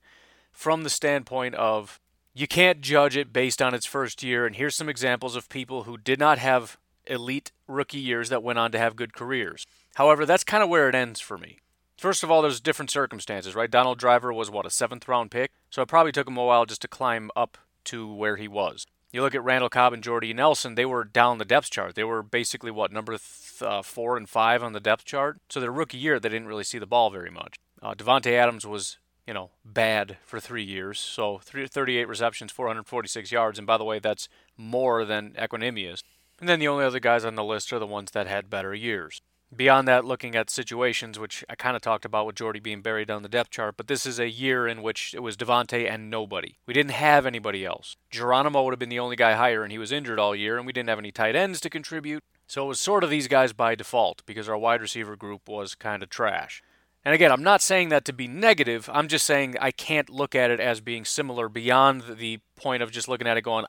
from 0.52 0.82
the 0.82 0.90
standpoint 0.90 1.54
of 1.54 2.00
you 2.34 2.46
can't 2.46 2.80
judge 2.80 3.16
it 3.16 3.32
based 3.32 3.62
on 3.62 3.74
its 3.74 3.86
first 3.86 4.22
year. 4.22 4.46
And 4.46 4.56
here's 4.56 4.76
some 4.76 4.88
examples 4.88 5.36
of 5.36 5.48
people 5.48 5.84
who 5.84 5.96
did 5.96 6.18
not 6.18 6.38
have 6.38 6.76
elite 7.06 7.52
rookie 7.66 7.98
years 7.98 8.28
that 8.28 8.42
went 8.42 8.58
on 8.58 8.70
to 8.72 8.78
have 8.78 8.96
good 8.96 9.14
careers. 9.14 9.66
However, 9.94 10.26
that's 10.26 10.44
kind 10.44 10.62
of 10.62 10.68
where 10.68 10.88
it 10.88 10.94
ends 10.94 11.20
for 11.20 11.38
me. 11.38 11.58
First 11.96 12.22
of 12.22 12.30
all, 12.30 12.42
there's 12.42 12.60
different 12.60 12.90
circumstances, 12.90 13.56
right? 13.56 13.70
Donald 13.70 13.98
Driver 13.98 14.32
was 14.32 14.50
what 14.50 14.66
a 14.66 14.70
seventh 14.70 15.08
round 15.08 15.30
pick, 15.30 15.50
so 15.70 15.82
it 15.82 15.88
probably 15.88 16.12
took 16.12 16.28
him 16.28 16.36
a 16.36 16.44
while 16.44 16.64
just 16.64 16.82
to 16.82 16.88
climb 16.88 17.30
up 17.34 17.58
to 17.84 18.12
where 18.12 18.36
he 18.36 18.46
was. 18.46 18.86
You 19.12 19.22
look 19.22 19.34
at 19.34 19.42
Randall 19.42 19.70
Cobb 19.70 19.92
and 19.92 20.02
Jordy 20.02 20.34
Nelson; 20.34 20.74
they 20.74 20.84
were 20.84 21.04
down 21.04 21.38
the 21.38 21.44
depth 21.44 21.70
chart. 21.70 21.94
They 21.94 22.04
were 22.04 22.22
basically 22.22 22.70
what 22.70 22.92
number 22.92 23.12
th- 23.12 23.62
uh, 23.62 23.82
four 23.82 24.16
and 24.16 24.28
five 24.28 24.62
on 24.62 24.72
the 24.72 24.80
depth 24.80 25.04
chart. 25.04 25.38
So 25.48 25.60
their 25.60 25.72
rookie 25.72 25.98
year, 25.98 26.20
they 26.20 26.28
didn't 26.28 26.48
really 26.48 26.64
see 26.64 26.78
the 26.78 26.86
ball 26.86 27.10
very 27.10 27.30
much. 27.30 27.56
Uh, 27.80 27.94
Davante 27.94 28.32
Adams 28.32 28.66
was, 28.66 28.98
you 29.26 29.32
know, 29.32 29.50
bad 29.64 30.18
for 30.24 30.40
three 30.40 30.62
years. 30.62 30.98
So 30.98 31.38
38 31.38 32.06
receptions, 32.06 32.52
446 32.52 33.32
yards, 33.32 33.58
and 33.58 33.66
by 33.66 33.78
the 33.78 33.84
way, 33.84 33.98
that's 33.98 34.28
more 34.56 35.04
than 35.04 35.32
Equanimeous. 35.32 36.02
And 36.40 36.48
then 36.48 36.60
the 36.60 36.68
only 36.68 36.84
other 36.84 37.00
guys 37.00 37.24
on 37.24 37.34
the 37.34 37.44
list 37.44 37.72
are 37.72 37.78
the 37.78 37.86
ones 37.86 38.10
that 38.12 38.26
had 38.26 38.50
better 38.50 38.74
years. 38.74 39.22
Beyond 39.54 39.88
that, 39.88 40.04
looking 40.04 40.36
at 40.36 40.50
situations, 40.50 41.18
which 41.18 41.42
I 41.48 41.54
kind 41.54 41.74
of 41.74 41.80
talked 41.80 42.04
about 42.04 42.26
with 42.26 42.36
Jordy 42.36 42.60
being 42.60 42.82
buried 42.82 43.08
down 43.08 43.22
the 43.22 43.30
depth 43.30 43.50
chart, 43.50 43.78
but 43.78 43.86
this 43.86 44.04
is 44.04 44.18
a 44.18 44.28
year 44.28 44.68
in 44.68 44.82
which 44.82 45.14
it 45.14 45.20
was 45.20 45.38
Davante 45.38 45.90
and 45.90 46.10
nobody. 46.10 46.58
We 46.66 46.74
didn't 46.74 46.92
have 46.92 47.24
anybody 47.24 47.64
else. 47.64 47.96
Geronimo 48.10 48.62
would 48.62 48.72
have 48.72 48.78
been 48.78 48.90
the 48.90 48.98
only 48.98 49.16
guy 49.16 49.32
higher, 49.32 49.62
and 49.62 49.72
he 49.72 49.78
was 49.78 49.90
injured 49.90 50.18
all 50.18 50.36
year, 50.36 50.58
and 50.58 50.66
we 50.66 50.74
didn't 50.74 50.90
have 50.90 50.98
any 50.98 51.10
tight 51.10 51.34
ends 51.34 51.60
to 51.60 51.70
contribute. 51.70 52.22
So 52.46 52.64
it 52.64 52.68
was 52.68 52.78
sort 52.78 53.04
of 53.04 53.10
these 53.10 53.26
guys 53.26 53.54
by 53.54 53.74
default 53.74 54.22
because 54.26 54.50
our 54.50 54.58
wide 54.58 54.82
receiver 54.82 55.16
group 55.16 55.48
was 55.48 55.74
kind 55.74 56.02
of 56.02 56.10
trash. 56.10 56.62
And 57.04 57.14
again, 57.14 57.32
I'm 57.32 57.42
not 57.42 57.62
saying 57.62 57.88
that 57.88 58.04
to 58.06 58.12
be 58.12 58.28
negative. 58.28 58.90
I'm 58.92 59.08
just 59.08 59.24
saying 59.24 59.56
I 59.60 59.70
can't 59.70 60.10
look 60.10 60.34
at 60.34 60.50
it 60.50 60.60
as 60.60 60.82
being 60.82 61.06
similar 61.06 61.48
beyond 61.48 62.04
the 62.18 62.40
point 62.54 62.82
of 62.82 62.90
just 62.90 63.08
looking 63.08 63.26
at 63.26 63.38
it 63.38 63.42
going, 63.42 63.64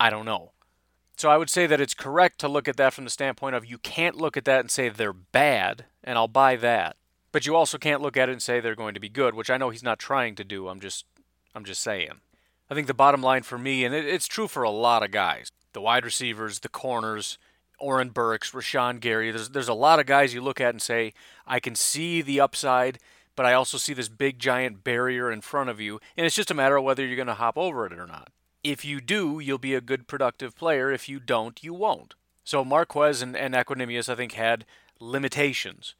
I 0.00 0.10
don't 0.10 0.24
know. 0.24 0.50
So 1.16 1.30
I 1.30 1.36
would 1.36 1.50
say 1.50 1.66
that 1.66 1.80
it's 1.80 1.94
correct 1.94 2.38
to 2.40 2.48
look 2.48 2.66
at 2.66 2.76
that 2.76 2.94
from 2.94 3.04
the 3.04 3.10
standpoint 3.10 3.54
of 3.54 3.66
you 3.66 3.78
can't 3.78 4.16
look 4.16 4.36
at 4.36 4.44
that 4.46 4.60
and 4.60 4.70
say 4.70 4.88
they're 4.88 5.12
bad, 5.12 5.84
and 6.02 6.18
I'll 6.18 6.28
buy 6.28 6.56
that. 6.56 6.96
But 7.30 7.46
you 7.46 7.54
also 7.54 7.78
can't 7.78 8.02
look 8.02 8.16
at 8.16 8.28
it 8.28 8.32
and 8.32 8.42
say 8.42 8.60
they're 8.60 8.74
going 8.74 8.94
to 8.94 9.00
be 9.00 9.08
good, 9.08 9.34
which 9.34 9.50
I 9.50 9.56
know 9.56 9.70
he's 9.70 9.82
not 9.82 9.98
trying 9.98 10.34
to 10.36 10.44
do. 10.44 10.68
I'm 10.68 10.80
just 10.80 11.06
I'm 11.54 11.64
just 11.64 11.82
saying. 11.82 12.20
I 12.70 12.74
think 12.74 12.86
the 12.86 12.94
bottom 12.94 13.22
line 13.22 13.42
for 13.42 13.58
me, 13.58 13.84
and 13.84 13.94
it's 13.94 14.26
true 14.26 14.48
for 14.48 14.62
a 14.62 14.70
lot 14.70 15.02
of 15.02 15.10
guys, 15.10 15.50
the 15.72 15.80
wide 15.80 16.04
receivers, 16.04 16.60
the 16.60 16.68
corners, 16.68 17.38
Oren 17.78 18.10
Burks, 18.10 18.52
Rashan 18.52 19.00
Gary, 19.00 19.30
there's 19.30 19.50
there's 19.50 19.68
a 19.68 19.74
lot 19.74 20.00
of 20.00 20.06
guys 20.06 20.32
you 20.32 20.40
look 20.40 20.60
at 20.60 20.70
and 20.70 20.80
say, 20.80 21.12
I 21.46 21.60
can 21.60 21.74
see 21.74 22.22
the 22.22 22.40
upside, 22.40 22.98
but 23.36 23.46
I 23.46 23.52
also 23.52 23.78
see 23.78 23.92
this 23.92 24.08
big 24.08 24.38
giant 24.38 24.84
barrier 24.84 25.30
in 25.30 25.40
front 25.40 25.70
of 25.70 25.80
you, 25.80 26.00
and 26.16 26.26
it's 26.26 26.36
just 26.36 26.50
a 26.50 26.54
matter 26.54 26.76
of 26.76 26.84
whether 26.84 27.04
you're 27.04 27.16
going 27.16 27.26
to 27.26 27.34
hop 27.34 27.58
over 27.58 27.86
it 27.86 27.92
or 27.92 28.06
not. 28.06 28.30
If 28.64 28.84
you 28.84 29.00
do, 29.00 29.40
you'll 29.40 29.58
be 29.58 29.74
a 29.74 29.80
good 29.80 30.06
productive 30.06 30.56
player. 30.56 30.90
If 30.90 31.08
you 31.08 31.18
don't, 31.18 31.62
you 31.62 31.74
won't. 31.74 32.14
So 32.44 32.64
Marquez 32.64 33.22
and, 33.22 33.36
and 33.36 33.54
Equanimeous, 33.54 34.08
I 34.08 34.14
think, 34.14 34.32
had 34.32 34.64
limitations. 35.00 35.94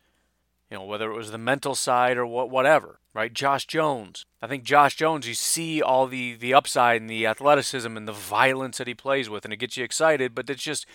You 0.70 0.78
know, 0.78 0.84
whether 0.84 1.10
it 1.10 1.16
was 1.16 1.30
the 1.30 1.38
mental 1.38 1.74
side 1.74 2.16
or 2.16 2.26
what, 2.26 2.50
whatever, 2.50 2.98
right? 3.12 3.32
Josh 3.32 3.66
Jones. 3.66 4.24
I 4.40 4.46
think 4.46 4.64
Josh 4.64 4.96
Jones, 4.96 5.28
you 5.28 5.34
see 5.34 5.82
all 5.82 6.06
the, 6.06 6.34
the 6.34 6.54
upside 6.54 7.00
and 7.00 7.10
the 7.10 7.26
athleticism 7.26 7.96
and 7.96 8.08
the 8.08 8.12
violence 8.12 8.78
that 8.78 8.86
he 8.86 8.94
plays 8.94 9.28
with, 9.28 9.44
and 9.44 9.52
it 9.52 9.58
gets 9.58 9.76
you 9.76 9.84
excited, 9.84 10.34
but 10.34 10.48
it's 10.48 10.62
just, 10.62 10.86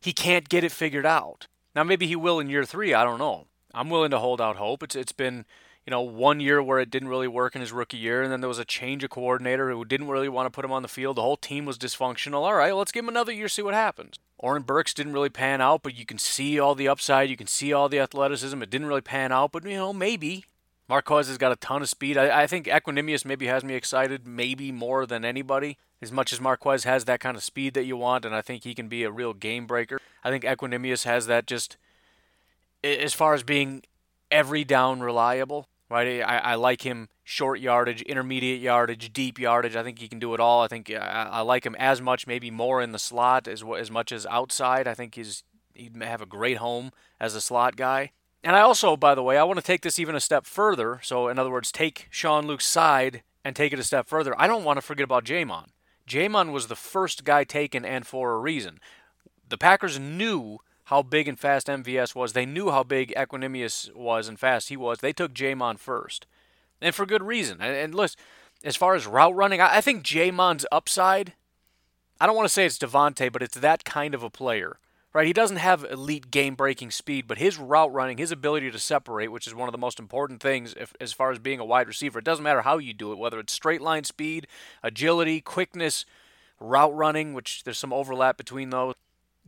he 0.00 0.12
can't 0.12 0.48
get 0.48 0.64
it 0.64 0.72
figured 0.72 1.04
out. 1.04 1.48
Now, 1.74 1.84
maybe 1.84 2.06
he 2.06 2.16
will 2.16 2.40
in 2.40 2.48
year 2.48 2.64
three, 2.64 2.94
I 2.94 3.04
don't 3.04 3.18
know. 3.18 3.46
I'm 3.74 3.90
willing 3.90 4.10
to 4.10 4.18
hold 4.18 4.40
out 4.40 4.56
hope. 4.56 4.82
It's 4.82 4.96
it's 4.96 5.12
been 5.12 5.44
you 5.90 5.96
know 5.96 6.02
one 6.02 6.38
year 6.38 6.62
where 6.62 6.78
it 6.78 6.88
didn't 6.88 7.08
really 7.08 7.26
work 7.26 7.56
in 7.56 7.60
his 7.60 7.72
rookie 7.72 7.96
year, 7.96 8.22
and 8.22 8.30
then 8.30 8.40
there 8.40 8.46
was 8.46 8.60
a 8.60 8.64
change 8.64 9.02
of 9.02 9.10
coordinator 9.10 9.72
who 9.72 9.84
didn't 9.84 10.06
really 10.06 10.28
want 10.28 10.46
to 10.46 10.50
put 10.50 10.64
him 10.64 10.70
on 10.70 10.82
the 10.82 10.88
field. 10.88 11.16
The 11.16 11.22
whole 11.22 11.36
team 11.36 11.64
was 11.64 11.78
dysfunctional. 11.78 12.42
All 12.42 12.54
right, 12.54 12.72
let's 12.72 12.92
give 12.92 13.02
him 13.04 13.08
another 13.08 13.32
year, 13.32 13.48
see 13.48 13.62
what 13.62 13.74
happens. 13.74 14.14
Oren 14.38 14.62
Burks 14.62 14.94
didn't 14.94 15.14
really 15.14 15.30
pan 15.30 15.60
out, 15.60 15.82
but 15.82 15.96
you 15.96 16.06
can 16.06 16.16
see 16.16 16.60
all 16.60 16.76
the 16.76 16.86
upside. 16.86 17.28
You 17.28 17.36
can 17.36 17.48
see 17.48 17.72
all 17.72 17.88
the 17.88 17.98
athleticism. 17.98 18.62
It 18.62 18.70
didn't 18.70 18.86
really 18.86 19.00
pan 19.00 19.32
out, 19.32 19.50
but 19.50 19.64
you 19.64 19.74
know 19.74 19.92
maybe. 19.92 20.44
Marquez 20.88 21.26
has 21.26 21.38
got 21.38 21.50
a 21.50 21.56
ton 21.56 21.82
of 21.82 21.88
speed. 21.88 22.16
I, 22.16 22.42
I 22.42 22.46
think 22.46 22.66
Equanimeous 22.66 23.24
maybe 23.24 23.48
has 23.48 23.64
me 23.64 23.74
excited, 23.74 24.28
maybe 24.28 24.70
more 24.70 25.06
than 25.06 25.24
anybody. 25.24 25.76
As 26.00 26.12
much 26.12 26.32
as 26.32 26.40
Marquez 26.40 26.84
has 26.84 27.04
that 27.06 27.18
kind 27.18 27.36
of 27.36 27.42
speed 27.42 27.74
that 27.74 27.84
you 27.84 27.96
want, 27.96 28.24
and 28.24 28.32
I 28.34 28.42
think 28.42 28.62
he 28.62 28.74
can 28.74 28.86
be 28.86 29.02
a 29.02 29.10
real 29.10 29.34
game 29.34 29.66
breaker. 29.66 30.00
I 30.22 30.30
think 30.30 30.44
Equanimeous 30.44 31.04
has 31.04 31.26
that 31.26 31.46
just 31.46 31.76
as 32.84 33.12
far 33.12 33.34
as 33.34 33.42
being 33.42 33.82
every 34.30 34.62
down 34.62 35.00
reliable, 35.00 35.66
right? 35.90 36.22
I, 36.22 36.38
I 36.38 36.54
like 36.54 36.82
him 36.82 37.08
short 37.24 37.60
yardage, 37.60 38.02
intermediate 38.02 38.60
yardage, 38.60 39.12
deep 39.12 39.38
yardage. 39.38 39.76
I 39.76 39.82
think 39.82 39.98
he 39.98 40.08
can 40.08 40.18
do 40.18 40.32
it 40.34 40.40
all. 40.40 40.62
I 40.62 40.68
think 40.68 40.90
I, 40.90 41.28
I 41.30 41.40
like 41.40 41.66
him 41.66 41.74
as 41.78 42.00
much, 42.00 42.26
maybe 42.26 42.50
more 42.50 42.80
in 42.80 42.92
the 42.92 42.98
slot 42.98 43.48
as 43.48 43.62
as 43.78 43.90
much 43.90 44.12
as 44.12 44.24
outside. 44.26 44.86
I 44.86 44.94
think 44.94 45.16
he's 45.16 45.42
he'd 45.74 46.00
have 46.02 46.22
a 46.22 46.26
great 46.26 46.58
home 46.58 46.92
as 47.18 47.34
a 47.34 47.40
slot 47.40 47.76
guy. 47.76 48.12
And 48.42 48.56
I 48.56 48.60
also, 48.60 48.96
by 48.96 49.14
the 49.14 49.22
way, 49.22 49.36
I 49.36 49.44
want 49.44 49.58
to 49.58 49.64
take 49.64 49.82
this 49.82 49.98
even 49.98 50.14
a 50.14 50.20
step 50.20 50.46
further. 50.46 51.00
So, 51.02 51.28
in 51.28 51.38
other 51.38 51.50
words, 51.50 51.70
take 51.70 52.06
Sean 52.10 52.46
Luke's 52.46 52.66
side 52.66 53.22
and 53.44 53.54
take 53.54 53.72
it 53.72 53.78
a 53.78 53.84
step 53.84 54.06
further. 54.08 54.34
I 54.38 54.46
don't 54.46 54.64
want 54.64 54.78
to 54.78 54.82
forget 54.82 55.04
about 55.04 55.24
J'Mon. 55.24 55.66
J'Mon 56.08 56.50
was 56.50 56.66
the 56.66 56.76
first 56.76 57.24
guy 57.24 57.44
taken 57.44 57.84
and 57.84 58.06
for 58.06 58.32
a 58.32 58.38
reason. 58.38 58.80
The 59.48 59.58
Packers 59.58 59.98
knew 59.98 60.58
how 60.90 61.02
big 61.02 61.28
and 61.28 61.38
fast 61.38 61.68
MVS 61.68 62.16
was. 62.16 62.32
They 62.32 62.44
knew 62.44 62.72
how 62.72 62.82
big 62.82 63.14
Equanimeous 63.16 63.94
was 63.94 64.26
and 64.26 64.36
fast 64.36 64.70
he 64.70 64.76
was. 64.76 64.98
They 64.98 65.12
took 65.12 65.32
J'Mon 65.32 65.78
first. 65.78 66.26
And 66.80 66.92
for 66.92 67.06
good 67.06 67.22
reason. 67.22 67.58
And, 67.60 67.76
and 67.76 67.94
listen, 67.94 68.18
as 68.64 68.74
far 68.74 68.96
as 68.96 69.06
route 69.06 69.36
running, 69.36 69.60
I, 69.60 69.76
I 69.76 69.80
think 69.82 70.02
J'Mon's 70.02 70.66
upside, 70.72 71.34
I 72.20 72.26
don't 72.26 72.34
want 72.34 72.48
to 72.48 72.52
say 72.52 72.66
it's 72.66 72.76
Davante, 72.76 73.30
but 73.30 73.40
it's 73.40 73.56
that 73.58 73.84
kind 73.84 74.16
of 74.16 74.24
a 74.24 74.30
player. 74.30 74.78
Right? 75.12 75.28
He 75.28 75.32
doesn't 75.32 75.58
have 75.58 75.84
elite 75.84 76.28
game 76.32 76.56
breaking 76.56 76.90
speed, 76.90 77.28
but 77.28 77.38
his 77.38 77.56
route 77.56 77.92
running, 77.92 78.18
his 78.18 78.32
ability 78.32 78.72
to 78.72 78.78
separate, 78.80 79.30
which 79.30 79.46
is 79.46 79.54
one 79.54 79.68
of 79.68 79.72
the 79.72 79.78
most 79.78 80.00
important 80.00 80.42
things 80.42 80.74
if, 80.76 80.92
as 81.00 81.12
far 81.12 81.30
as 81.30 81.38
being 81.38 81.60
a 81.60 81.64
wide 81.64 81.86
receiver, 81.86 82.18
it 82.18 82.24
doesn't 82.24 82.42
matter 82.42 82.62
how 82.62 82.78
you 82.78 82.92
do 82.92 83.12
it, 83.12 83.18
whether 83.18 83.38
it's 83.38 83.52
straight 83.52 83.80
line 83.80 84.02
speed, 84.02 84.48
agility, 84.82 85.40
quickness, 85.40 86.04
route 86.58 86.94
running, 86.96 87.32
which 87.32 87.62
there's 87.62 87.78
some 87.78 87.92
overlap 87.92 88.36
between 88.36 88.70
those. 88.70 88.94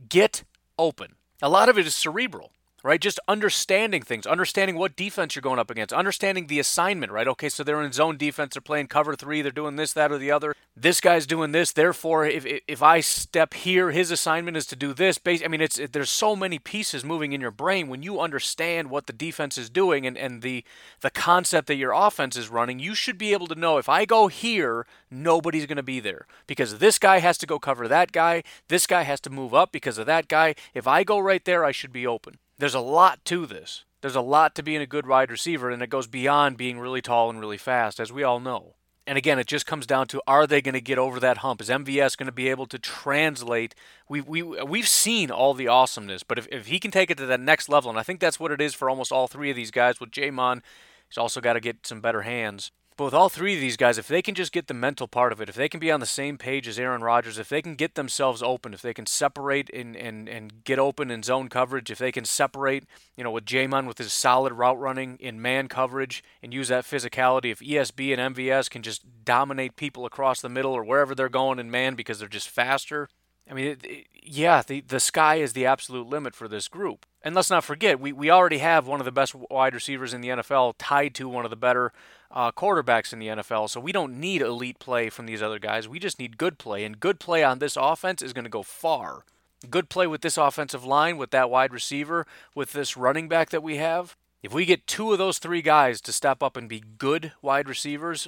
Get 0.07 0.45
open 0.79 1.15
a 1.43 1.49
lot 1.49 1.69
of 1.69 1.77
it 1.77 1.85
is 1.85 1.93
cerebral 1.93 2.51
right? 2.83 2.99
Just 2.99 3.19
understanding 3.29 4.01
things, 4.01 4.27
understanding 4.27 4.77
what 4.77 4.97
defense 4.97 5.35
you're 5.35 5.41
going 5.41 5.57
up 5.57 5.71
against, 5.71 5.93
understanding 5.93 6.47
the 6.47 6.59
assignment, 6.59 7.11
right? 7.11 7.27
Okay, 7.29 7.47
so 7.47 7.63
they're 7.63 7.81
in 7.81 7.93
zone 7.93 8.17
defense, 8.17 8.53
they're 8.53 8.61
playing 8.61 8.87
cover 8.87 9.15
three, 9.15 9.41
they're 9.41 9.51
doing 9.51 9.77
this, 9.77 9.93
that, 9.93 10.11
or 10.11 10.17
the 10.17 10.31
other. 10.31 10.53
This 10.75 10.99
guy's 10.99 11.25
doing 11.25 11.53
this, 11.53 11.71
therefore, 11.71 12.25
if 12.25 12.45
if 12.67 12.83
I 12.83 12.99
step 12.99 13.53
here, 13.53 13.91
his 13.91 14.11
assignment 14.11 14.57
is 14.57 14.65
to 14.67 14.75
do 14.75 14.93
this. 14.93 15.19
I 15.25 15.47
mean, 15.47 15.61
it's 15.61 15.79
it, 15.79 15.93
there's 15.93 16.09
so 16.09 16.35
many 16.35 16.59
pieces 16.59 17.05
moving 17.05 17.31
in 17.31 17.41
your 17.41 17.51
brain 17.51 17.87
when 17.87 18.03
you 18.03 18.19
understand 18.19 18.89
what 18.89 19.07
the 19.07 19.13
defense 19.13 19.57
is 19.57 19.69
doing 19.69 20.05
and 20.05 20.17
and 20.17 20.41
the 20.41 20.65
the 21.01 21.11
concept 21.11 21.67
that 21.67 21.75
your 21.75 21.93
offense 21.93 22.35
is 22.35 22.49
running. 22.49 22.79
You 22.79 22.95
should 22.95 23.17
be 23.17 23.33
able 23.33 23.47
to 23.47 23.55
know 23.55 23.77
if 23.77 23.87
I 23.87 24.05
go 24.05 24.27
here, 24.27 24.85
nobody's 25.09 25.67
going 25.67 25.77
to 25.77 25.83
be 25.83 25.99
there 25.99 26.25
because 26.47 26.79
this 26.79 26.99
guy 26.99 27.19
has 27.19 27.37
to 27.37 27.45
go 27.45 27.59
cover 27.59 27.87
that 27.87 28.11
guy. 28.11 28.43
This 28.67 28.87
guy 28.87 29.03
has 29.03 29.21
to 29.21 29.29
move 29.29 29.53
up 29.53 29.71
because 29.71 29.97
of 29.97 30.07
that 30.07 30.27
guy. 30.27 30.55
If 30.73 30.87
I 30.87 31.03
go 31.03 31.19
right 31.19 31.45
there, 31.45 31.63
I 31.63 31.71
should 31.71 31.93
be 31.93 32.07
open. 32.07 32.39
There's 32.63 32.73
a 32.73 32.79
lot 32.79 33.25
to 33.25 33.45
this. 33.45 33.83
There's 33.99 34.15
a 34.15 34.21
lot 34.21 34.55
to 34.55 34.63
being 34.63 34.79
a 34.79 34.85
good 34.85 35.05
wide 35.05 35.29
receiver, 35.29 35.69
and 35.69 35.83
it 35.83 35.89
goes 35.89 36.07
beyond 36.07 36.55
being 36.55 36.79
really 36.79 37.01
tall 37.01 37.29
and 37.29 37.37
really 37.37 37.57
fast, 37.57 37.99
as 37.99 38.09
we 38.09 38.23
all 38.23 38.39
know. 38.39 38.75
And 39.05 39.17
again, 39.17 39.37
it 39.37 39.47
just 39.47 39.65
comes 39.65 39.85
down 39.85 40.07
to 40.07 40.21
are 40.25 40.47
they 40.47 40.61
going 40.61 40.71
to 40.71 40.79
get 40.79 40.97
over 40.97 41.19
that 41.19 41.39
hump? 41.39 41.59
Is 41.59 41.67
MVS 41.67 42.15
going 42.15 42.27
to 42.27 42.31
be 42.31 42.47
able 42.47 42.65
to 42.67 42.79
translate? 42.79 43.75
We, 44.07 44.21
we, 44.21 44.41
we've 44.41 44.87
seen 44.87 45.29
all 45.29 45.53
the 45.53 45.67
awesomeness, 45.67 46.23
but 46.23 46.39
if, 46.39 46.47
if 46.53 46.67
he 46.67 46.79
can 46.79 46.89
take 46.89 47.11
it 47.11 47.17
to 47.17 47.25
that 47.25 47.41
next 47.41 47.67
level, 47.67 47.89
and 47.89 47.99
I 47.99 48.03
think 48.03 48.21
that's 48.21 48.39
what 48.39 48.53
it 48.53 48.61
is 48.61 48.73
for 48.73 48.89
almost 48.89 49.11
all 49.11 49.27
three 49.27 49.49
of 49.49 49.57
these 49.57 49.69
guys, 49.69 49.99
with 49.99 50.11
J'Mon, 50.11 50.61
he's 51.09 51.17
also 51.17 51.41
got 51.41 51.53
to 51.53 51.59
get 51.59 51.85
some 51.85 51.99
better 51.99 52.21
hands. 52.21 52.71
But 52.95 53.05
with 53.05 53.13
all 53.13 53.29
three 53.29 53.55
of 53.55 53.59
these 53.59 53.77
guys, 53.77 53.97
if 53.97 54.07
they 54.07 54.21
can 54.21 54.35
just 54.35 54.51
get 54.51 54.67
the 54.67 54.73
mental 54.73 55.07
part 55.07 55.31
of 55.31 55.41
it, 55.41 55.49
if 55.49 55.55
they 55.55 55.69
can 55.69 55.79
be 55.79 55.91
on 55.91 55.99
the 55.99 56.05
same 56.05 56.37
page 56.37 56.67
as 56.67 56.77
Aaron 56.77 57.01
Rodgers, 57.01 57.39
if 57.39 57.49
they 57.49 57.61
can 57.61 57.75
get 57.75 57.95
themselves 57.95 58.43
open, 58.43 58.73
if 58.73 58.81
they 58.81 58.93
can 58.93 59.05
separate 59.05 59.69
and, 59.71 59.95
and, 59.95 60.29
and 60.29 60.63
get 60.63 60.79
open 60.79 61.09
in 61.09 61.23
zone 61.23 61.49
coverage, 61.49 61.89
if 61.89 61.97
they 61.97 62.11
can 62.11 62.25
separate, 62.25 62.85
you 63.17 63.23
know, 63.23 63.31
with 63.31 63.45
J'Mon 63.45 63.87
with 63.87 63.97
his 63.97 64.13
solid 64.13 64.53
route 64.53 64.79
running 64.79 65.17
in 65.19 65.41
man 65.41 65.67
coverage 65.67 66.23
and 66.41 66.53
use 66.53 66.67
that 66.67 66.85
physicality, 66.85 67.51
if 67.51 67.59
ESB 67.59 68.17
and 68.17 68.35
MVS 68.35 68.69
can 68.69 68.83
just 68.83 69.03
dominate 69.25 69.75
people 69.75 70.05
across 70.05 70.41
the 70.41 70.49
middle 70.49 70.73
or 70.73 70.83
wherever 70.83 71.15
they're 71.15 71.29
going 71.29 71.59
in 71.59 71.71
man 71.71 71.95
because 71.95 72.19
they're 72.19 72.27
just 72.27 72.49
faster, 72.49 73.09
I 73.49 73.53
mean, 73.53 73.67
it, 73.67 73.85
it, 73.85 74.07
yeah, 74.23 74.61
the, 74.65 74.81
the 74.81 74.99
sky 74.99 75.35
is 75.35 75.53
the 75.53 75.65
absolute 75.65 76.07
limit 76.07 76.33
for 76.33 76.47
this 76.47 76.67
group. 76.67 77.05
And 77.21 77.35
let's 77.35 77.49
not 77.49 77.63
forget, 77.63 77.99
we, 77.99 78.11
we 78.13 78.29
already 78.29 78.59
have 78.59 78.87
one 78.87 79.01
of 79.01 79.05
the 79.05 79.11
best 79.11 79.35
wide 79.35 79.73
receivers 79.73 80.13
in 80.13 80.21
the 80.21 80.29
NFL 80.29 80.75
tied 80.77 81.13
to 81.15 81.27
one 81.27 81.45
of 81.45 81.49
the 81.49 81.57
better 81.57 81.91
uh, 82.33 82.51
quarterbacks 82.51 83.13
in 83.13 83.19
the 83.19 83.27
NFL. 83.27 83.69
So 83.69 83.79
we 83.79 83.91
don't 83.91 84.19
need 84.19 84.41
elite 84.41 84.79
play 84.79 85.09
from 85.09 85.27
these 85.27 85.41
other 85.41 85.59
guys. 85.59 85.87
We 85.87 85.99
just 85.99 86.19
need 86.19 86.37
good 86.37 86.57
play. 86.57 86.83
And 86.83 86.99
good 86.99 87.19
play 87.19 87.43
on 87.43 87.59
this 87.59 87.77
offense 87.77 88.21
is 88.21 88.33
going 88.33 88.43
to 88.43 88.49
go 88.49 88.63
far. 88.63 89.23
Good 89.69 89.87
play 89.87 90.07
with 90.07 90.21
this 90.21 90.37
offensive 90.37 90.83
line, 90.83 91.17
with 91.17 91.31
that 91.31 91.49
wide 91.49 91.71
receiver, 91.71 92.25
with 92.53 92.73
this 92.73 92.97
running 92.97 93.29
back 93.29 93.51
that 93.51 93.63
we 93.63 93.77
have. 93.77 94.17
If 94.41 94.53
we 94.53 94.65
get 94.65 94.87
two 94.87 95.13
of 95.13 95.19
those 95.19 95.37
three 95.37 95.61
guys 95.61 96.01
to 96.01 96.11
step 96.11 96.43
up 96.43 96.57
and 96.57 96.67
be 96.67 96.83
good 96.97 97.31
wide 97.41 97.69
receivers, 97.69 98.27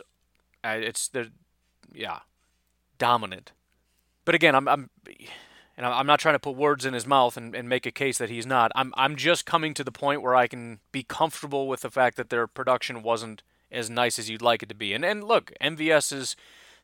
it's 0.64 1.10
the 1.10 1.32
yeah, 1.94 2.20
dominant. 2.98 3.52
But 4.24 4.36
again, 4.36 4.56
I'm, 4.56 4.68
I'm 4.68 4.90
and 5.76 5.86
I'm 5.86 6.08
not 6.08 6.20
trying 6.22 6.36
to 6.36 6.40
put 6.40 6.56
words 6.56 6.86
in 6.86 6.94
his 6.94 7.06
mouth 7.06 7.36
and, 7.36 7.54
and 7.54 7.68
make 7.68 7.86
a 7.86 7.92
case 7.92 8.18
that 8.18 8.30
he's 8.30 8.46
not. 8.46 8.72
I'm 8.76 8.94
I'm 8.96 9.18
just 9.18 9.46
coming 9.46 9.74
to 9.74 9.84
the 9.84 9.92
point 9.92 10.22
where 10.22 10.36
I 10.36 10.48
can 10.48 10.80
be 10.94 11.04
comfortable 11.04 11.68
with 11.68 11.82
the 11.82 11.92
fact 11.92 12.16
that 12.16 12.30
their 12.30 12.48
production 12.48 13.04
wasn't 13.04 13.44
as 13.72 13.90
nice 13.90 14.20
as 14.20 14.30
you'd 14.30 14.42
like 14.42 14.64
it 14.64 14.70
to 14.70 14.76
be. 14.76 14.94
And 14.94 15.04
and 15.04 15.24
look, 15.24 15.52
MVS 15.62 16.14
is 16.14 16.36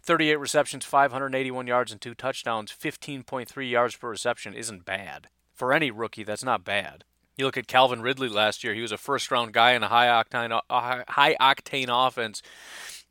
38 0.03 0.35
receptions, 0.37 0.85
581 0.85 1.67
yards, 1.67 1.91
and 1.91 2.01
two 2.01 2.15
touchdowns, 2.15 2.71
15.3 2.71 3.69
yards 3.69 3.95
per 3.95 4.09
reception 4.09 4.53
isn't 4.53 4.85
bad 4.85 5.27
for 5.53 5.73
any 5.73 5.91
rookie. 5.91 6.23
That's 6.23 6.43
not 6.43 6.63
bad. 6.63 7.03
You 7.37 7.45
look 7.45 7.57
at 7.57 7.67
Calvin 7.67 8.01
Ridley 8.01 8.29
last 8.29 8.63
year; 8.63 8.73
he 8.73 8.81
was 8.81 8.91
a 8.91 8.97
first-round 8.97 9.53
guy 9.53 9.71
in 9.71 9.83
a 9.83 9.87
high 9.87 10.07
octane 10.07 10.59
high 10.69 11.35
octane 11.39 11.89
offense. 11.89 12.41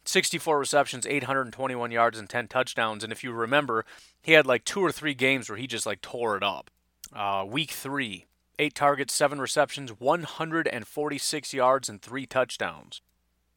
64 0.04 0.58
receptions, 0.58 1.06
821 1.06 1.90
yards, 1.90 2.18
and 2.18 2.28
10 2.28 2.48
touchdowns. 2.48 3.04
And 3.04 3.12
if 3.12 3.22
you 3.22 3.32
remember, 3.32 3.84
he 4.22 4.32
had 4.32 4.46
like 4.46 4.64
two 4.64 4.80
or 4.80 4.90
three 4.90 5.14
games 5.14 5.48
where 5.48 5.58
he 5.58 5.66
just 5.66 5.86
like 5.86 6.00
tore 6.00 6.36
it 6.36 6.42
up. 6.42 6.70
Uh, 7.14 7.44
week 7.46 7.70
three, 7.70 8.26
eight 8.58 8.74
targets, 8.74 9.14
seven 9.14 9.40
receptions, 9.40 9.90
146 9.98 11.54
yards, 11.54 11.88
and 11.88 12.00
three 12.00 12.26
touchdowns. 12.26 13.02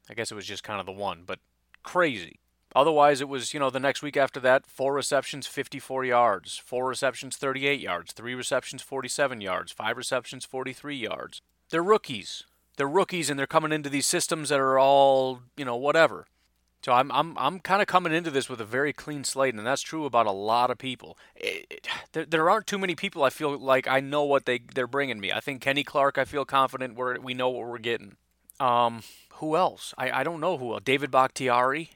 I 0.09 0.13
guess 0.13 0.31
it 0.31 0.35
was 0.35 0.45
just 0.45 0.63
kind 0.63 0.79
of 0.79 0.85
the 0.85 0.91
one, 0.91 1.23
but 1.25 1.39
crazy. 1.83 2.39
Otherwise, 2.75 3.21
it 3.21 3.29
was, 3.29 3.53
you 3.53 3.59
know, 3.59 3.69
the 3.69 3.79
next 3.79 4.01
week 4.01 4.17
after 4.17 4.39
that, 4.39 4.65
four 4.65 4.93
receptions, 4.93 5.45
54 5.45 6.05
yards, 6.05 6.57
four 6.57 6.87
receptions, 6.87 7.37
38 7.37 7.79
yards, 7.79 8.13
three 8.13 8.33
receptions, 8.33 8.81
47 8.81 9.41
yards, 9.41 9.71
five 9.71 9.95
receptions, 9.95 10.43
43 10.43 10.95
yards. 10.95 11.41
They're 11.69 11.83
rookies. 11.83 12.43
They're 12.77 12.87
rookies 12.87 13.29
and 13.29 13.37
they're 13.37 13.45
coming 13.45 13.71
into 13.71 13.89
these 13.89 14.07
systems 14.07 14.49
that 14.49 14.59
are 14.59 14.79
all, 14.79 15.41
you 15.55 15.65
know, 15.65 15.75
whatever. 15.75 16.25
So 16.83 16.91
I'm 16.91 17.11
I'm 17.13 17.37
I'm 17.37 17.59
kind 17.61 17.81
of 17.81 17.87
coming 17.87 18.11
into 18.11 18.29
this 18.29 18.49
with 18.49 18.59
a 18.59 18.65
very 18.65 18.91
clean 18.91 19.23
slate, 19.23 19.55
and 19.55 19.65
that's 19.65 19.81
true 19.81 20.03
about 20.03 20.25
a 20.25 20.31
lot 20.31 20.69
of 20.69 20.77
people. 20.77 21.17
It, 21.33 21.65
it, 21.69 21.87
there, 22.11 22.25
there 22.25 22.49
aren't 22.49 22.67
too 22.67 22.77
many 22.77 22.93
people 22.93 23.23
I 23.23 23.29
feel 23.29 23.57
like 23.57 23.87
I 23.87 24.01
know 24.01 24.23
what 24.23 24.45
they 24.45 24.59
they're 24.75 24.85
bringing 24.85 25.21
me. 25.21 25.31
I 25.31 25.39
think 25.39 25.61
Kenny 25.61 25.85
Clark. 25.85 26.17
I 26.17 26.25
feel 26.25 26.43
confident 26.43 26.97
we 26.97 27.19
we 27.19 27.33
know 27.33 27.49
what 27.49 27.69
we're 27.69 27.77
getting. 27.77 28.17
Um, 28.59 29.03
who 29.35 29.55
else? 29.55 29.93
I, 29.97 30.11
I 30.11 30.23
don't 30.23 30.39
know 30.39 30.57
who 30.57 30.73
else. 30.73 30.83
David 30.83 31.11
Bakhtiari, 31.11 31.91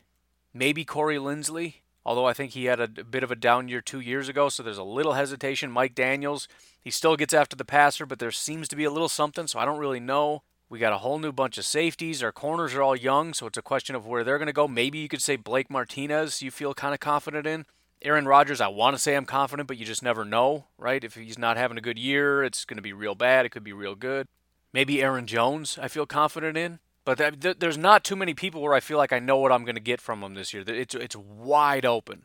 maybe 0.54 0.86
Corey 0.86 1.18
Linsley. 1.18 1.76
Although 2.06 2.26
I 2.26 2.32
think 2.32 2.54
he 2.54 2.66
had 2.66 2.80
a, 2.80 2.84
a 2.84 3.04
bit 3.04 3.24
of 3.24 3.32
a 3.32 3.36
down 3.36 3.68
year 3.68 3.82
two 3.82 4.00
years 4.00 4.30
ago, 4.30 4.48
so 4.48 4.64
there's 4.64 4.78
a 4.78 4.84
little 4.84 5.14
hesitation. 5.14 5.70
Mike 5.70 5.94
Daniels, 5.94 6.48
he 6.82 6.90
still 6.90 7.18
gets 7.18 7.34
after 7.34 7.58
the 7.58 7.66
passer, 7.66 8.06
but 8.06 8.20
there 8.20 8.32
seems 8.32 8.70
to 8.70 8.78
be 8.78 8.86
a 8.86 8.90
little 8.90 9.10
something, 9.10 9.46
so 9.46 9.60
I 9.60 9.66
don't 9.66 9.78
really 9.78 10.00
know. 10.00 10.44
We 10.70 10.80
got 10.80 10.94
a 10.94 11.00
whole 11.00 11.20
new 11.20 11.34
bunch 11.34 11.58
of 11.58 11.66
safeties. 11.66 12.24
Our 12.24 12.32
corners 12.32 12.74
are 12.74 12.82
all 12.82 12.96
young, 12.96 13.34
so 13.34 13.46
it's 13.46 13.58
a 13.58 13.62
question 13.62 13.94
of 13.94 14.06
where 14.06 14.24
they're 14.24 14.38
going 14.38 14.48
to 14.48 14.54
go. 14.54 14.70
Maybe 14.70 15.00
you 15.00 15.10
could 15.10 15.22
say 15.22 15.36
Blake 15.36 15.70
Martinez, 15.70 16.42
you 16.42 16.50
feel 16.50 16.74
kind 16.74 16.94
of 16.94 17.02
confident 17.02 17.46
in. 17.46 17.66
Aaron 18.02 18.26
Rodgers, 18.26 18.62
I 18.62 18.68
want 18.68 18.96
to 18.96 19.02
say 19.02 19.16
I'm 19.16 19.26
confident, 19.26 19.68
but 19.68 19.78
you 19.78 19.86
just 19.86 20.04
never 20.04 20.24
know, 20.24 20.68
right? 20.78 21.04
If 21.04 21.16
he's 21.16 21.38
not 21.38 21.58
having 21.58 21.78
a 21.78 21.82
good 21.82 22.00
year, 22.00 22.42
it's 22.44 22.64
going 22.64 22.78
to 22.78 22.82
be 22.82 22.94
real 22.94 23.16
bad. 23.16 23.46
It 23.46 23.50
could 23.50 23.64
be 23.66 23.74
real 23.74 23.96
good. 23.96 24.28
Maybe 24.74 25.02
Aaron 25.02 25.28
Jones, 25.28 25.80
I 25.82 25.88
feel 25.88 26.06
confident 26.06 26.58
in. 26.58 26.80
But 27.06 27.20
th- 27.20 27.40
th- 27.40 27.60
there's 27.60 27.78
not 27.78 28.04
too 28.04 28.18
many 28.18 28.34
people 28.34 28.62
where 28.62 28.74
I 28.74 28.82
feel 28.82 28.98
like 28.98 29.14
I 29.14 29.20
know 29.20 29.38
what 29.38 29.52
I'm 29.52 29.64
going 29.64 29.76
to 29.76 29.82
get 29.82 30.02
from 30.02 30.20
them 30.20 30.34
this 30.34 30.54
year. 30.54 30.64
It's, 30.68 30.94
it's 30.94 31.16
wide 31.16 31.86
open. 31.86 32.24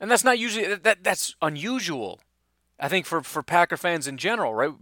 And 0.00 0.10
that's 0.10 0.24
not 0.24 0.38
usually, 0.38 0.74
that, 0.74 1.02
that's 1.02 1.34
unusual. 1.40 2.20
I 2.78 2.88
think 2.88 3.06
for, 3.06 3.22
for 3.22 3.42
Packer 3.42 3.76
fans 3.76 4.06
in 4.06 4.18
general, 4.18 4.54
right? 4.54 4.72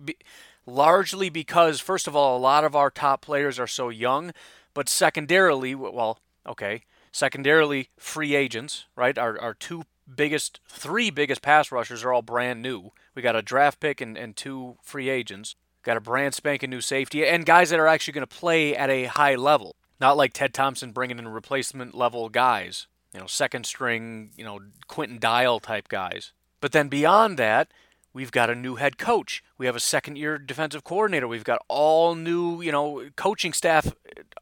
largely 0.66 1.30
because, 1.30 1.80
first 1.80 2.06
of 2.06 2.16
all, 2.16 2.36
a 2.36 2.40
lot 2.40 2.64
of 2.64 2.74
our 2.74 2.90
top 2.90 3.22
players 3.22 3.58
are 3.58 3.66
so 3.66 3.88
young, 3.88 4.32
but 4.74 4.88
secondarily, 4.88 5.74
well, 5.74 6.18
okay, 6.46 6.82
secondarily, 7.12 7.88
free 7.96 8.34
agents, 8.34 8.86
right? 8.96 9.16
Our, 9.16 9.40
our 9.40 9.54
two 9.54 9.84
biggest, 10.12 10.60
three 10.68 11.10
biggest 11.10 11.40
pass 11.40 11.72
rushers 11.72 12.04
are 12.04 12.12
all 12.12 12.22
brand 12.22 12.60
new. 12.62 12.90
We 13.14 13.22
got 13.22 13.36
a 13.36 13.42
draft 13.42 13.80
pick 13.80 14.00
and, 14.00 14.18
and 14.18 14.36
two 14.36 14.76
free 14.82 15.08
agents. 15.08 15.54
Got 15.86 15.96
a 15.96 16.00
brand 16.00 16.34
spanking 16.34 16.70
new 16.70 16.80
safety 16.80 17.24
and 17.24 17.46
guys 17.46 17.70
that 17.70 17.78
are 17.78 17.86
actually 17.86 18.14
going 18.14 18.26
to 18.26 18.36
play 18.36 18.74
at 18.74 18.90
a 18.90 19.04
high 19.04 19.36
level. 19.36 19.76
Not 20.00 20.16
like 20.16 20.32
Ted 20.32 20.52
Thompson 20.52 20.90
bringing 20.90 21.20
in 21.20 21.28
replacement 21.28 21.94
level 21.94 22.28
guys, 22.28 22.88
you 23.14 23.20
know, 23.20 23.28
second 23.28 23.66
string, 23.66 24.32
you 24.36 24.44
know, 24.44 24.58
Quinton 24.88 25.20
Dial 25.20 25.60
type 25.60 25.86
guys. 25.86 26.32
But 26.60 26.72
then 26.72 26.88
beyond 26.88 27.38
that, 27.38 27.68
we've 28.12 28.32
got 28.32 28.50
a 28.50 28.56
new 28.56 28.74
head 28.74 28.98
coach. 28.98 29.44
We 29.58 29.66
have 29.66 29.76
a 29.76 29.80
second 29.80 30.18
year 30.18 30.38
defensive 30.38 30.82
coordinator. 30.82 31.28
We've 31.28 31.44
got 31.44 31.62
all 31.68 32.16
new, 32.16 32.60
you 32.60 32.72
know, 32.72 33.08
coaching 33.14 33.52
staff 33.52 33.94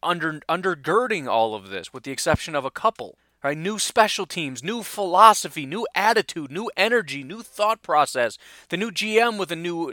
under 0.02 0.40
undergirding 0.48 1.28
all 1.28 1.54
of 1.54 1.68
this 1.68 1.92
with 1.92 2.04
the 2.04 2.10
exception 2.10 2.54
of 2.54 2.64
a 2.64 2.70
couple. 2.70 3.18
Right? 3.44 3.58
New 3.58 3.78
special 3.78 4.24
teams, 4.24 4.64
new 4.64 4.82
philosophy, 4.82 5.66
new 5.66 5.86
attitude, 5.94 6.50
new 6.50 6.70
energy, 6.78 7.22
new 7.22 7.42
thought 7.42 7.82
process. 7.82 8.38
The 8.70 8.78
new 8.78 8.90
GM 8.90 9.38
with 9.38 9.52
a 9.52 9.56
new 9.56 9.92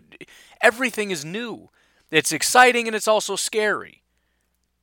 everything 0.61 1.11
is 1.11 1.25
new. 1.25 1.69
It's 2.09 2.31
exciting 2.31 2.87
and 2.87 2.95
it's 2.95 3.09
also 3.09 3.35
scary. 3.35 4.03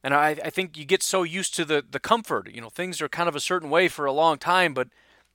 And 0.04 0.12
I, 0.12 0.36
I 0.44 0.50
think 0.50 0.76
you 0.76 0.84
get 0.84 1.02
so 1.02 1.22
used 1.22 1.54
to 1.54 1.64
the, 1.64 1.82
the 1.90 1.98
comfort. 1.98 2.50
You 2.52 2.60
know, 2.60 2.68
things 2.68 3.00
are 3.00 3.08
kind 3.08 3.28
of 3.28 3.34
a 3.34 3.40
certain 3.40 3.70
way 3.70 3.88
for 3.88 4.04
a 4.04 4.12
long 4.12 4.36
time, 4.36 4.74
but 4.74 4.88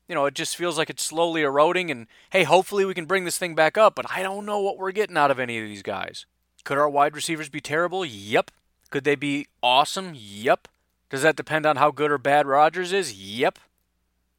you 0.08 0.14
know, 0.14 0.26
it 0.26 0.36
just 0.36 0.56
feels 0.56 0.78
like 0.78 0.92
it's 0.92 1.04
slowly 1.04 1.42
eroding 1.42 1.90
and 1.90 2.06
hey, 2.30 2.44
hopefully 2.44 2.86
we 2.86 2.94
can 2.94 3.06
bring 3.06 3.26
this 3.26 3.40
thing 3.40 3.56
back 3.56 3.80
up, 3.80 3.96
but 3.96 4.06
I 4.12 4.22
don't 4.22 4.46
know 4.46 4.60
what 4.60 4.78
we're 4.78 4.92
getting 4.92 5.18
out 5.18 5.32
of 5.32 5.40
any 5.40 5.58
of 5.58 5.66
these 5.66 5.82
guys. 5.82 6.28
Could 6.64 6.78
our 6.78 6.90
wide 6.90 7.16
receivers 7.16 7.50
be 7.50 7.62
terrible? 7.62 8.06
Yep. 8.06 8.52
Could 8.92 9.06
they 9.06 9.16
be 9.16 9.48
awesome? 9.64 10.12
Yep. 10.14 10.68
Does 11.14 11.22
that 11.22 11.36
depend 11.36 11.68
on 11.68 11.76
how 11.76 11.91
good 11.91 12.09
or 12.09 12.18
bad 12.18 12.47
Rodgers 12.47 12.91
is? 12.91 13.14
Yep. 13.14 13.59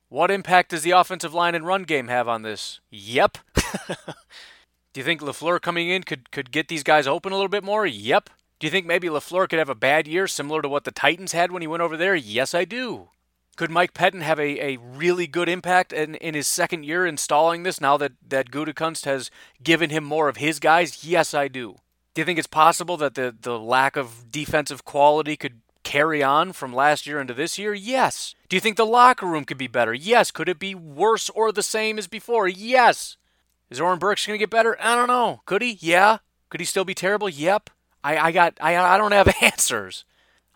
What 0.08 0.32
impact 0.32 0.70
does 0.70 0.82
the 0.82 0.90
offensive 0.90 1.32
line 1.32 1.54
and 1.54 1.64
run 1.64 1.84
game 1.84 2.08
have 2.08 2.26
on 2.26 2.42
this? 2.42 2.80
Yep. 2.90 3.38
Do 3.54 5.00
you 5.00 5.04
think 5.04 5.20
LaFleur 5.20 5.62
coming 5.62 5.88
in 5.88 6.02
could, 6.02 6.32
could 6.32 6.50
get 6.50 6.66
these 6.66 6.82
guys 6.82 7.06
open 7.06 7.30
a 7.30 7.36
little 7.36 7.48
bit 7.48 7.62
more? 7.62 7.86
Yep. 7.86 8.28
Do 8.58 8.66
you 8.66 8.72
think 8.72 8.86
maybe 8.86 9.06
LaFleur 9.06 9.48
could 9.48 9.60
have 9.60 9.68
a 9.68 9.76
bad 9.76 10.08
year 10.08 10.26
similar 10.26 10.62
to 10.62 10.68
what 10.68 10.82
the 10.82 10.90
Titans 10.90 11.30
had 11.30 11.52
when 11.52 11.62
he 11.62 11.68
went 11.68 11.84
over 11.84 11.96
there? 11.96 12.16
Yes, 12.16 12.54
I 12.54 12.64
do. 12.64 13.10
Could 13.54 13.70
Mike 13.70 13.94
Pettine 13.94 14.22
have 14.22 14.40
a, 14.40 14.72
a 14.72 14.78
really 14.78 15.28
good 15.28 15.48
impact 15.48 15.92
in, 15.92 16.16
in 16.16 16.34
his 16.34 16.48
second 16.48 16.84
year 16.84 17.06
installing 17.06 17.62
this 17.62 17.80
now 17.80 17.96
that, 17.98 18.14
that 18.26 18.50
Gutekunst 18.50 19.04
has 19.04 19.30
given 19.62 19.90
him 19.90 20.02
more 20.02 20.28
of 20.28 20.38
his 20.38 20.58
guys? 20.58 21.04
Yes, 21.04 21.34
I 21.34 21.46
do. 21.46 21.76
Do 22.14 22.20
you 22.20 22.24
think 22.24 22.40
it's 22.40 22.48
possible 22.48 22.96
that 22.96 23.14
the, 23.14 23.32
the 23.40 23.60
lack 23.60 23.94
of 23.94 24.32
defensive 24.32 24.84
quality 24.84 25.36
could 25.36 25.60
carry 25.84 26.22
on 26.22 26.52
from 26.52 26.74
last 26.74 27.06
year 27.06 27.20
into 27.20 27.34
this 27.34 27.58
year? 27.58 27.74
Yes. 27.74 28.34
Do 28.48 28.56
you 28.56 28.60
think 28.60 28.76
the 28.76 28.86
locker 28.86 29.26
room 29.26 29.44
could 29.44 29.58
be 29.58 29.68
better? 29.68 29.94
Yes. 29.94 30.30
Could 30.30 30.48
it 30.48 30.58
be 30.58 30.74
worse 30.74 31.30
or 31.30 31.52
the 31.52 31.62
same 31.62 31.98
as 31.98 32.08
before? 32.08 32.48
Yes. 32.48 33.16
Is 33.70 33.80
Oren 33.80 33.98
Burks 33.98 34.26
going 34.26 34.34
to 34.34 34.42
get 34.42 34.50
better? 34.50 34.76
I 34.80 34.94
don't 34.96 35.08
know. 35.08 35.42
Could 35.46 35.62
he? 35.62 35.78
Yeah. 35.80 36.18
Could 36.48 36.60
he 36.60 36.66
still 36.66 36.84
be 36.84 36.94
terrible? 36.94 37.28
Yep. 37.28 37.70
I, 38.02 38.18
I 38.18 38.32
got 38.32 38.58
I, 38.60 38.76
I 38.76 38.98
don't 38.98 39.12
have 39.12 39.34
answers. 39.40 40.04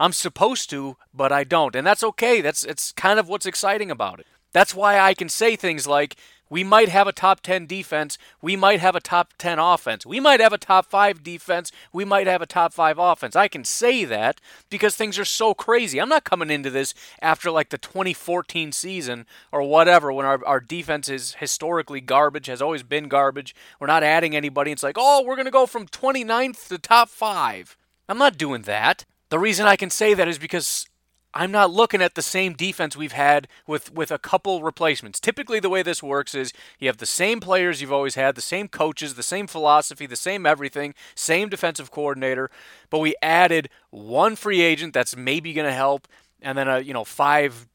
I'm 0.01 0.13
supposed 0.13 0.71
to, 0.71 0.97
but 1.13 1.33
I 1.33 1.45
don't. 1.45 1.75
And 1.75 1.87
that's 1.87 2.05
okay. 2.05 2.41
That's 2.41 2.65
it's 2.65 2.93
kind 2.93 3.19
of 3.19 3.29
what's 3.29 3.47
exciting 3.47 3.91
about 3.91 4.21
it. 4.21 4.27
That's 4.53 4.75
why 4.75 4.99
I 4.99 5.15
can 5.15 5.29
say 5.29 5.57
things 5.57 5.87
like 5.87 6.17
we 6.51 6.65
might 6.65 6.89
have 6.89 7.07
a 7.07 7.13
top 7.13 7.41
10 7.41 7.67
defense. 7.67 8.19
We 8.41 8.57
might 8.57 8.81
have 8.81 8.97
a 8.97 9.01
top 9.01 9.35
10 9.39 9.59
offense. 9.59 10.07
We 10.07 10.21
might 10.21 10.41
have 10.41 10.53
a 10.53 10.59
top 10.59 10.87
5 10.87 11.23
defense. 11.23 11.71
We 11.93 12.05
might 12.05 12.27
have 12.27 12.43
a 12.43 12.47
top 12.47 12.73
5 12.73 12.99
offense. 12.99 13.37
I 13.37 13.49
can 13.49 13.65
say 13.65 14.05
that 14.05 14.41
because 14.71 14.97
things 14.97 15.19
are 15.19 15.25
so 15.25 15.55
crazy. 15.55 16.01
I'm 16.01 16.09
not 16.09 16.25
coming 16.25 16.51
into 16.51 16.71
this 16.71 16.95
after 17.21 17.51
like 17.51 17.71
the 17.71 17.79
2014 17.79 18.73
season 18.73 19.27
or 19.53 19.63
whatever 19.63 20.13
when 20.13 20.27
our, 20.27 20.45
our 20.45 20.61
defense 20.61 21.09
is 21.09 21.35
historically 21.35 22.01
garbage, 22.01 22.47
has 22.47 22.63
always 22.63 22.83
been 22.83 23.09
garbage. 23.09 23.55
We're 23.79 23.87
not 23.87 24.03
adding 24.03 24.35
anybody. 24.35 24.73
It's 24.73 24.83
like, 24.83 24.97
oh, 24.99 25.23
we're 25.25 25.37
going 25.37 25.47
to 25.47 25.51
go 25.51 25.67
from 25.67 25.87
29th 25.87 26.69
to 26.69 26.79
top 26.79 27.09
5. 27.09 27.77
I'm 28.09 28.19
not 28.19 28.39
doing 28.39 28.63
that. 28.63 29.05
The 29.29 29.39
reason 29.39 29.67
I 29.67 29.77
can 29.77 29.91
say 29.91 30.15
that 30.15 30.29
is 30.29 30.39
because 30.39 30.87
I'm 31.35 31.51
not 31.51 31.71
looking 31.71 32.01
at 32.01 32.15
the 32.15 32.23
same 32.23 32.55
defense 32.55 32.97
we've 32.97 33.13
had 33.13 33.49
with, 33.67 33.93
with 33.93 34.11
a 34.11 34.19
couple 34.19 34.63
replacements. 34.63 35.21
Typically, 35.21 35.61
the 35.61 35.69
way 35.69 35.83
this 35.83 36.03
works 36.03 36.35
is 36.35 36.53
you 36.79 36.89
have 36.89 36.97
the 36.97 37.07
same 37.07 37.39
players 37.41 37.81
you've 37.81 37.93
always 37.93 38.15
had, 38.15 38.35
the 38.35 38.41
same 38.41 38.69
coaches, 38.69 39.15
the 39.15 39.23
same 39.23 39.47
philosophy, 39.47 40.07
the 40.07 40.17
same 40.17 40.47
everything, 40.47 40.95
same 41.15 41.49
defensive 41.49 41.91
coordinator, 41.91 42.51
but 42.89 43.01
we 43.01 43.15
added 43.23 43.69
one 43.91 44.37
free 44.37 44.63
agent 44.63 44.95
that's 44.95 45.17
maybe 45.17 45.53
going 45.53 45.67
to 45.67 45.73
help, 45.73 46.09
and 46.41 46.57
then 46.57 46.69
a 46.69 46.81
you 46.81 46.95
know 46.95 47.05
five 47.05 47.69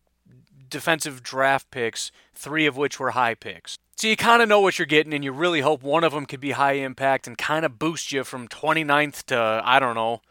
defensive 0.70 1.22
draft 1.22 1.70
picks, 1.70 2.12
three 2.34 2.66
of 2.66 2.76
which 2.76 3.00
were 3.00 3.12
high 3.12 3.36
picks. 3.36 3.78
So 3.96 4.08
you 4.08 4.18
kind 4.18 4.42
of 4.42 4.50
know 4.50 4.60
what 4.60 4.80
you're 4.80 4.88
getting, 4.88 5.14
and 5.14 5.24
you 5.24 5.32
really 5.32 5.62
hope 5.62 5.84
one 5.84 6.04
of 6.04 6.12
them 6.12 6.26
could 6.26 6.40
be 6.40 6.52
high 6.52 6.74
impact 6.74 7.28
and 7.28 7.38
kind 7.38 7.64
of 7.64 7.78
boost 7.78 8.12
you 8.12 8.24
from 8.24 8.48
29th 8.48 9.24
to 9.28 9.62
I 9.64 9.80
don't 9.80 9.96
know 9.96 10.22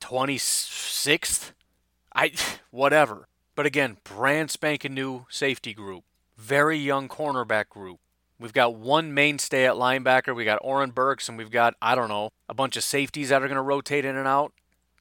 26th 0.00 1.50
I 2.18 2.32
whatever. 2.70 3.28
But 3.54 3.66
again, 3.66 3.96
brand 4.04 4.50
spanking 4.50 4.94
new 4.94 5.26
safety 5.30 5.72
group, 5.72 6.04
very 6.36 6.78
young 6.78 7.08
cornerback 7.08 7.68
group. 7.68 8.00
We've 8.40 8.52
got 8.52 8.76
one 8.76 9.12
mainstay 9.14 9.66
at 9.66 9.74
linebacker. 9.74 10.34
We 10.34 10.44
got 10.44 10.60
Oren 10.62 10.90
Burks, 10.90 11.28
and 11.28 11.36
we've 11.38 11.50
got 11.50 11.74
I 11.80 11.94
don't 11.94 12.08
know 12.08 12.30
a 12.48 12.54
bunch 12.54 12.76
of 12.76 12.84
safeties 12.84 13.30
that 13.30 13.42
are 13.42 13.48
going 13.48 13.56
to 13.56 13.62
rotate 13.62 14.04
in 14.04 14.16
and 14.16 14.28
out. 14.28 14.52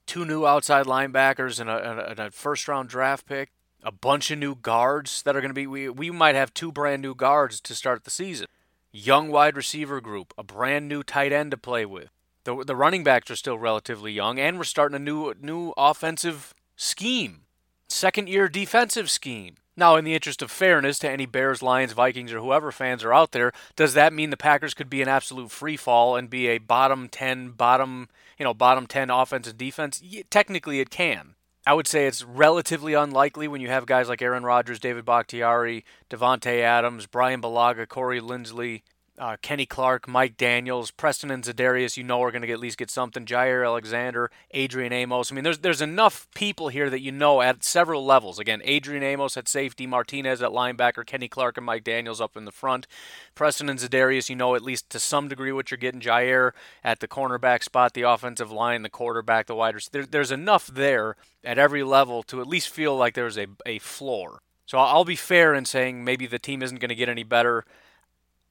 Two 0.05 0.25
new 0.25 0.45
outside 0.45 0.85
linebackers 0.85 1.59
and 1.59 1.69
a, 1.69 2.09
and 2.11 2.19
a 2.19 2.31
first 2.31 2.67
round 2.67 2.89
draft 2.89 3.25
pick. 3.25 3.51
A 3.83 3.91
bunch 3.91 4.31
of 4.31 4.39
new 4.39 4.55
guards 4.55 5.21
that 5.21 5.35
are 5.35 5.41
going 5.41 5.49
to 5.49 5.55
be. 5.55 5.67
We 5.67 5.89
we 5.89 6.09
might 6.09 6.35
have 6.35 6.53
two 6.53 6.71
brand 6.71 7.01
new 7.01 7.13
guards 7.13 7.61
to 7.61 7.75
start 7.75 8.03
the 8.03 8.11
season. 8.11 8.47
Young 8.91 9.29
wide 9.29 9.55
receiver 9.55 10.01
group, 10.01 10.33
a 10.37 10.43
brand 10.43 10.87
new 10.87 11.03
tight 11.03 11.31
end 11.31 11.51
to 11.51 11.57
play 11.57 11.85
with. 11.85 12.09
The 12.43 12.63
the 12.65 12.75
running 12.75 13.03
backs 13.03 13.29
are 13.29 13.35
still 13.35 13.59
relatively 13.59 14.11
young, 14.11 14.39
and 14.39 14.57
we're 14.57 14.63
starting 14.63 14.95
a 14.95 14.99
new 14.99 15.35
new 15.39 15.73
offensive 15.77 16.55
scheme, 16.77 17.41
second 17.89 18.29
year 18.29 18.47
defensive 18.47 19.11
scheme. 19.11 19.55
Now, 19.75 19.95
in 19.95 20.05
the 20.05 20.15
interest 20.15 20.41
of 20.41 20.49
fairness 20.49 20.97
to 20.99 21.09
any 21.09 21.25
Bears, 21.25 21.61
Lions, 21.61 21.93
Vikings, 21.93 22.33
or 22.33 22.39
whoever 22.39 22.71
fans 22.71 23.03
are 23.03 23.13
out 23.13 23.31
there, 23.31 23.51
does 23.75 23.93
that 23.93 24.13
mean 24.13 24.31
the 24.31 24.37
Packers 24.37 24.73
could 24.73 24.89
be 24.89 25.01
an 25.03 25.07
absolute 25.07 25.51
free 25.51 25.77
fall 25.77 26.15
and 26.15 26.29
be 26.29 26.47
a 26.47 26.57
bottom 26.57 27.09
10, 27.09 27.49
bottom, 27.51 28.09
you 28.39 28.43
know, 28.43 28.55
bottom 28.55 28.87
10 28.87 29.11
offense 29.11 29.47
and 29.47 29.57
defense? 29.57 30.01
Yeah, 30.01 30.23
technically, 30.31 30.79
it 30.79 30.89
can. 30.89 31.35
I 31.67 31.73
would 31.73 31.85
say 31.85 32.07
it's 32.07 32.23
relatively 32.23 32.93
unlikely 32.93 33.47
when 33.47 33.61
you 33.61 33.67
have 33.67 33.85
guys 33.85 34.07
like 34.09 34.21
Aaron 34.21 34.43
Rodgers, 34.43 34.79
David 34.79 35.05
Bakhtiari, 35.05 35.83
Davante 36.09 36.61
Adams, 36.61 37.05
Brian 37.05 37.41
Bulaga, 37.41 37.87
Corey 37.87 38.21
Linsley, 38.21 38.81
uh, 39.19 39.35
Kenny 39.41 39.65
Clark, 39.65 40.07
Mike 40.07 40.37
Daniels, 40.37 40.91
Preston 40.91 41.31
and 41.31 41.43
Za'Darius, 41.43 41.97
you 41.97 42.03
know 42.03 42.21
are 42.21 42.31
going 42.31 42.43
to 42.43 42.51
at 42.51 42.59
least 42.59 42.77
get 42.77 42.91
something. 42.91 43.25
Jaire 43.25 43.65
Alexander, 43.65 44.29
Adrian 44.51 44.93
Amos. 44.93 45.31
I 45.31 45.35
mean, 45.35 45.43
there's 45.43 45.59
there's 45.59 45.81
enough 45.81 46.27
people 46.35 46.69
here 46.69 46.89
that 46.89 47.01
you 47.01 47.11
know 47.11 47.41
at 47.41 47.63
several 47.63 48.05
levels. 48.05 48.37
Again, 48.37 48.61
Adrian 48.63 49.03
Amos 49.03 49.35
at 49.35 49.47
safety, 49.47 49.87
Martinez 49.87 50.41
at 50.41 50.51
linebacker, 50.51 51.05
Kenny 51.05 51.27
Clark 51.27 51.57
and 51.57 51.65
Mike 51.65 51.83
Daniels 51.83 52.21
up 52.21 52.37
in 52.37 52.45
the 52.45 52.51
front. 52.51 52.85
Preston 53.33 53.69
and 53.69 53.79
Za'Darius, 53.79 54.29
you 54.29 54.35
know 54.35 54.55
at 54.55 54.61
least 54.61 54.89
to 54.91 54.99
some 54.99 55.27
degree 55.27 55.51
what 55.51 55.71
you're 55.71 55.77
getting. 55.77 56.01
Jaire 56.01 56.51
at 56.83 56.99
the 56.99 57.07
cornerback 57.07 57.63
spot, 57.63 57.93
the 57.93 58.03
offensive 58.03 58.51
line, 58.51 58.83
the 58.83 58.89
quarterback, 58.89 59.47
the 59.47 59.55
wide 59.55 59.73
receiver. 59.73 59.91
There, 59.91 60.05
there's 60.05 60.31
enough 60.31 60.67
there 60.67 61.15
at 61.43 61.57
every 61.57 61.83
level 61.83 62.21
to 62.23 62.39
at 62.39 62.47
least 62.47 62.69
feel 62.69 62.95
like 62.95 63.15
there's 63.15 63.37
a, 63.37 63.47
a 63.65 63.79
floor. 63.79 64.41
So 64.67 64.77
I'll 64.77 65.05
be 65.05 65.15
fair 65.15 65.55
in 65.55 65.65
saying 65.65 66.03
maybe 66.03 66.27
the 66.27 66.37
team 66.37 66.61
isn't 66.61 66.79
going 66.79 66.89
to 66.89 66.95
get 66.95 67.09
any 67.09 67.23
better. 67.23 67.65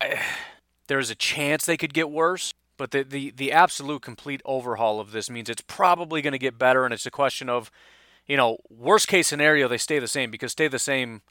There's 0.87 1.11
a 1.11 1.15
chance 1.15 1.65
they 1.65 1.77
could 1.77 1.95
get 1.95 2.11
worse, 2.11 2.55
but 2.77 2.91
the, 2.91 3.03
the, 3.03 3.31
the 3.31 3.53
absolute 3.53 4.03
complete 4.03 4.41
overhaul 4.45 5.01
of 5.01 5.13
this 5.13 5.31
means 5.31 5.49
it's 5.49 5.63
probably 5.67 6.23
going 6.23 6.33
to 6.33 6.39
get 6.39 6.59
better, 6.59 6.85
and 6.85 6.93
it's 6.93 7.07
a 7.07 7.11
question 7.11 7.49
of, 7.49 7.71
you 8.27 8.37
know, 8.37 8.59
worst 8.69 9.09
case 9.09 9.27
scenario, 9.27 9.69
they 9.69 9.79
stay 9.79 9.99
the 9.99 10.09
same 10.09 10.31
because 10.31 10.53
stay 10.53 10.69
the 10.69 10.79
same 10.79 11.23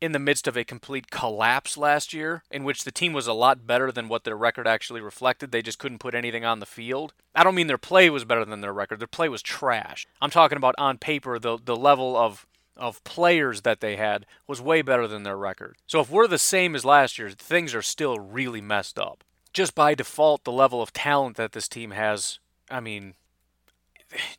in 0.00 0.12
the 0.12 0.18
midst 0.18 0.46
of 0.46 0.56
a 0.56 0.64
complete 0.64 1.10
collapse 1.10 1.76
last 1.76 2.12
year, 2.12 2.42
in 2.50 2.64
which 2.64 2.84
the 2.84 2.92
team 2.92 3.12
was 3.12 3.26
a 3.26 3.32
lot 3.32 3.66
better 3.66 3.90
than 3.90 4.08
what 4.08 4.24
their 4.24 4.36
record 4.36 4.66
actually 4.66 5.00
reflected. 5.00 5.50
They 5.50 5.62
just 5.62 5.78
couldn't 5.78 5.98
put 5.98 6.14
anything 6.14 6.44
on 6.44 6.60
the 6.60 6.66
field. 6.66 7.14
I 7.34 7.42
don't 7.42 7.54
mean 7.54 7.66
their 7.66 7.78
play 7.78 8.08
was 8.08 8.24
better 8.24 8.44
than 8.44 8.60
their 8.60 8.72
record. 8.72 9.00
Their 9.00 9.08
play 9.08 9.28
was 9.28 9.42
trash. 9.42 10.06
I'm 10.20 10.30
talking 10.30 10.56
about 10.56 10.76
on 10.78 10.98
paper 10.98 11.38
the 11.38 11.58
the 11.62 11.76
level 11.76 12.16
of 12.16 12.46
of 12.78 13.02
players 13.04 13.62
that 13.62 13.80
they 13.80 13.96
had 13.96 14.24
was 14.46 14.60
way 14.60 14.82
better 14.82 15.06
than 15.06 15.24
their 15.24 15.36
record. 15.36 15.76
So 15.86 16.00
if 16.00 16.10
we're 16.10 16.26
the 16.26 16.38
same 16.38 16.74
as 16.74 16.84
last 16.84 17.18
year, 17.18 17.30
things 17.30 17.74
are 17.74 17.82
still 17.82 18.18
really 18.18 18.60
messed 18.60 18.98
up. 18.98 19.24
Just 19.52 19.74
by 19.74 19.94
default, 19.94 20.44
the 20.44 20.52
level 20.52 20.80
of 20.80 20.92
talent 20.92 21.36
that 21.36 21.52
this 21.52 21.68
team 21.68 21.90
has, 21.90 22.38
I 22.70 22.80
mean, 22.80 23.14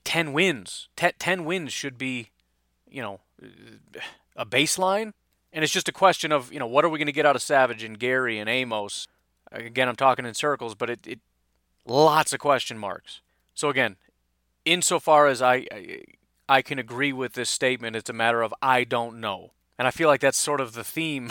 10 0.05 0.33
wins. 0.33 0.87
10 0.95 1.45
wins 1.45 1.73
should 1.73 1.97
be, 1.97 2.29
you 2.89 3.01
know, 3.01 3.19
a 4.35 4.45
baseline. 4.45 5.13
And 5.51 5.63
it's 5.63 5.73
just 5.73 5.89
a 5.89 5.93
question 5.93 6.31
of, 6.31 6.53
you 6.53 6.59
know, 6.59 6.67
what 6.67 6.85
are 6.85 6.89
we 6.89 6.99
going 6.99 7.07
to 7.07 7.11
get 7.11 7.25
out 7.25 7.35
of 7.35 7.41
Savage 7.41 7.83
and 7.83 7.99
Gary 7.99 8.39
and 8.39 8.49
Amos? 8.49 9.07
Again, 9.51 9.89
I'm 9.89 9.95
talking 9.95 10.25
in 10.25 10.33
circles, 10.33 10.75
but 10.75 10.89
it, 10.89 11.07
it 11.07 11.19
lots 11.85 12.33
of 12.33 12.39
question 12.39 12.77
marks. 12.77 13.21
So 13.55 13.69
again, 13.69 13.97
insofar 14.63 15.27
as 15.27 15.41
I, 15.41 15.65
I 15.71 16.03
I 16.49 16.63
can 16.63 16.79
agree 16.79 17.13
with 17.13 17.33
this 17.33 17.49
statement, 17.49 17.95
it's 17.95 18.09
a 18.09 18.13
matter 18.13 18.41
of 18.41 18.53
I 18.61 18.83
don't 18.83 19.21
know. 19.21 19.51
And 19.77 19.87
I 19.87 19.91
feel 19.91 20.09
like 20.09 20.19
that's 20.19 20.37
sort 20.37 20.59
of 20.59 20.73
the 20.73 20.83
theme. 20.83 21.29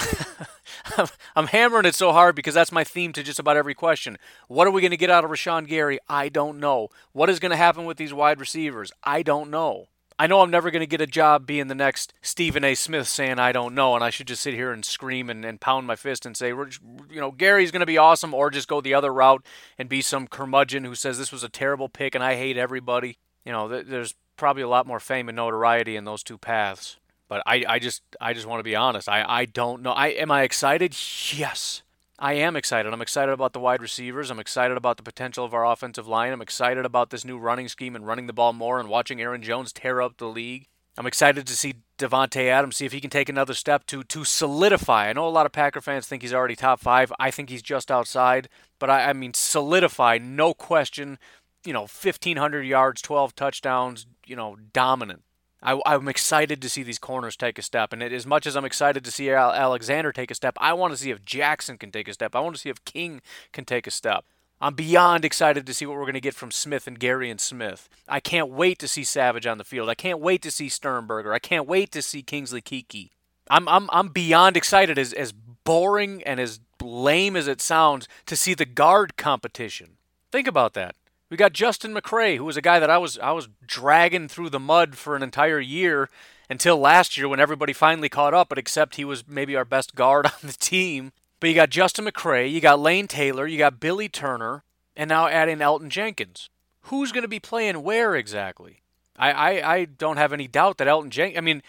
I'm 1.36 1.48
hammering 1.48 1.84
it 1.84 1.94
so 1.94 2.12
hard 2.12 2.34
because 2.34 2.54
that's 2.54 2.72
my 2.72 2.82
theme 2.82 3.12
to 3.12 3.22
just 3.22 3.38
about 3.38 3.58
every 3.58 3.74
question. 3.74 4.16
What 4.46 4.66
are 4.66 4.70
we 4.70 4.80
going 4.80 4.92
to 4.92 4.96
get 4.96 5.10
out 5.10 5.22
of 5.22 5.30
Rashan 5.30 5.66
Gary? 5.66 5.98
I 6.08 6.30
don't 6.30 6.58
know. 6.58 6.88
What 7.12 7.28
is 7.28 7.40
going 7.40 7.50
to 7.50 7.58
happen 7.58 7.84
with 7.84 7.98
these 7.98 8.14
wide 8.14 8.40
receivers? 8.40 8.90
I 9.04 9.22
don't 9.22 9.50
know. 9.50 9.88
I 10.18 10.26
know 10.26 10.40
I'm 10.40 10.50
never 10.50 10.70
going 10.70 10.80
to 10.80 10.86
get 10.86 11.00
a 11.00 11.06
job 11.06 11.46
being 11.46 11.68
the 11.68 11.74
next 11.74 12.14
Stephen 12.22 12.64
A. 12.64 12.74
Smith 12.74 13.06
saying 13.06 13.38
I 13.38 13.52
don't 13.52 13.74
know, 13.74 13.94
and 13.94 14.02
I 14.02 14.10
should 14.10 14.26
just 14.26 14.42
sit 14.42 14.54
here 14.54 14.72
and 14.72 14.84
scream 14.84 15.28
and, 15.30 15.44
and 15.44 15.60
pound 15.60 15.86
my 15.86 15.94
fist 15.94 16.24
and 16.24 16.36
say, 16.36 16.48
you 16.48 17.20
know, 17.20 17.30
Gary's 17.30 17.70
going 17.70 17.80
to 17.80 17.86
be 17.86 17.98
awesome, 17.98 18.32
or 18.32 18.50
just 18.50 18.66
go 18.66 18.80
the 18.80 18.94
other 18.94 19.12
route 19.12 19.44
and 19.76 19.88
be 19.88 20.00
some 20.00 20.26
curmudgeon 20.26 20.84
who 20.84 20.94
says 20.94 21.18
this 21.18 21.32
was 21.32 21.44
a 21.44 21.48
terrible 21.48 21.88
pick 21.88 22.14
and 22.14 22.24
I 22.24 22.36
hate 22.36 22.56
everybody. 22.56 23.18
You 23.44 23.52
know, 23.52 23.68
there's 23.68 24.14
probably 24.39 24.62
a 24.62 24.68
lot 24.68 24.86
more 24.86 25.01
fame 25.01 25.28
and 25.28 25.36
notoriety 25.36 25.97
in 25.97 26.05
those 26.05 26.22
two 26.22 26.39
paths. 26.39 26.97
But 27.28 27.43
I, 27.45 27.64
I 27.68 27.78
just 27.78 28.03
I 28.20 28.32
just 28.32 28.47
want 28.47 28.61
to 28.61 28.64
be 28.64 28.74
honest. 28.74 29.09
I, 29.09 29.24
I 29.26 29.45
don't 29.45 29.82
know. 29.82 29.93
I 29.93 30.09
am 30.09 30.30
I 30.30 30.43
excited? 30.43 30.97
Yes. 31.32 31.82
I 32.20 32.32
am 32.32 32.57
excited. 32.57 32.93
I'm 32.93 33.03
excited 33.03 33.30
about 33.30 33.53
the 33.53 33.61
wide 33.61 33.80
receivers. 33.80 34.28
I'm 34.30 34.41
excited 34.41 34.76
about 34.76 34.97
the 34.97 35.05
potential 35.05 35.45
of 35.45 35.55
our 35.55 35.64
offensive 35.64 36.09
line. 36.09 36.32
I'm 36.32 36.43
excited 36.43 36.84
about 36.84 37.11
this 37.11 37.24
new 37.24 37.39
running 37.39 37.68
scheme 37.68 37.95
and 37.95 38.07
running 38.07 38.26
the 38.26 38.32
ball 38.32 38.53
more 38.53 38.80
and 38.80 38.89
watching 38.89 39.20
Aaron 39.20 39.41
Jones 39.41 39.72
tear 39.72 40.03
up 40.03 40.16
the 40.16 40.26
league. 40.26 40.66
I'm 40.97 41.07
excited 41.07 41.47
to 41.47 41.57
see 41.57 41.76
Davante 41.97 42.49
Adams 42.49 42.76
see 42.76 42.86
if 42.86 42.91
he 42.91 43.01
can 43.01 43.09
take 43.09 43.28
another 43.28 43.55
step 43.55 43.86
to 43.86 44.03
to 44.03 44.24
solidify. 44.24 45.09
I 45.09 45.12
know 45.12 45.28
a 45.28 45.30
lot 45.30 45.47
of 45.47 45.53
Packer 45.53 45.80
fans 45.80 46.09
think 46.09 46.22
he's 46.22 46.34
already 46.34 46.57
top 46.57 46.80
five. 46.80 47.12
I 47.20 47.30
think 47.30 47.51
he's 47.51 47.62
just 47.62 47.89
outside, 47.89 48.49
but 48.80 48.91
I, 48.91 49.11
I 49.11 49.12
mean 49.12 49.32
solidify, 49.32 50.18
no 50.18 50.55
question. 50.55 51.20
You 51.64 51.72
know, 51.72 51.82
1,500 51.82 52.62
yards, 52.62 53.01
12 53.03 53.36
touchdowns. 53.36 54.07
You 54.29 54.37
know, 54.37 54.57
dominant. 54.72 55.22
I, 55.62 55.81
am 55.87 56.07
excited 56.07 56.62
to 56.62 56.68
see 56.68 56.83
these 56.83 56.99
corners 56.99 57.37
take 57.37 57.59
a 57.59 57.62
step. 57.62 57.93
And 57.93 58.03
as 58.03 58.26
much 58.26 58.47
as 58.47 58.57
I'm 58.57 58.64
excited 58.64 59.05
to 59.05 59.11
see 59.11 59.31
Alexander 59.31 60.12
take 60.12 60.31
a 60.31 60.35
step, 60.35 60.57
I 60.61 60.72
want 60.72 60.93
to 60.93 60.97
see 60.97 61.11
if 61.11 61.24
Jackson 61.24 61.79
can 61.79 61.91
take 61.91 62.07
a 62.07 62.12
step. 62.12 62.37
I 62.37 62.41
want 62.41 62.55
to 62.55 62.61
see 62.61 62.68
if 62.68 62.85
King 62.85 63.20
can 63.53 63.64
take 63.64 63.87
a 63.87 63.91
step. 63.91 64.24
I'm 64.61 64.74
beyond 64.74 65.24
excited 65.24 65.66
to 65.66 65.74
see 65.74 65.87
what 65.87 65.97
we're 65.97 66.03
going 66.05 66.14
to 66.14 66.20
get 66.20 66.35
from 66.35 66.51
Smith 66.51 66.87
and 66.87 66.99
Gary 66.99 67.31
and 67.31 67.41
Smith. 67.41 67.89
I 68.09 68.18
can't 68.20 68.49
wait 68.49 68.79
to 68.81 68.89
see 68.89 69.05
Savage 69.05 69.47
on 69.47 69.59
the 69.59 69.64
field. 69.64 69.89
I 69.89 69.95
can't 69.95 70.18
wait 70.18 70.43
to 70.43 70.51
see 70.51 70.68
Sternberger. 70.68 71.33
I 71.33 71.39
can't 71.39 71.68
wait 71.68 71.93
to 71.93 72.03
see 72.03 72.22
Kingsley 72.22 72.61
Keke. 72.61 73.11
I'm, 73.51 73.68
I'm, 73.68 73.89
I'm 73.93 74.09
beyond 74.09 74.57
excited, 74.57 74.99
as, 74.99 75.12
as 75.12 75.33
boring 75.33 76.22
and 76.24 76.41
as 76.41 76.61
lame 76.83 77.37
as 77.37 77.47
it 77.47 77.61
sounds, 77.61 78.09
to 78.26 78.37
see 78.37 78.55
the 78.55 78.66
guard 78.66 79.16
competition. 79.16 79.97
Think 80.33 80.49
about 80.49 80.74
that. 80.74 80.97
We 81.31 81.37
got 81.37 81.53
Justin 81.53 81.95
McCray, 81.95 82.37
who 82.37 82.45
was 82.45 82.57
a 82.57 82.62
guy 82.62 82.79
that 82.79 82.91
I 82.91 82.99
was 82.99 83.18
I 83.18 83.33
was 83.33 83.49
dragging 83.66 84.29
through 84.29 84.51
the 84.51 84.61
mud 84.61 84.97
for 84.97 85.14
an 85.14 85.22
entire 85.22 85.61
year 85.61 86.09
until 86.49 86.79
last 86.79 87.16
year 87.18 87.29
when 87.29 87.41
everybody 87.41 87.72
finally 87.72 88.09
caught 88.09 88.33
up, 88.33 88.49
but 88.49 88.59
except 88.59 88.97
he 88.97 89.05
was 89.05 89.29
maybe 89.29 89.55
our 89.55 89.64
best 89.64 89.95
guard 89.95 90.26
on 90.26 90.33
the 90.43 90.53
team. 90.53 91.12
But 91.41 91.51
you 91.51 91.55
got 91.55 91.70
Justin 91.70 92.07
McCray, 92.07 92.51
you 92.51 92.61
got 92.61 92.81
Lane 92.81 93.07
Taylor, 93.07 93.47
you 93.47 93.59
got 93.59 93.79
Billy 93.79 94.09
Turner, 94.09 94.64
and 94.97 95.09
now 95.09 95.29
adding 95.29 95.59
Elgton 95.59 95.89
Jenkins. 95.89 96.51
Who's 96.83 97.12
going 97.12 97.22
to 97.22 97.29
be 97.29 97.39
playing 97.39 97.83
where 97.83 98.16
exactly? 98.16 98.81
I, 99.16 99.33
I, 99.33 99.74
I 99.74 99.85
don't 99.85 100.16
have 100.16 100.33
any 100.33 100.49
doubt 100.49 100.79
that 100.79 100.89
Elgton 100.89 101.11
Jenkins. 101.11 101.39
I 101.39 101.43
mean, 101.43 101.62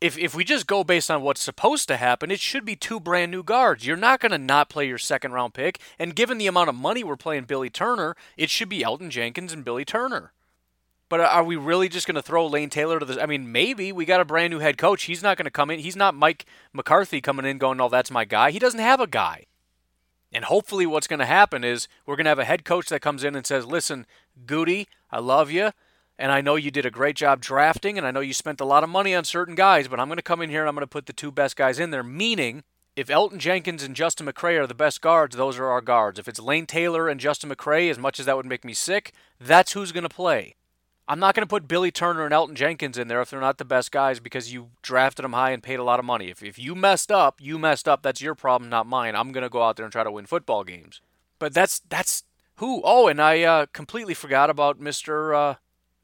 if 0.00 0.16
if 0.16 0.34
we 0.34 0.44
just 0.44 0.66
go 0.66 0.82
based 0.82 1.10
on 1.10 1.22
what's 1.22 1.42
supposed 1.42 1.88
to 1.88 1.96
happen, 1.96 2.30
it 2.30 2.40
should 2.40 2.64
be 2.64 2.76
two 2.76 2.98
brand 2.98 3.30
new 3.30 3.42
guards. 3.42 3.86
You're 3.86 3.96
not 3.96 4.20
going 4.20 4.32
to 4.32 4.38
not 4.38 4.70
play 4.70 4.88
your 4.88 4.98
second 4.98 5.32
round 5.32 5.54
pick, 5.54 5.78
and 5.98 6.14
given 6.14 6.38
the 6.38 6.46
amount 6.46 6.68
of 6.68 6.74
money 6.74 7.04
we're 7.04 7.16
playing 7.16 7.44
Billy 7.44 7.70
Turner, 7.70 8.16
it 8.36 8.50
should 8.50 8.68
be 8.68 8.82
Elgton 8.82 9.10
Jenkins 9.10 9.52
and 9.52 9.64
Billy 9.64 9.84
Turner. 9.84 10.32
But 11.08 11.20
are 11.20 11.44
we 11.44 11.56
really 11.56 11.88
just 11.88 12.06
going 12.06 12.14
to 12.14 12.22
throw 12.22 12.46
Lane 12.46 12.70
Taylor 12.70 13.00
to 13.00 13.04
this? 13.04 13.18
I 13.18 13.26
mean, 13.26 13.50
maybe 13.50 13.90
we 13.90 14.04
got 14.04 14.20
a 14.20 14.24
brand 14.24 14.52
new 14.52 14.60
head 14.60 14.78
coach. 14.78 15.04
He's 15.04 15.24
not 15.24 15.36
going 15.36 15.44
to 15.44 15.50
come 15.50 15.68
in. 15.70 15.80
He's 15.80 15.96
not 15.96 16.14
Mike 16.14 16.46
McCarthy 16.72 17.20
coming 17.20 17.44
in 17.44 17.58
going, 17.58 17.78
"No, 17.78 17.88
that's 17.88 18.10
my 18.10 18.24
guy." 18.24 18.52
He 18.52 18.58
doesn't 18.58 18.80
have 18.80 19.00
a 19.00 19.06
guy. 19.06 19.46
And 20.32 20.44
hopefully, 20.44 20.86
what's 20.86 21.08
going 21.08 21.18
to 21.18 21.26
happen 21.26 21.64
is 21.64 21.88
we're 22.06 22.14
going 22.14 22.26
to 22.26 22.30
have 22.30 22.38
a 22.38 22.44
head 22.44 22.64
coach 22.64 22.88
that 22.88 23.02
comes 23.02 23.24
in 23.24 23.34
and 23.34 23.44
says, 23.44 23.66
"Listen, 23.66 24.06
Goody, 24.46 24.88
I 25.10 25.18
love 25.18 25.50
you 25.50 25.72
and 26.20 26.30
I 26.30 26.42
know 26.42 26.56
you 26.56 26.70
did 26.70 26.84
a 26.84 26.90
great 26.90 27.16
job 27.16 27.40
drafting, 27.40 27.96
and 27.96 28.06
I 28.06 28.10
know 28.10 28.20
you 28.20 28.34
spent 28.34 28.60
a 28.60 28.66
lot 28.66 28.84
of 28.84 28.90
money 28.90 29.14
on 29.14 29.24
certain 29.24 29.54
guys, 29.54 29.88
but 29.88 29.98
I'm 29.98 30.08
going 30.08 30.18
to 30.18 30.22
come 30.22 30.42
in 30.42 30.50
here 30.50 30.60
and 30.60 30.68
I'm 30.68 30.74
going 30.74 30.82
to 30.82 30.86
put 30.86 31.06
the 31.06 31.14
two 31.14 31.32
best 31.32 31.56
guys 31.56 31.78
in 31.78 31.90
there. 31.90 32.02
Meaning, 32.02 32.62
if 32.94 33.08
Elgton 33.08 33.38
Jenkins 33.38 33.82
and 33.82 33.96
Justin 33.96 34.26
McCray 34.26 34.60
are 34.60 34.66
the 34.66 34.74
best 34.74 35.00
guards, 35.00 35.34
those 35.34 35.58
are 35.58 35.68
our 35.68 35.80
guards. 35.80 36.18
If 36.18 36.28
it's 36.28 36.38
Lane 36.38 36.66
Taylor 36.66 37.08
and 37.08 37.18
Justin 37.18 37.48
McCray, 37.48 37.90
as 37.90 37.98
much 37.98 38.20
as 38.20 38.26
that 38.26 38.36
would 38.36 38.44
make 38.44 38.66
me 38.66 38.74
sick, 38.74 39.14
that's 39.40 39.72
who's 39.72 39.92
going 39.92 40.02
to 40.02 40.10
play. 40.10 40.56
I'm 41.08 41.18
not 41.18 41.34
going 41.34 41.42
to 41.42 41.50
put 41.50 41.66
Billy 41.66 41.90
Turner 41.90 42.26
and 42.26 42.34
Elgton 42.34 42.54
Jenkins 42.54 42.98
in 42.98 43.08
there 43.08 43.22
if 43.22 43.30
they're 43.30 43.40
not 43.40 43.56
the 43.56 43.64
best 43.64 43.90
guys 43.90 44.20
because 44.20 44.52
you 44.52 44.68
drafted 44.82 45.24
them 45.24 45.32
high 45.32 45.52
and 45.52 45.62
paid 45.62 45.78
a 45.78 45.84
lot 45.84 45.98
of 45.98 46.04
money. 46.04 46.28
If, 46.28 46.42
if 46.42 46.58
you 46.58 46.74
messed 46.74 47.10
up, 47.10 47.40
you 47.40 47.58
messed 47.58 47.88
up. 47.88 48.02
That's 48.02 48.20
your 48.20 48.34
problem, 48.34 48.68
not 48.68 48.86
mine. 48.86 49.16
I'm 49.16 49.32
going 49.32 49.42
to 49.42 49.48
go 49.48 49.62
out 49.62 49.76
there 49.76 49.86
and 49.86 49.92
try 49.92 50.04
to 50.04 50.12
win 50.12 50.26
football 50.26 50.64
games. 50.64 51.00
But 51.38 51.54
that's 51.54 51.80
that's 51.88 52.24
who. 52.56 52.82
Oh, 52.84 53.08
and 53.08 53.22
I 53.22 53.42
uh, 53.42 53.66
completely 53.72 54.12
forgot 54.12 54.50
about 54.50 54.78
Mr. 54.78 55.34
Uh, 55.34 55.54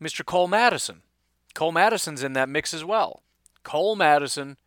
Mr. 0.02 0.24
Cole 0.24 0.48
Madison. 0.48 1.02
Cole 1.54 1.72
Madison's 1.72 2.22
in 2.22 2.34
that 2.34 2.48
mix 2.48 2.74
as 2.74 2.84
well. 2.84 3.22
Cole 3.62 3.96
Madison, 3.96 4.58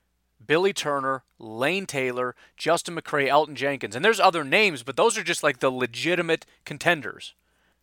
Billy 0.46 0.74
Turner, 0.74 1.24
Lane 1.38 1.86
Taylor, 1.86 2.36
Justin 2.58 2.96
McCray, 2.96 3.28
Elgton 3.28 3.54
Jenkins. 3.54 3.96
And 3.96 4.04
there's 4.04 4.20
other 4.20 4.44
names, 4.44 4.84
but 4.84 4.98
those 4.98 5.18
are 5.18 5.24
just 5.24 5.44
like 5.44 5.60
the 5.60 5.70
legitimate 5.70 6.46
contenders. 6.66 7.34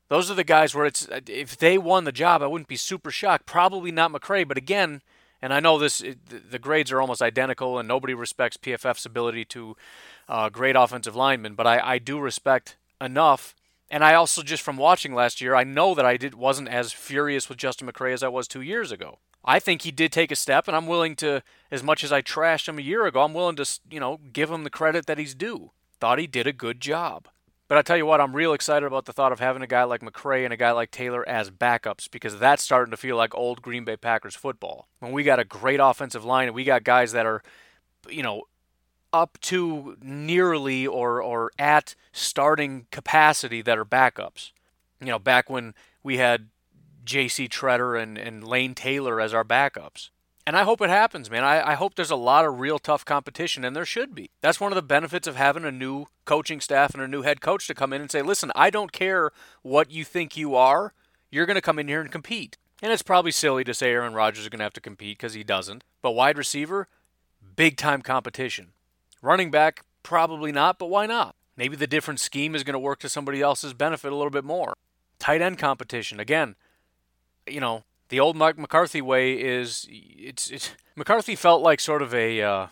Those 0.08 0.30
are 0.30 0.34
the 0.34 0.44
guys 0.44 0.74
where 0.74 0.86
it's 0.86 1.08
if 1.26 1.56
they 1.56 1.78
won 1.78 2.04
the 2.04 2.12
job, 2.12 2.42
I 2.42 2.46
wouldn't 2.46 2.68
be 2.68 2.76
super 2.76 3.10
shocked. 3.10 3.46
Probably 3.46 3.90
not 3.90 4.12
McCray, 4.12 4.46
but 4.46 4.56
again, 4.56 5.02
and 5.42 5.52
I 5.52 5.60
know 5.60 5.78
this 5.78 6.02
the 6.28 6.58
grades 6.58 6.92
are 6.92 7.00
almost 7.00 7.22
identical, 7.22 7.78
and 7.78 7.88
nobody 7.88 8.14
respects 8.14 8.56
PFF's 8.56 9.04
ability 9.04 9.44
to 9.46 9.76
uh, 10.28 10.48
grade 10.48 10.76
offensive 10.76 11.16
linemen, 11.16 11.54
but 11.54 11.66
I, 11.66 11.94
I 11.94 11.98
do 11.98 12.20
respect 12.20 12.76
enough 13.00 13.54
and 13.90 14.04
I 14.04 14.14
also 14.14 14.42
just 14.42 14.62
from 14.62 14.76
watching 14.76 15.14
last 15.14 15.40
year, 15.40 15.54
I 15.54 15.64
know 15.64 15.94
that 15.94 16.06
I 16.06 16.16
did 16.16 16.34
wasn't 16.34 16.68
as 16.68 16.92
furious 16.92 17.48
with 17.48 17.58
Justin 17.58 17.88
McCray 17.88 18.12
as 18.12 18.22
I 18.22 18.28
was 18.28 18.48
two 18.48 18.62
years 18.62 18.90
ago. 18.90 19.18
I 19.44 19.60
think 19.60 19.82
he 19.82 19.92
did 19.92 20.10
take 20.10 20.32
a 20.32 20.36
step, 20.36 20.66
and 20.66 20.76
I'm 20.76 20.88
willing 20.88 21.14
to, 21.16 21.42
as 21.70 21.82
much 21.82 22.02
as 22.02 22.10
I 22.10 22.20
trashed 22.20 22.68
him 22.68 22.78
a 22.78 22.82
year 22.82 23.06
ago, 23.06 23.22
I'm 23.22 23.34
willing 23.34 23.56
to, 23.56 23.80
you 23.88 24.00
know, 24.00 24.18
give 24.32 24.50
him 24.50 24.64
the 24.64 24.70
credit 24.70 25.06
that 25.06 25.18
he's 25.18 25.36
due. 25.36 25.70
Thought 26.00 26.18
he 26.18 26.26
did 26.26 26.48
a 26.48 26.52
good 26.52 26.80
job. 26.80 27.28
But 27.68 27.78
I 27.78 27.82
tell 27.82 27.96
you 27.96 28.06
what, 28.06 28.20
I'm 28.20 28.34
real 28.34 28.52
excited 28.52 28.86
about 28.86 29.06
the 29.06 29.12
thought 29.12 29.32
of 29.32 29.40
having 29.40 29.62
a 29.62 29.66
guy 29.66 29.84
like 29.84 30.00
McCray 30.00 30.44
and 30.44 30.52
a 30.52 30.56
guy 30.56 30.70
like 30.70 30.90
Taylor 30.90 31.28
as 31.28 31.50
backups 31.50 32.08
because 32.10 32.38
that's 32.38 32.62
starting 32.62 32.92
to 32.92 32.96
feel 32.96 33.16
like 33.16 33.34
old 33.34 33.60
Green 33.60 33.84
Bay 33.84 33.96
Packers 33.96 34.36
football. 34.36 34.88
When 35.00 35.12
we 35.12 35.24
got 35.24 35.40
a 35.40 35.44
great 35.44 35.80
offensive 35.82 36.24
line 36.24 36.46
and 36.46 36.54
we 36.54 36.62
got 36.62 36.84
guys 36.84 37.10
that 37.12 37.26
are, 37.26 37.42
you 38.08 38.22
know, 38.22 38.42
up 39.12 39.38
to 39.40 39.96
nearly 40.00 40.86
or 40.86 41.22
or 41.22 41.50
at 41.58 41.94
starting 42.12 42.86
capacity 42.90 43.62
that 43.62 43.78
are 43.78 43.84
backups. 43.84 44.52
You 45.00 45.08
know, 45.08 45.18
back 45.18 45.50
when 45.50 45.74
we 46.02 46.16
had 46.18 46.48
J.C. 47.04 47.48
Tretter 47.48 48.00
and, 48.00 48.18
and 48.18 48.46
Lane 48.46 48.74
Taylor 48.74 49.20
as 49.20 49.32
our 49.32 49.44
backups. 49.44 50.10
And 50.46 50.56
I 50.56 50.62
hope 50.62 50.80
it 50.80 50.90
happens, 50.90 51.28
man. 51.28 51.42
I, 51.42 51.72
I 51.72 51.74
hope 51.74 51.96
there's 51.96 52.10
a 52.10 52.16
lot 52.16 52.44
of 52.44 52.60
real 52.60 52.78
tough 52.78 53.04
competition, 53.04 53.64
and 53.64 53.74
there 53.74 53.84
should 53.84 54.14
be. 54.14 54.30
That's 54.42 54.60
one 54.60 54.70
of 54.70 54.76
the 54.76 54.82
benefits 54.82 55.26
of 55.26 55.34
having 55.34 55.64
a 55.64 55.72
new 55.72 56.06
coaching 56.24 56.60
staff 56.60 56.94
and 56.94 57.02
a 57.02 57.08
new 57.08 57.22
head 57.22 57.40
coach 57.40 57.66
to 57.66 57.74
come 57.74 57.92
in 57.92 58.00
and 58.00 58.10
say, 58.10 58.22
listen, 58.22 58.52
I 58.54 58.70
don't 58.70 58.92
care 58.92 59.32
what 59.62 59.90
you 59.90 60.04
think 60.04 60.36
you 60.36 60.54
are. 60.54 60.92
You're 61.32 61.46
going 61.46 61.56
to 61.56 61.62
come 61.62 61.80
in 61.80 61.88
here 61.88 62.00
and 62.00 62.12
compete. 62.12 62.58
And 62.80 62.92
it's 62.92 63.02
probably 63.02 63.32
silly 63.32 63.64
to 63.64 63.74
say 63.74 63.90
Aaron 63.90 64.14
Rodgers 64.14 64.44
is 64.44 64.48
going 64.48 64.58
to 64.58 64.64
have 64.64 64.72
to 64.74 64.80
compete 64.80 65.18
because 65.18 65.34
he 65.34 65.42
doesn't. 65.42 65.82
But 66.00 66.12
wide 66.12 66.38
receiver, 66.38 66.86
big 67.56 67.76
time 67.76 68.02
competition. 68.02 68.68
Running 69.26 69.50
back, 69.50 69.82
probably 70.04 70.52
not, 70.52 70.78
but 70.78 70.88
why 70.88 71.06
not? 71.06 71.34
Maybe 71.56 71.74
the 71.74 71.88
different 71.88 72.20
scheme 72.20 72.54
is 72.54 72.62
going 72.62 72.74
to 72.74 72.78
work 72.78 73.00
to 73.00 73.08
somebody 73.08 73.42
else's 73.42 73.72
benefit 73.72 74.12
a 74.12 74.14
little 74.14 74.30
bit 74.30 74.44
more. 74.44 74.74
Tight 75.18 75.42
end 75.42 75.58
competition, 75.58 76.20
again, 76.20 76.54
you 77.44 77.58
know, 77.58 77.82
the 78.08 78.20
old 78.20 78.36
Mike 78.36 78.56
McCarthy 78.56 79.02
way 79.02 79.32
is 79.32 79.84
it's, 79.90 80.48
it's 80.48 80.70
McCarthy 80.94 81.34
felt 81.34 81.60
like 81.60 81.80
sort 81.80 82.02
of 82.02 82.14
a 82.14 82.40
uh, 82.40 82.66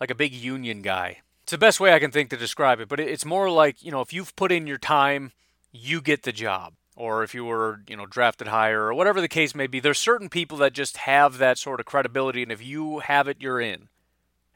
like 0.00 0.10
a 0.10 0.16
big 0.16 0.32
union 0.32 0.82
guy. 0.82 1.18
It's 1.44 1.52
the 1.52 1.58
best 1.58 1.78
way 1.78 1.94
I 1.94 2.00
can 2.00 2.10
think 2.10 2.30
to 2.30 2.36
describe 2.36 2.80
it, 2.80 2.88
but 2.88 2.98
it's 2.98 3.24
more 3.24 3.48
like 3.48 3.80
you 3.80 3.92
know 3.92 4.00
if 4.00 4.12
you've 4.12 4.34
put 4.34 4.50
in 4.50 4.66
your 4.66 4.78
time, 4.78 5.30
you 5.70 6.00
get 6.00 6.24
the 6.24 6.32
job. 6.32 6.72
Or 6.96 7.22
if 7.22 7.36
you 7.36 7.44
were, 7.44 7.82
you 7.86 7.96
know, 7.96 8.04
drafted 8.04 8.48
higher, 8.48 8.82
or 8.82 8.94
whatever 8.94 9.20
the 9.20 9.28
case 9.28 9.54
may 9.54 9.68
be, 9.68 9.78
there's 9.78 10.00
certain 10.00 10.28
people 10.28 10.58
that 10.58 10.72
just 10.72 10.96
have 10.96 11.38
that 11.38 11.56
sort 11.56 11.78
of 11.78 11.86
credibility, 11.86 12.42
and 12.42 12.50
if 12.50 12.66
you 12.66 12.98
have 12.98 13.28
it, 13.28 13.36
you're 13.40 13.60
in. 13.60 13.88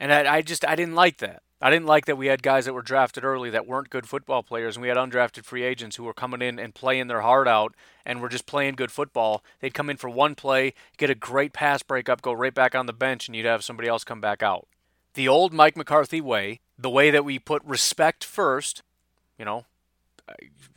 And 0.01 0.13
I, 0.13 0.35
I 0.35 0.43
just 0.43 0.65
I 0.67 0.75
didn't 0.75 0.97
like 0.97 1.19
that. 1.19 1.44
I 1.65 1.71
didn't 1.71 1.87
like 1.87 2.05
that 2.05 2.19
we 2.19 2.27
had 2.27 2.43
guys 2.43 2.67
that 2.67 2.75
were 2.75 2.83
drafted 2.83 3.25
early 3.25 3.49
that 3.49 3.67
weren't 3.67 3.89
good 3.89 4.07
football 4.07 4.43
players, 4.43 4.77
and 4.77 4.83
we 4.83 4.89
had 4.89 4.99
undrafted 4.99 5.47
free 5.47 5.63
agents 5.63 5.97
who 5.97 6.05
were 6.05 6.13
coming 6.13 6.43
in 6.43 6.59
and 6.59 6.75
playing 6.75 7.07
their 7.07 7.23
heart 7.23 7.49
out 7.49 7.75
and 8.05 8.21
were 8.21 8.29
just 8.29 8.45
playing 8.45 8.75
good 8.75 8.93
football. 8.93 9.43
They'd 9.61 9.73
come 9.73 9.89
in 9.89 9.97
for 9.97 10.11
one 10.11 10.35
play, 10.35 10.75
get 10.99 11.09
a 11.09 11.15
great 11.15 11.55
pass 11.55 11.83
breakup, 11.83 12.21
go 12.21 12.35
right 12.35 12.53
back 12.53 12.75
on 12.75 12.85
the 12.85 12.93
bench, 12.93 13.29
and 13.29 13.35
you'd 13.35 13.47
have 13.47 13.65
somebody 13.65 13.89
else 13.89 14.05
come 14.05 14.21
back 14.21 14.43
out. 14.43 14.69
The 15.15 15.27
old 15.27 15.55
Mike 15.55 15.75
McCarthy 15.75 16.21
way, 16.21 16.61
the 16.79 16.91
way 16.91 17.11
that 17.11 17.25
we 17.25 17.39
put 17.39 17.65
respect 17.65 18.25
first, 18.25 18.83
you 19.39 19.47
know, 19.47 19.65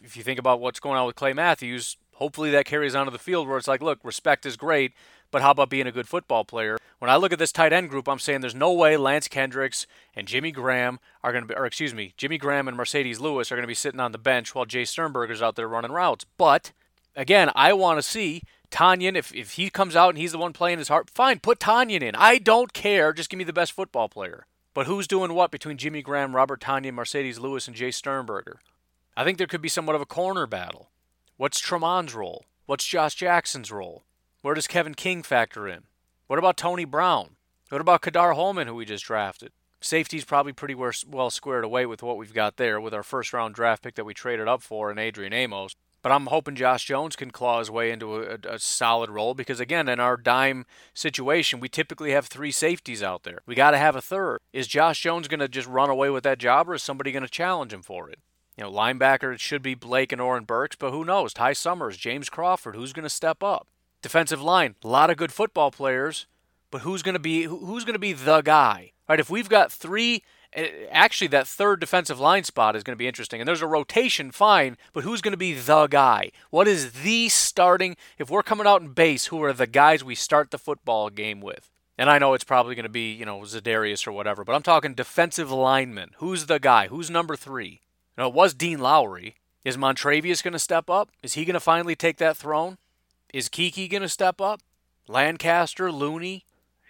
if 0.01 0.15
you 0.15 0.23
think 0.23 0.39
about 0.39 0.61
what's 0.61 0.79
going 0.79 0.97
on 0.97 1.05
with 1.05 1.17
Clay 1.17 1.33
Matthews, 1.33 1.97
hopefully 2.13 2.49
that 2.51 2.65
carries 2.65 2.95
onto 2.95 3.11
the 3.11 3.19
field 3.19 3.49
where 3.49 3.57
it's 3.57 3.67
like, 3.67 3.81
look, 3.81 3.99
respect 4.03 4.45
is 4.45 4.55
great, 4.55 4.93
but 5.31 5.41
how 5.41 5.51
about 5.51 5.69
being 5.69 5.87
a 5.87 5.91
good 5.91 6.07
football 6.07 6.43
player? 6.45 6.77
When 6.99 7.11
I 7.11 7.15
look 7.15 7.31
at 7.31 7.39
this 7.39 7.51
tight 7.51 7.73
end 7.73 7.89
group, 7.89 8.07
I'm 8.07 8.19
saying 8.19 8.41
there's 8.41 8.55
no 8.55 8.73
way 8.73 8.97
Lance 8.97 9.27
Kendricks 9.27 9.85
and 10.15 10.27
Jimmy 10.27 10.51
Graham 10.51 10.99
are 11.23 11.31
going 11.31 11.43
to 11.43 11.47
be, 11.47 11.55
or 11.55 11.65
excuse 11.65 11.93
me, 11.93 12.13
Jimmy 12.17 12.37
Graham 12.37 12.67
and 12.67 12.77
Marcedes 12.77 13.19
Lewis 13.19 13.51
are 13.51 13.55
going 13.55 13.63
to 13.63 13.67
be 13.67 13.73
sitting 13.73 13.99
on 13.99 14.11
the 14.11 14.17
bench 14.17 14.55
while 14.55 14.65
Jace 14.65 14.87
Sternberger's 14.87 15.41
out 15.41 15.55
there 15.55 15.67
running 15.67 15.91
routes. 15.91 16.25
But 16.37 16.71
again, 17.15 17.51
I 17.55 17.73
want 17.73 17.99
to 17.99 18.03
see 18.03 18.41
Tonyan, 18.71 19.15
if, 19.15 19.33
if 19.33 19.51
he 19.51 19.69
comes 19.69 19.95
out 19.95 20.09
and 20.09 20.17
he's 20.17 20.31
the 20.31 20.37
one 20.37 20.53
playing 20.53 20.79
his 20.79 20.87
heart, 20.87 21.09
fine, 21.09 21.39
put 21.39 21.59
Tonyan 21.59 22.01
in. 22.01 22.15
I 22.15 22.37
don't 22.37 22.73
care. 22.73 23.13
Just 23.13 23.29
give 23.29 23.37
me 23.37 23.43
the 23.43 23.53
best 23.53 23.71
football 23.71 24.09
player. 24.09 24.45
But 24.73 24.87
who's 24.87 25.07
doing 25.07 25.33
what 25.33 25.51
between 25.51 25.77
Jimmy 25.77 26.01
Graham, 26.01 26.35
Robert 26.35 26.61
Tonyan, 26.61 26.93
Marcedes 26.93 27.39
Lewis, 27.39 27.67
and 27.67 27.75
Jay 27.75 27.91
Sternberger? 27.91 28.59
I 29.15 29.23
think 29.23 29.37
there 29.37 29.47
could 29.47 29.61
be 29.61 29.69
somewhat 29.69 29.95
of 29.95 30.01
a 30.01 30.05
corner 30.05 30.45
battle. 30.45 30.89
What's 31.37 31.61
Tramon's 31.61 32.13
role? 32.13 32.45
What's 32.65 32.85
Josh 32.85 33.15
Jackson's 33.15 33.71
role? 33.71 34.03
Where 34.41 34.53
does 34.53 34.67
Kevin 34.67 34.93
King 34.93 35.23
factor 35.23 35.67
in? 35.67 35.83
What 36.27 36.37
about 36.37 36.57
Tony 36.57 36.85
Brown? 36.85 37.37
What 37.69 37.81
about 37.81 38.01
Ka'dar 38.01 38.33
Hollman, 38.33 38.67
who 38.67 38.75
we 38.75 38.85
just 38.85 39.03
drafted? 39.03 39.51
Safety's 39.81 40.25
probably 40.25 40.53
pretty 40.53 40.75
well 40.75 41.31
squared 41.31 41.63
away 41.63 41.85
with 41.87 42.03
what 42.03 42.17
we've 42.17 42.33
got 42.33 42.57
there 42.57 42.79
with 42.79 42.93
our 42.93 43.03
first 43.03 43.33
round 43.33 43.55
draft 43.55 43.83
pick 43.83 43.95
that 43.95 44.05
we 44.05 44.13
traded 44.13 44.47
up 44.47 44.61
for 44.61 44.91
in 44.91 44.99
Adrian 44.99 45.33
Amos. 45.33 45.75
But 46.03 46.11
I'm 46.11 46.27
hoping 46.27 46.55
Josh 46.55 46.85
Jones 46.85 47.15
can 47.15 47.31
claw 47.31 47.57
his 47.59 47.71
way 47.71 47.89
into 47.91 48.15
a, 48.15 48.37
a, 48.47 48.59
solid 48.59 49.09
role 49.09 49.33
because, 49.33 49.59
again, 49.59 49.89
in 49.89 49.99
our 49.99 50.15
dime 50.15 50.65
situation, 50.93 51.59
we 51.59 51.67
typically 51.67 52.11
have 52.11 52.27
three 52.27 52.51
safeties 52.51 53.01
out 53.01 53.23
there. 53.23 53.39
We 53.47 53.55
got 53.55 53.71
to 53.71 53.77
have 53.79 53.95
a 53.95 54.01
third. 54.01 54.39
Is 54.53 54.67
Josh 54.67 55.01
Jones 55.01 55.27
going 55.27 55.39
to 55.39 55.47
just 55.47 55.67
run 55.67 55.89
away 55.89 56.11
with 56.11 56.23
that 56.23 56.37
job 56.37 56.69
or 56.69 56.75
is 56.75 56.83
somebody 56.83 57.11
going 57.11 57.23
to 57.23 57.29
challenge 57.29 57.73
him 57.73 57.81
for 57.81 58.09
it? 58.09 58.19
You 58.55 58.65
know, 58.65 58.71
linebacker, 58.71 59.33
it 59.33 59.39
should 59.39 59.63
be 59.63 59.73
Blake 59.73 60.11
and 60.11 60.21
Oren 60.21 60.45
Burks, 60.45 60.75
but 60.75 60.91
who 60.91 61.03
knows? 61.03 61.33
Ty 61.33 61.53
Summers, 61.53 61.97
James 61.97 62.29
Crawford, 62.29 62.75
who's 62.75 62.93
going 62.93 63.03
to 63.03 63.09
step 63.09 63.43
up? 63.43 63.67
Defensive 64.01 64.41
line, 64.41 64.75
a 64.83 64.87
lot 64.87 65.09
of 65.09 65.17
good 65.17 65.31
football 65.31 65.71
players, 65.71 66.27
but 66.71 66.81
who's 66.81 67.01
going 67.01 67.13
to 67.13 67.19
be 67.19 67.43
who's 67.43 67.83
going 67.83 67.93
to 67.93 67.99
be 67.99 68.13
the 68.13 68.41
guy? 68.41 68.91
Right? 69.09 69.19
If 69.19 69.29
we've 69.29 69.49
got 69.49 69.71
three 69.71 70.23
Eh, 70.53 70.87
actually 70.91 71.27
that 71.27 71.47
third 71.47 71.79
defensive 71.79 72.19
line 72.19 72.43
spot 72.43 72.75
is 72.75 72.83
going 72.83 72.95
to 72.95 72.97
be 72.97 73.07
interesting. 73.07 73.41
And 73.41 73.47
there's 73.47 73.61
a 73.61 73.67
rotation, 73.67 74.31
fine, 74.31 74.77
but 74.93 75.03
who's 75.03 75.21
going 75.21 75.33
to 75.33 75.37
be 75.37 75.53
the 75.53 75.87
guy? 75.87 76.31
What 76.49 76.67
is 76.67 77.03
the 77.03 77.29
starting? 77.29 77.97
If 78.17 78.29
we're 78.29 78.43
coming 78.43 78.67
out 78.67 78.81
in 78.81 78.89
base, 78.89 79.27
who 79.27 79.43
are 79.43 79.53
the 79.53 79.67
guys 79.67 80.03
we 80.03 80.15
start 80.15 80.51
the 80.51 80.57
football 80.57 81.09
game 81.09 81.41
with? 81.41 81.69
And 81.97 82.09
I 82.09 82.19
know 82.19 82.33
it's 82.33 82.43
probably 82.43 82.75
going 82.75 82.83
to 82.83 82.89
be, 82.89 83.11
you 83.11 83.25
know, 83.25 83.39
Za'Darius 83.39 84.07
or 84.07 84.11
whatever, 84.11 84.43
but 84.43 84.53
I'm 84.53 84.63
talking 84.63 84.93
defensive 84.93 85.51
lineman. 85.51 86.11
Who's 86.17 86.45
the 86.45 86.59
guy? 86.59 86.87
Who's 86.87 87.09
number 87.09 87.35
three? 87.35 87.81
You 88.15 88.23
know, 88.23 88.27
it 88.29 88.35
was 88.35 88.53
Dean 88.53 88.79
Lowry. 88.79 89.35
Is 89.65 89.77
Montravius 89.77 90.43
going 90.43 90.53
to 90.53 90.59
step 90.59 90.89
up? 90.89 91.09
Is 91.21 91.33
he 91.33 91.43
going 91.43 91.55
to 91.55 91.59
finally 91.59 91.95
take 91.95 92.17
that 92.17 92.37
throne? 92.37 92.77
Is 93.33 93.49
Keke 93.49 93.89
going 93.89 94.01
to 94.01 94.09
step 94.09 94.39
up? 94.41 94.61
Lancaster, 95.07 95.91
Looney? 95.91 96.45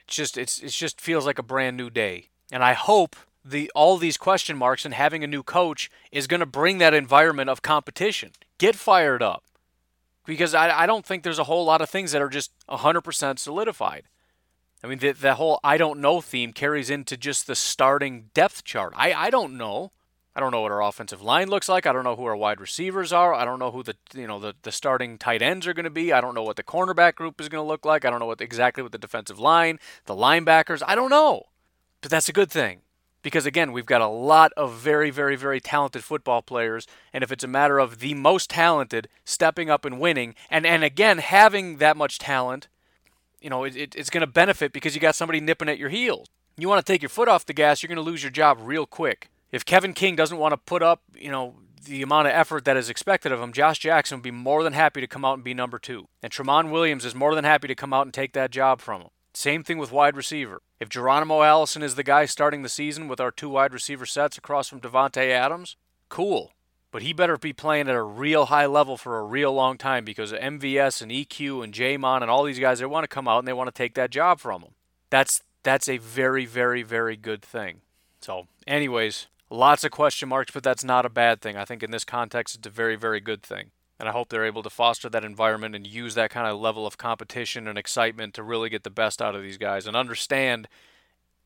It's 0.06 0.16
just 0.16 0.38
it's 0.38 0.60
it 0.60 0.70
just 0.70 1.02
feels 1.02 1.26
like 1.26 1.40
a 1.40 1.44
brand 1.44 1.78
new 1.78 1.90
day. 1.90 2.30
And 2.52 2.64
I 2.64 2.74
hope 2.74 3.16
the 3.44 3.72
all 3.76 3.98
these 3.98 4.18
question 4.18 4.58
marks 4.58 4.86
and 4.86 4.94
having 4.94 5.24
a 5.24 5.28
new 5.28 5.44
coach 5.44 5.90
is 6.12 6.28
going 6.28 6.40
to 6.40 6.46
bring 6.46 6.78
that 6.78 6.94
environment 6.94 7.50
of 7.50 7.62
competition. 7.62 8.32
Get 8.58 8.76
fired 8.76 9.22
up. 9.22 9.44
Because 10.26 10.54
I, 10.54 10.82
I 10.82 10.86
don't 10.86 11.06
think 11.06 11.24
there's 11.24 11.40
a 11.40 11.46
whole 11.46 11.64
lot 11.64 11.82
of 11.82 11.90
things 11.90 12.12
that 12.12 12.22
are 12.22 12.28
just 12.28 12.52
100% 12.68 13.40
solidified. 13.40 14.04
I 14.84 14.88
mean, 14.88 15.00
the, 15.00 15.14
the 15.14 15.36
whole 15.36 15.60
I 15.64 15.78
don't 15.78 16.02
know 16.02 16.22
theme 16.22 16.54
carries 16.54 16.90
into 16.90 17.18
just 17.18 17.48
the 17.48 17.56
starting 17.56 18.30
depth 18.34 18.64
chart. 18.64 18.94
I, 18.96 19.14
I 19.14 19.30
don't 19.30 19.58
know. 19.58 19.92
I 20.38 20.40
don't 20.40 20.52
know 20.52 20.62
what 20.62 20.72
our 20.72 20.84
offensive 20.84 21.24
line 21.24 21.50
looks 21.50 21.68
like. 21.68 21.88
I 21.88 21.92
don't 21.92 22.04
know 22.04 22.16
who 22.16 22.26
our 22.26 22.38
wide 22.38 22.62
receivers 22.62 23.12
are. 23.12 23.34
I 23.34 23.44
don't 23.44 23.58
know 23.58 23.72
who 23.72 23.82
the 23.82 23.96
you 24.14 24.28
know 24.28 24.40
the, 24.40 24.54
the 24.62 24.72
starting 24.72 25.18
tight 25.18 25.42
ends 25.42 25.66
are 25.66 25.74
going 25.74 25.86
to 25.86 25.90
be. 25.90 26.14
I 26.14 26.22
don't 26.22 26.36
know 26.36 26.44
what 26.44 26.58
the 26.58 26.64
cornerback 26.64 27.16
group 27.16 27.42
is 27.42 27.50
going 27.50 27.64
to 27.64 27.68
look 27.68 27.86
like. 27.86 28.06
I 28.06 28.12
don't 28.12 28.20
know 28.20 28.28
what 28.28 28.40
exactly 28.40 28.84
what 28.84 28.92
the 28.92 29.00
defensive 29.00 29.40
line, 29.40 29.80
the 30.06 30.14
linebackers. 30.14 30.84
I 30.86 30.94
don't 30.94 31.10
know. 31.10 31.46
But 32.02 32.12
that's 32.12 32.30
a 32.30 32.34
good 32.34 32.52
thing 32.52 32.82
because 33.24 33.48
again, 33.48 33.72
we've 33.72 33.88
got 33.88 34.00
a 34.00 34.08
lot 34.08 34.52
of 34.56 34.76
very, 34.76 35.10
very, 35.10 35.36
very 35.36 35.60
talented 35.60 36.04
football 36.04 36.44
players, 36.44 36.86
and 37.12 37.24
if 37.24 37.32
it's 37.32 37.44
a 37.44 37.48
matter 37.48 37.80
of 37.80 37.98
the 37.98 38.14
most 38.14 38.52
talented 38.52 39.10
stepping 39.26 39.72
up 39.72 39.86
and 39.86 40.00
winning, 40.00 40.36
and 40.52 40.68
and 40.68 40.84
again 40.84 41.18
having 41.18 41.78
that 41.78 41.98
much 41.98 42.20
talent, 42.20 42.68
you 43.42 43.50
know, 43.50 43.64
it, 43.64 43.76
it, 43.76 43.96
it's 43.96 44.12
going 44.12 44.22
to 44.22 44.28
benefit 44.28 44.72
because 44.72 44.94
you 44.94 45.02
got 45.02 45.16
somebody 45.16 45.40
nipping 45.40 45.68
at 45.68 45.80
your 45.80 45.90
heels. 45.90 46.28
You 46.58 46.70
want 46.70 46.86
to 46.86 46.94
take 46.94 47.02
your 47.02 47.10
foot 47.10 47.28
off 47.28 47.44
the 47.44 47.54
gas, 47.54 47.82
you're 47.82 47.88
going 47.88 47.96
to 47.96 48.04
lose 48.04 48.22
your 48.22 48.32
job 48.32 48.60
real 48.62 48.86
quick. 48.86 49.32
If 49.52 49.66
Kevin 49.66 49.94
King 49.94 50.16
doesn't 50.16 50.38
want 50.38 50.54
to 50.54 50.58
put 50.58 50.84
up, 50.84 51.02
you 51.16 51.32
know, 51.32 51.56
the 51.86 52.02
amount 52.02 52.28
of 52.28 52.34
effort 52.34 52.66
that 52.66 52.78
is 52.78 52.90
expected 52.90 53.32
of 53.32 53.42
him, 53.42 53.54
Josh 53.54 53.80
Jackson 53.80 54.18
would 54.18 54.24
be 54.24 54.32
more 54.32 54.64
than 54.64 54.74
happy 54.74 55.02
to 55.02 55.08
come 55.08 55.24
out 55.24 55.36
and 55.36 55.44
be 55.44 55.54
number 55.54 55.80
two. 55.80 56.08
And 56.22 56.32
Tramon 56.32 56.70
Williams 56.72 57.06
is 57.06 57.16
more 57.16 57.34
than 57.34 57.46
happy 57.46 57.68
to 57.68 57.76
come 57.76 57.94
out 57.94 58.06
and 58.06 58.14
take 58.14 58.34
that 58.34 58.52
job 58.52 58.82
from 58.82 59.02
him. 59.02 59.10
Same 59.34 59.64
thing 59.64 59.78
with 59.78 59.92
wide 59.92 60.18
receiver. 60.18 60.62
If 60.80 60.90
Geronimo 60.90 61.44
Allison 61.44 61.84
is 61.84 61.96
the 61.96 62.04
guy 62.04 62.26
starting 62.26 62.64
the 62.64 62.70
season 62.70 63.08
with 63.08 63.20
our 63.20 63.32
two 63.32 63.50
wide 63.50 63.74
receiver 63.74 64.06
sets 64.06 64.38
across 64.38 64.68
from 64.68 64.82
Davante 64.82 65.30
Adams, 65.30 65.76
cool. 66.10 66.52
But 66.92 67.04
he 67.04 67.14
better 67.14 67.38
be 67.38 67.54
playing 67.54 67.90
at 67.90 67.96
a 67.96 68.02
real 68.02 68.48
high 68.48 68.66
level 68.66 68.98
for 68.98 69.20
a 69.20 69.24
real 69.24 69.54
long 69.54 69.78
time 69.78 70.06
because 70.06 70.32
MVS 70.32 71.02
and 71.02 71.12
EQ 71.12 71.64
and 71.64 71.74
J'Mon 71.74 72.22
and 72.22 72.32
all 72.32 72.44
these 72.44 72.60
guys 72.60 72.80
they 72.80 72.86
want 72.86 73.04
to 73.04 73.08
come 73.08 73.28
out 73.28 73.40
and 73.40 73.48
they 73.48 73.54
want 73.54 73.68
to 73.68 73.78
take 73.78 73.94
that 73.96 74.10
job 74.10 74.40
from 74.40 74.64
him. 74.64 74.72
That's 75.10 75.42
that's 75.64 75.90
a 75.90 75.98
very 75.98 76.46
very 76.46 76.82
very 76.82 77.16
good 77.16 77.42
thing. 77.42 77.82
So, 78.22 78.48
anyways, 78.66 79.28
lots 79.50 79.84
of 79.84 79.92
question 79.92 80.30
marks, 80.30 80.52
but 80.52 80.64
that's 80.64 80.84
not 80.84 81.06
a 81.06 81.10
bad 81.10 81.42
thing. 81.42 81.58
I 81.58 81.66
think 81.66 81.84
in 81.84 81.92
this 81.92 82.04
context 82.04 82.56
it's 82.56 82.68
a 82.68 82.72
very 82.72 82.96
very 82.96 83.20
good 83.20 83.44
thing. 83.44 83.72
And 84.00 84.08
I 84.08 84.12
hope 84.12 84.30
they're 84.30 84.46
able 84.46 84.64
to 84.64 84.70
foster 84.70 85.10
that 85.10 85.26
environment 85.26 85.76
and 85.76 85.88
use 85.88 86.14
that 86.16 86.30
kind 86.30 86.48
of 86.48 86.60
level 86.60 86.86
of 86.86 86.98
competition 86.98 87.68
and 87.68 87.78
excitement 87.80 88.36
to 88.36 88.44
really 88.44 88.70
get 88.70 88.84
the 88.84 88.92
best 88.92 89.22
out 89.22 89.36
of 89.36 89.42
these 89.42 89.58
guys 89.58 89.88
and 89.88 89.96
understand, 89.96 90.68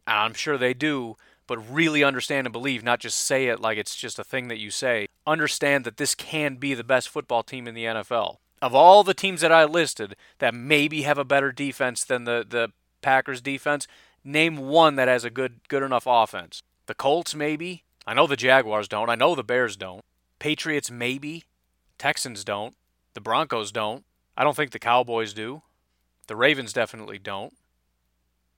and 0.05 0.17
I'm 0.17 0.33
sure 0.33 0.57
they 0.57 0.73
do, 0.73 1.15
but 1.47 1.57
really 1.57 2.03
understand 2.03 2.47
and 2.47 2.51
believe, 2.51 2.83
not 2.83 2.99
just 2.99 3.17
say 3.17 3.47
it 3.47 3.61
like 3.61 3.77
it's 3.77 3.95
just 3.95 4.19
a 4.19 4.23
thing 4.23 4.49
that 4.49 4.59
you 4.59 4.69
say. 4.69 5.07
Understand 5.25 5.85
that 5.85 5.97
this 5.97 6.13
can 6.13 6.55
be 6.55 6.73
the 6.73 6.83
best 6.83 7.07
football 7.07 7.43
team 7.43 7.67
in 7.67 7.75
the 7.75 7.85
NFL. 7.85 8.37
Of 8.61 8.75
all 8.75 9.03
the 9.03 9.13
teams 9.13 9.41
that 9.41 9.51
I 9.51 9.63
listed 9.63 10.15
that 10.39 10.53
maybe 10.53 11.03
have 11.03 11.17
a 11.17 11.25
better 11.25 11.51
defense 11.51 12.03
than 12.03 12.25
the, 12.25 12.45
the 12.47 12.71
Packers 13.01 13.41
defense, 13.41 13.87
name 14.23 14.57
one 14.57 14.95
that 14.97 15.07
has 15.07 15.23
a 15.23 15.29
good 15.29 15.67
good 15.67 15.83
enough 15.83 16.03
offense. 16.05 16.63
The 16.85 16.93
Colts 16.93 17.33
maybe. 17.33 17.83
I 18.05 18.13
know 18.13 18.27
the 18.27 18.35
Jaguars 18.35 18.87
don't. 18.87 19.09
I 19.09 19.15
know 19.15 19.35
the 19.35 19.43
Bears 19.43 19.75
don't. 19.75 20.03
Patriots 20.39 20.89
maybe. 20.89 21.43
Texans 21.97 22.43
don't. 22.43 22.75
The 23.13 23.21
Broncos 23.21 23.71
don't. 23.71 24.03
I 24.35 24.43
don't 24.43 24.55
think 24.55 24.71
the 24.71 24.79
Cowboys 24.79 25.33
do. 25.33 25.61
The 26.27 26.35
Ravens 26.35 26.73
definitely 26.73 27.19
don't. 27.19 27.53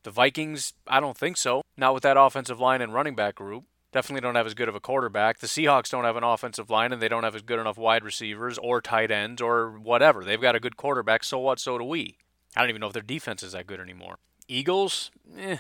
The 0.04 0.12
Vikings, 0.12 0.74
I 0.88 1.00
don't 1.00 1.18
think 1.18 1.38
so. 1.38 1.62
Not 1.78 1.94
with 1.94 2.04
that 2.04 2.18
offensive 2.18 2.60
line 2.60 2.82
and 2.82 2.94
running 2.94 3.16
back 3.16 3.36
group. 3.36 3.66
Definitely 3.92 4.22
don't 4.22 4.36
have 4.36 4.48
as 4.48 4.54
good 4.54 4.68
of 4.68 4.76
a 4.76 4.80
quarterback. 4.80 5.40
The 5.40 5.48
Seahawks 5.48 5.90
don't 5.90 6.04
have 6.04 6.16
an 6.16 6.24
offensive 6.24 6.70
line 6.70 6.92
and 6.92 7.02
they 7.02 7.08
don't 7.08 7.24
have 7.24 7.36
as 7.36 7.42
good 7.42 7.60
enough 7.60 7.78
wide 7.78 8.04
receivers 8.04 8.58
or 8.58 8.82
tight 8.82 9.12
ends 9.12 9.42
or 9.42 9.72
whatever. 9.72 10.24
They've 10.24 10.42
got 10.42 10.56
a 10.56 10.60
good 10.60 10.78
quarterback, 10.78 11.24
so 11.24 11.40
what? 11.40 11.60
So 11.60 11.78
do 11.78 11.84
we. 11.84 12.18
I 12.56 12.62
don't 12.62 12.70
even 12.70 12.80
know 12.80 12.88
if 12.88 12.94
their 12.94 13.02
defense 13.02 13.44
is 13.44 13.52
that 13.54 13.68
good 13.68 13.80
anymore. 13.80 14.18
Eagles, 14.48 15.12
eh. 15.38 15.58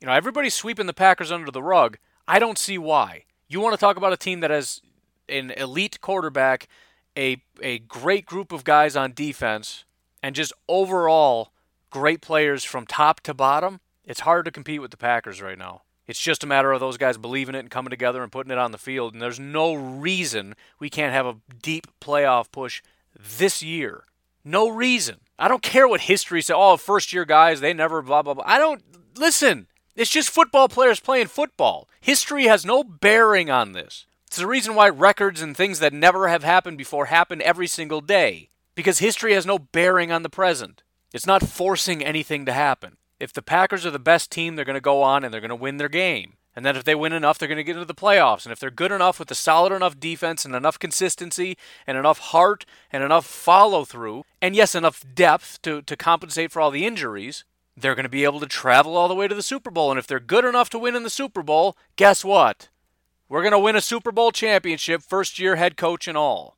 You 0.00 0.06
know, 0.06 0.12
everybody's 0.12 0.54
sweeping 0.54 0.86
the 0.86 0.92
Packers 0.92 1.32
under 1.32 1.50
the 1.50 1.62
rug. 1.62 1.98
I 2.28 2.38
don't 2.38 2.58
see 2.58 2.78
why. 2.78 3.24
You 3.48 3.60
want 3.60 3.74
to 3.74 3.80
talk 3.80 3.96
about 3.96 4.12
a 4.12 4.16
team 4.16 4.40
that 4.40 4.50
has 4.50 4.80
an 5.28 5.50
elite 5.52 6.00
quarterback 6.00 6.68
a 7.16 7.42
a 7.62 7.78
great 7.78 8.26
group 8.26 8.52
of 8.52 8.64
guys 8.64 8.94
on 8.94 9.12
defense 9.12 9.84
and 10.22 10.34
just 10.34 10.52
overall 10.68 11.52
great 11.90 12.20
players 12.20 12.64
from 12.64 12.86
top 12.86 13.20
to 13.20 13.32
bottom, 13.32 13.80
it's 14.04 14.20
hard 14.20 14.44
to 14.44 14.50
compete 14.50 14.80
with 14.80 14.90
the 14.90 14.96
Packers 14.96 15.40
right 15.40 15.58
now. 15.58 15.82
It's 16.06 16.20
just 16.20 16.44
a 16.44 16.46
matter 16.46 16.72
of 16.72 16.78
those 16.78 16.98
guys 16.98 17.16
believing 17.16 17.54
it 17.54 17.60
and 17.60 17.70
coming 17.70 17.90
together 17.90 18.22
and 18.22 18.30
putting 18.30 18.52
it 18.52 18.58
on 18.58 18.70
the 18.70 18.78
field. 18.78 19.12
And 19.12 19.20
there's 19.20 19.40
no 19.40 19.74
reason 19.74 20.54
we 20.78 20.90
can't 20.90 21.12
have 21.12 21.26
a 21.26 21.36
deep 21.62 21.88
playoff 22.00 22.52
push 22.52 22.82
this 23.18 23.62
year. 23.62 24.04
No 24.44 24.68
reason. 24.68 25.16
I 25.38 25.48
don't 25.48 25.62
care 25.62 25.88
what 25.88 26.02
history 26.02 26.42
says. 26.42 26.54
Oh, 26.56 26.76
first 26.76 27.12
year 27.12 27.24
guys, 27.24 27.60
they 27.60 27.72
never 27.72 28.02
blah, 28.02 28.22
blah, 28.22 28.34
blah. 28.34 28.44
I 28.46 28.58
don't. 28.58 28.82
Listen, 29.16 29.66
it's 29.96 30.10
just 30.10 30.30
football 30.30 30.68
players 30.68 31.00
playing 31.00 31.28
football. 31.28 31.88
History 32.00 32.44
has 32.44 32.66
no 32.66 32.84
bearing 32.84 33.50
on 33.50 33.72
this. 33.72 34.06
It's 34.26 34.36
the 34.36 34.46
reason 34.46 34.74
why 34.74 34.90
records 34.90 35.40
and 35.40 35.56
things 35.56 35.78
that 35.78 35.92
never 35.92 36.28
have 36.28 36.44
happened 36.44 36.76
before 36.76 37.06
happen 37.06 37.40
every 37.40 37.66
single 37.66 38.02
day. 38.02 38.50
Because 38.74 38.98
history 38.98 39.32
has 39.32 39.46
no 39.46 39.58
bearing 39.58 40.12
on 40.12 40.22
the 40.22 40.28
present. 40.28 40.82
It's 41.14 41.26
not 41.26 41.42
forcing 41.42 42.04
anything 42.04 42.44
to 42.44 42.52
happen. 42.52 42.98
If 43.18 43.32
the 43.32 43.40
Packers 43.40 43.86
are 43.86 43.90
the 43.90 43.98
best 43.98 44.30
team, 44.30 44.54
they're 44.54 44.66
going 44.66 44.74
to 44.74 44.80
go 44.80 45.02
on 45.02 45.24
and 45.24 45.32
they're 45.32 45.40
going 45.40 45.48
to 45.48 45.54
win 45.54 45.78
their 45.78 45.88
game. 45.88 46.34
And 46.54 46.64
then 46.64 46.76
if 46.76 46.84
they 46.84 46.94
win 46.94 47.12
enough, 47.12 47.38
they're 47.38 47.48
going 47.48 47.56
to 47.56 47.64
get 47.64 47.76
into 47.76 47.86
the 47.86 47.94
playoffs. 47.94 48.44
And 48.44 48.52
if 48.52 48.58
they're 48.58 48.70
good 48.70 48.92
enough 48.92 49.18
with 49.18 49.30
a 49.30 49.34
solid 49.34 49.72
enough 49.72 50.00
defense 50.00 50.44
and 50.44 50.54
enough 50.54 50.78
consistency 50.78 51.56
and 51.86 51.96
enough 51.96 52.18
heart 52.18 52.66
and 52.92 53.02
enough 53.02 53.26
follow 53.26 53.84
through, 53.84 54.24
and 54.42 54.56
yes, 54.56 54.74
enough 54.74 55.04
depth 55.14 55.60
to, 55.62 55.82
to 55.82 55.96
compensate 55.96 56.52
for 56.52 56.60
all 56.60 56.70
the 56.70 56.86
injuries, 56.86 57.44
they're 57.76 57.94
going 57.94 58.04
to 58.04 58.08
be 58.10 58.24
able 58.24 58.40
to 58.40 58.46
travel 58.46 58.96
all 58.96 59.08
the 59.08 59.14
way 59.14 59.28
to 59.28 59.34
the 59.34 59.42
Super 59.42 59.70
Bowl. 59.70 59.90
And 59.90 59.98
if 59.98 60.06
they're 60.06 60.20
good 60.20 60.44
enough 60.44 60.70
to 60.70 60.78
win 60.78 60.96
in 60.96 61.02
the 61.02 61.10
Super 61.10 61.42
Bowl, 61.42 61.76
guess 61.96 62.24
what? 62.24 62.68
We're 63.28 63.42
going 63.42 63.52
to 63.52 63.58
win 63.58 63.76
a 63.76 63.80
Super 63.80 64.12
Bowl 64.12 64.30
championship, 64.30 65.02
first 65.02 65.38
year 65.38 65.56
head 65.56 65.76
coach 65.76 66.08
and 66.08 66.16
all. 66.16 66.56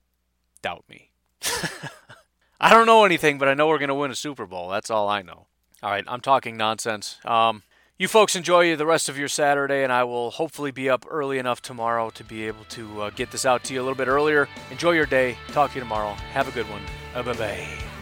Doubt 0.62 0.84
me. 0.88 1.10
I 2.60 2.70
don't 2.70 2.86
know 2.86 3.04
anything, 3.04 3.38
but 3.38 3.48
I 3.48 3.54
know 3.54 3.68
we're 3.68 3.78
going 3.78 3.88
to 3.88 3.94
win 3.94 4.10
a 4.10 4.16
Super 4.16 4.46
Bowl. 4.46 4.68
That's 4.68 4.90
all 4.90 5.08
I 5.08 5.22
know. 5.22 5.46
All 5.82 5.90
right, 5.90 6.04
I'm 6.08 6.20
talking 6.20 6.56
nonsense. 6.56 7.18
Um, 7.24 7.62
you 7.98 8.08
folks 8.08 8.34
enjoy 8.34 8.74
the 8.76 8.86
rest 8.86 9.08
of 9.08 9.16
your 9.16 9.28
Saturday, 9.28 9.84
and 9.84 9.92
I 9.92 10.04
will 10.04 10.32
hopefully 10.32 10.72
be 10.72 10.90
up 10.90 11.04
early 11.08 11.38
enough 11.38 11.62
tomorrow 11.62 12.10
to 12.10 12.24
be 12.24 12.46
able 12.46 12.64
to 12.70 13.02
uh, 13.02 13.10
get 13.10 13.30
this 13.30 13.44
out 13.44 13.64
to 13.64 13.74
you 13.74 13.80
a 13.80 13.84
little 13.84 13.96
bit 13.96 14.08
earlier. 14.08 14.48
Enjoy 14.70 14.92
your 14.92 15.06
day. 15.06 15.36
Talk 15.48 15.70
to 15.70 15.76
you 15.76 15.80
tomorrow. 15.80 16.12
Have 16.32 16.48
a 16.48 16.52
good 16.52 16.68
one. 16.68 16.82
Uh, 17.14 17.22
bye 17.22 17.32
bye. 17.34 17.97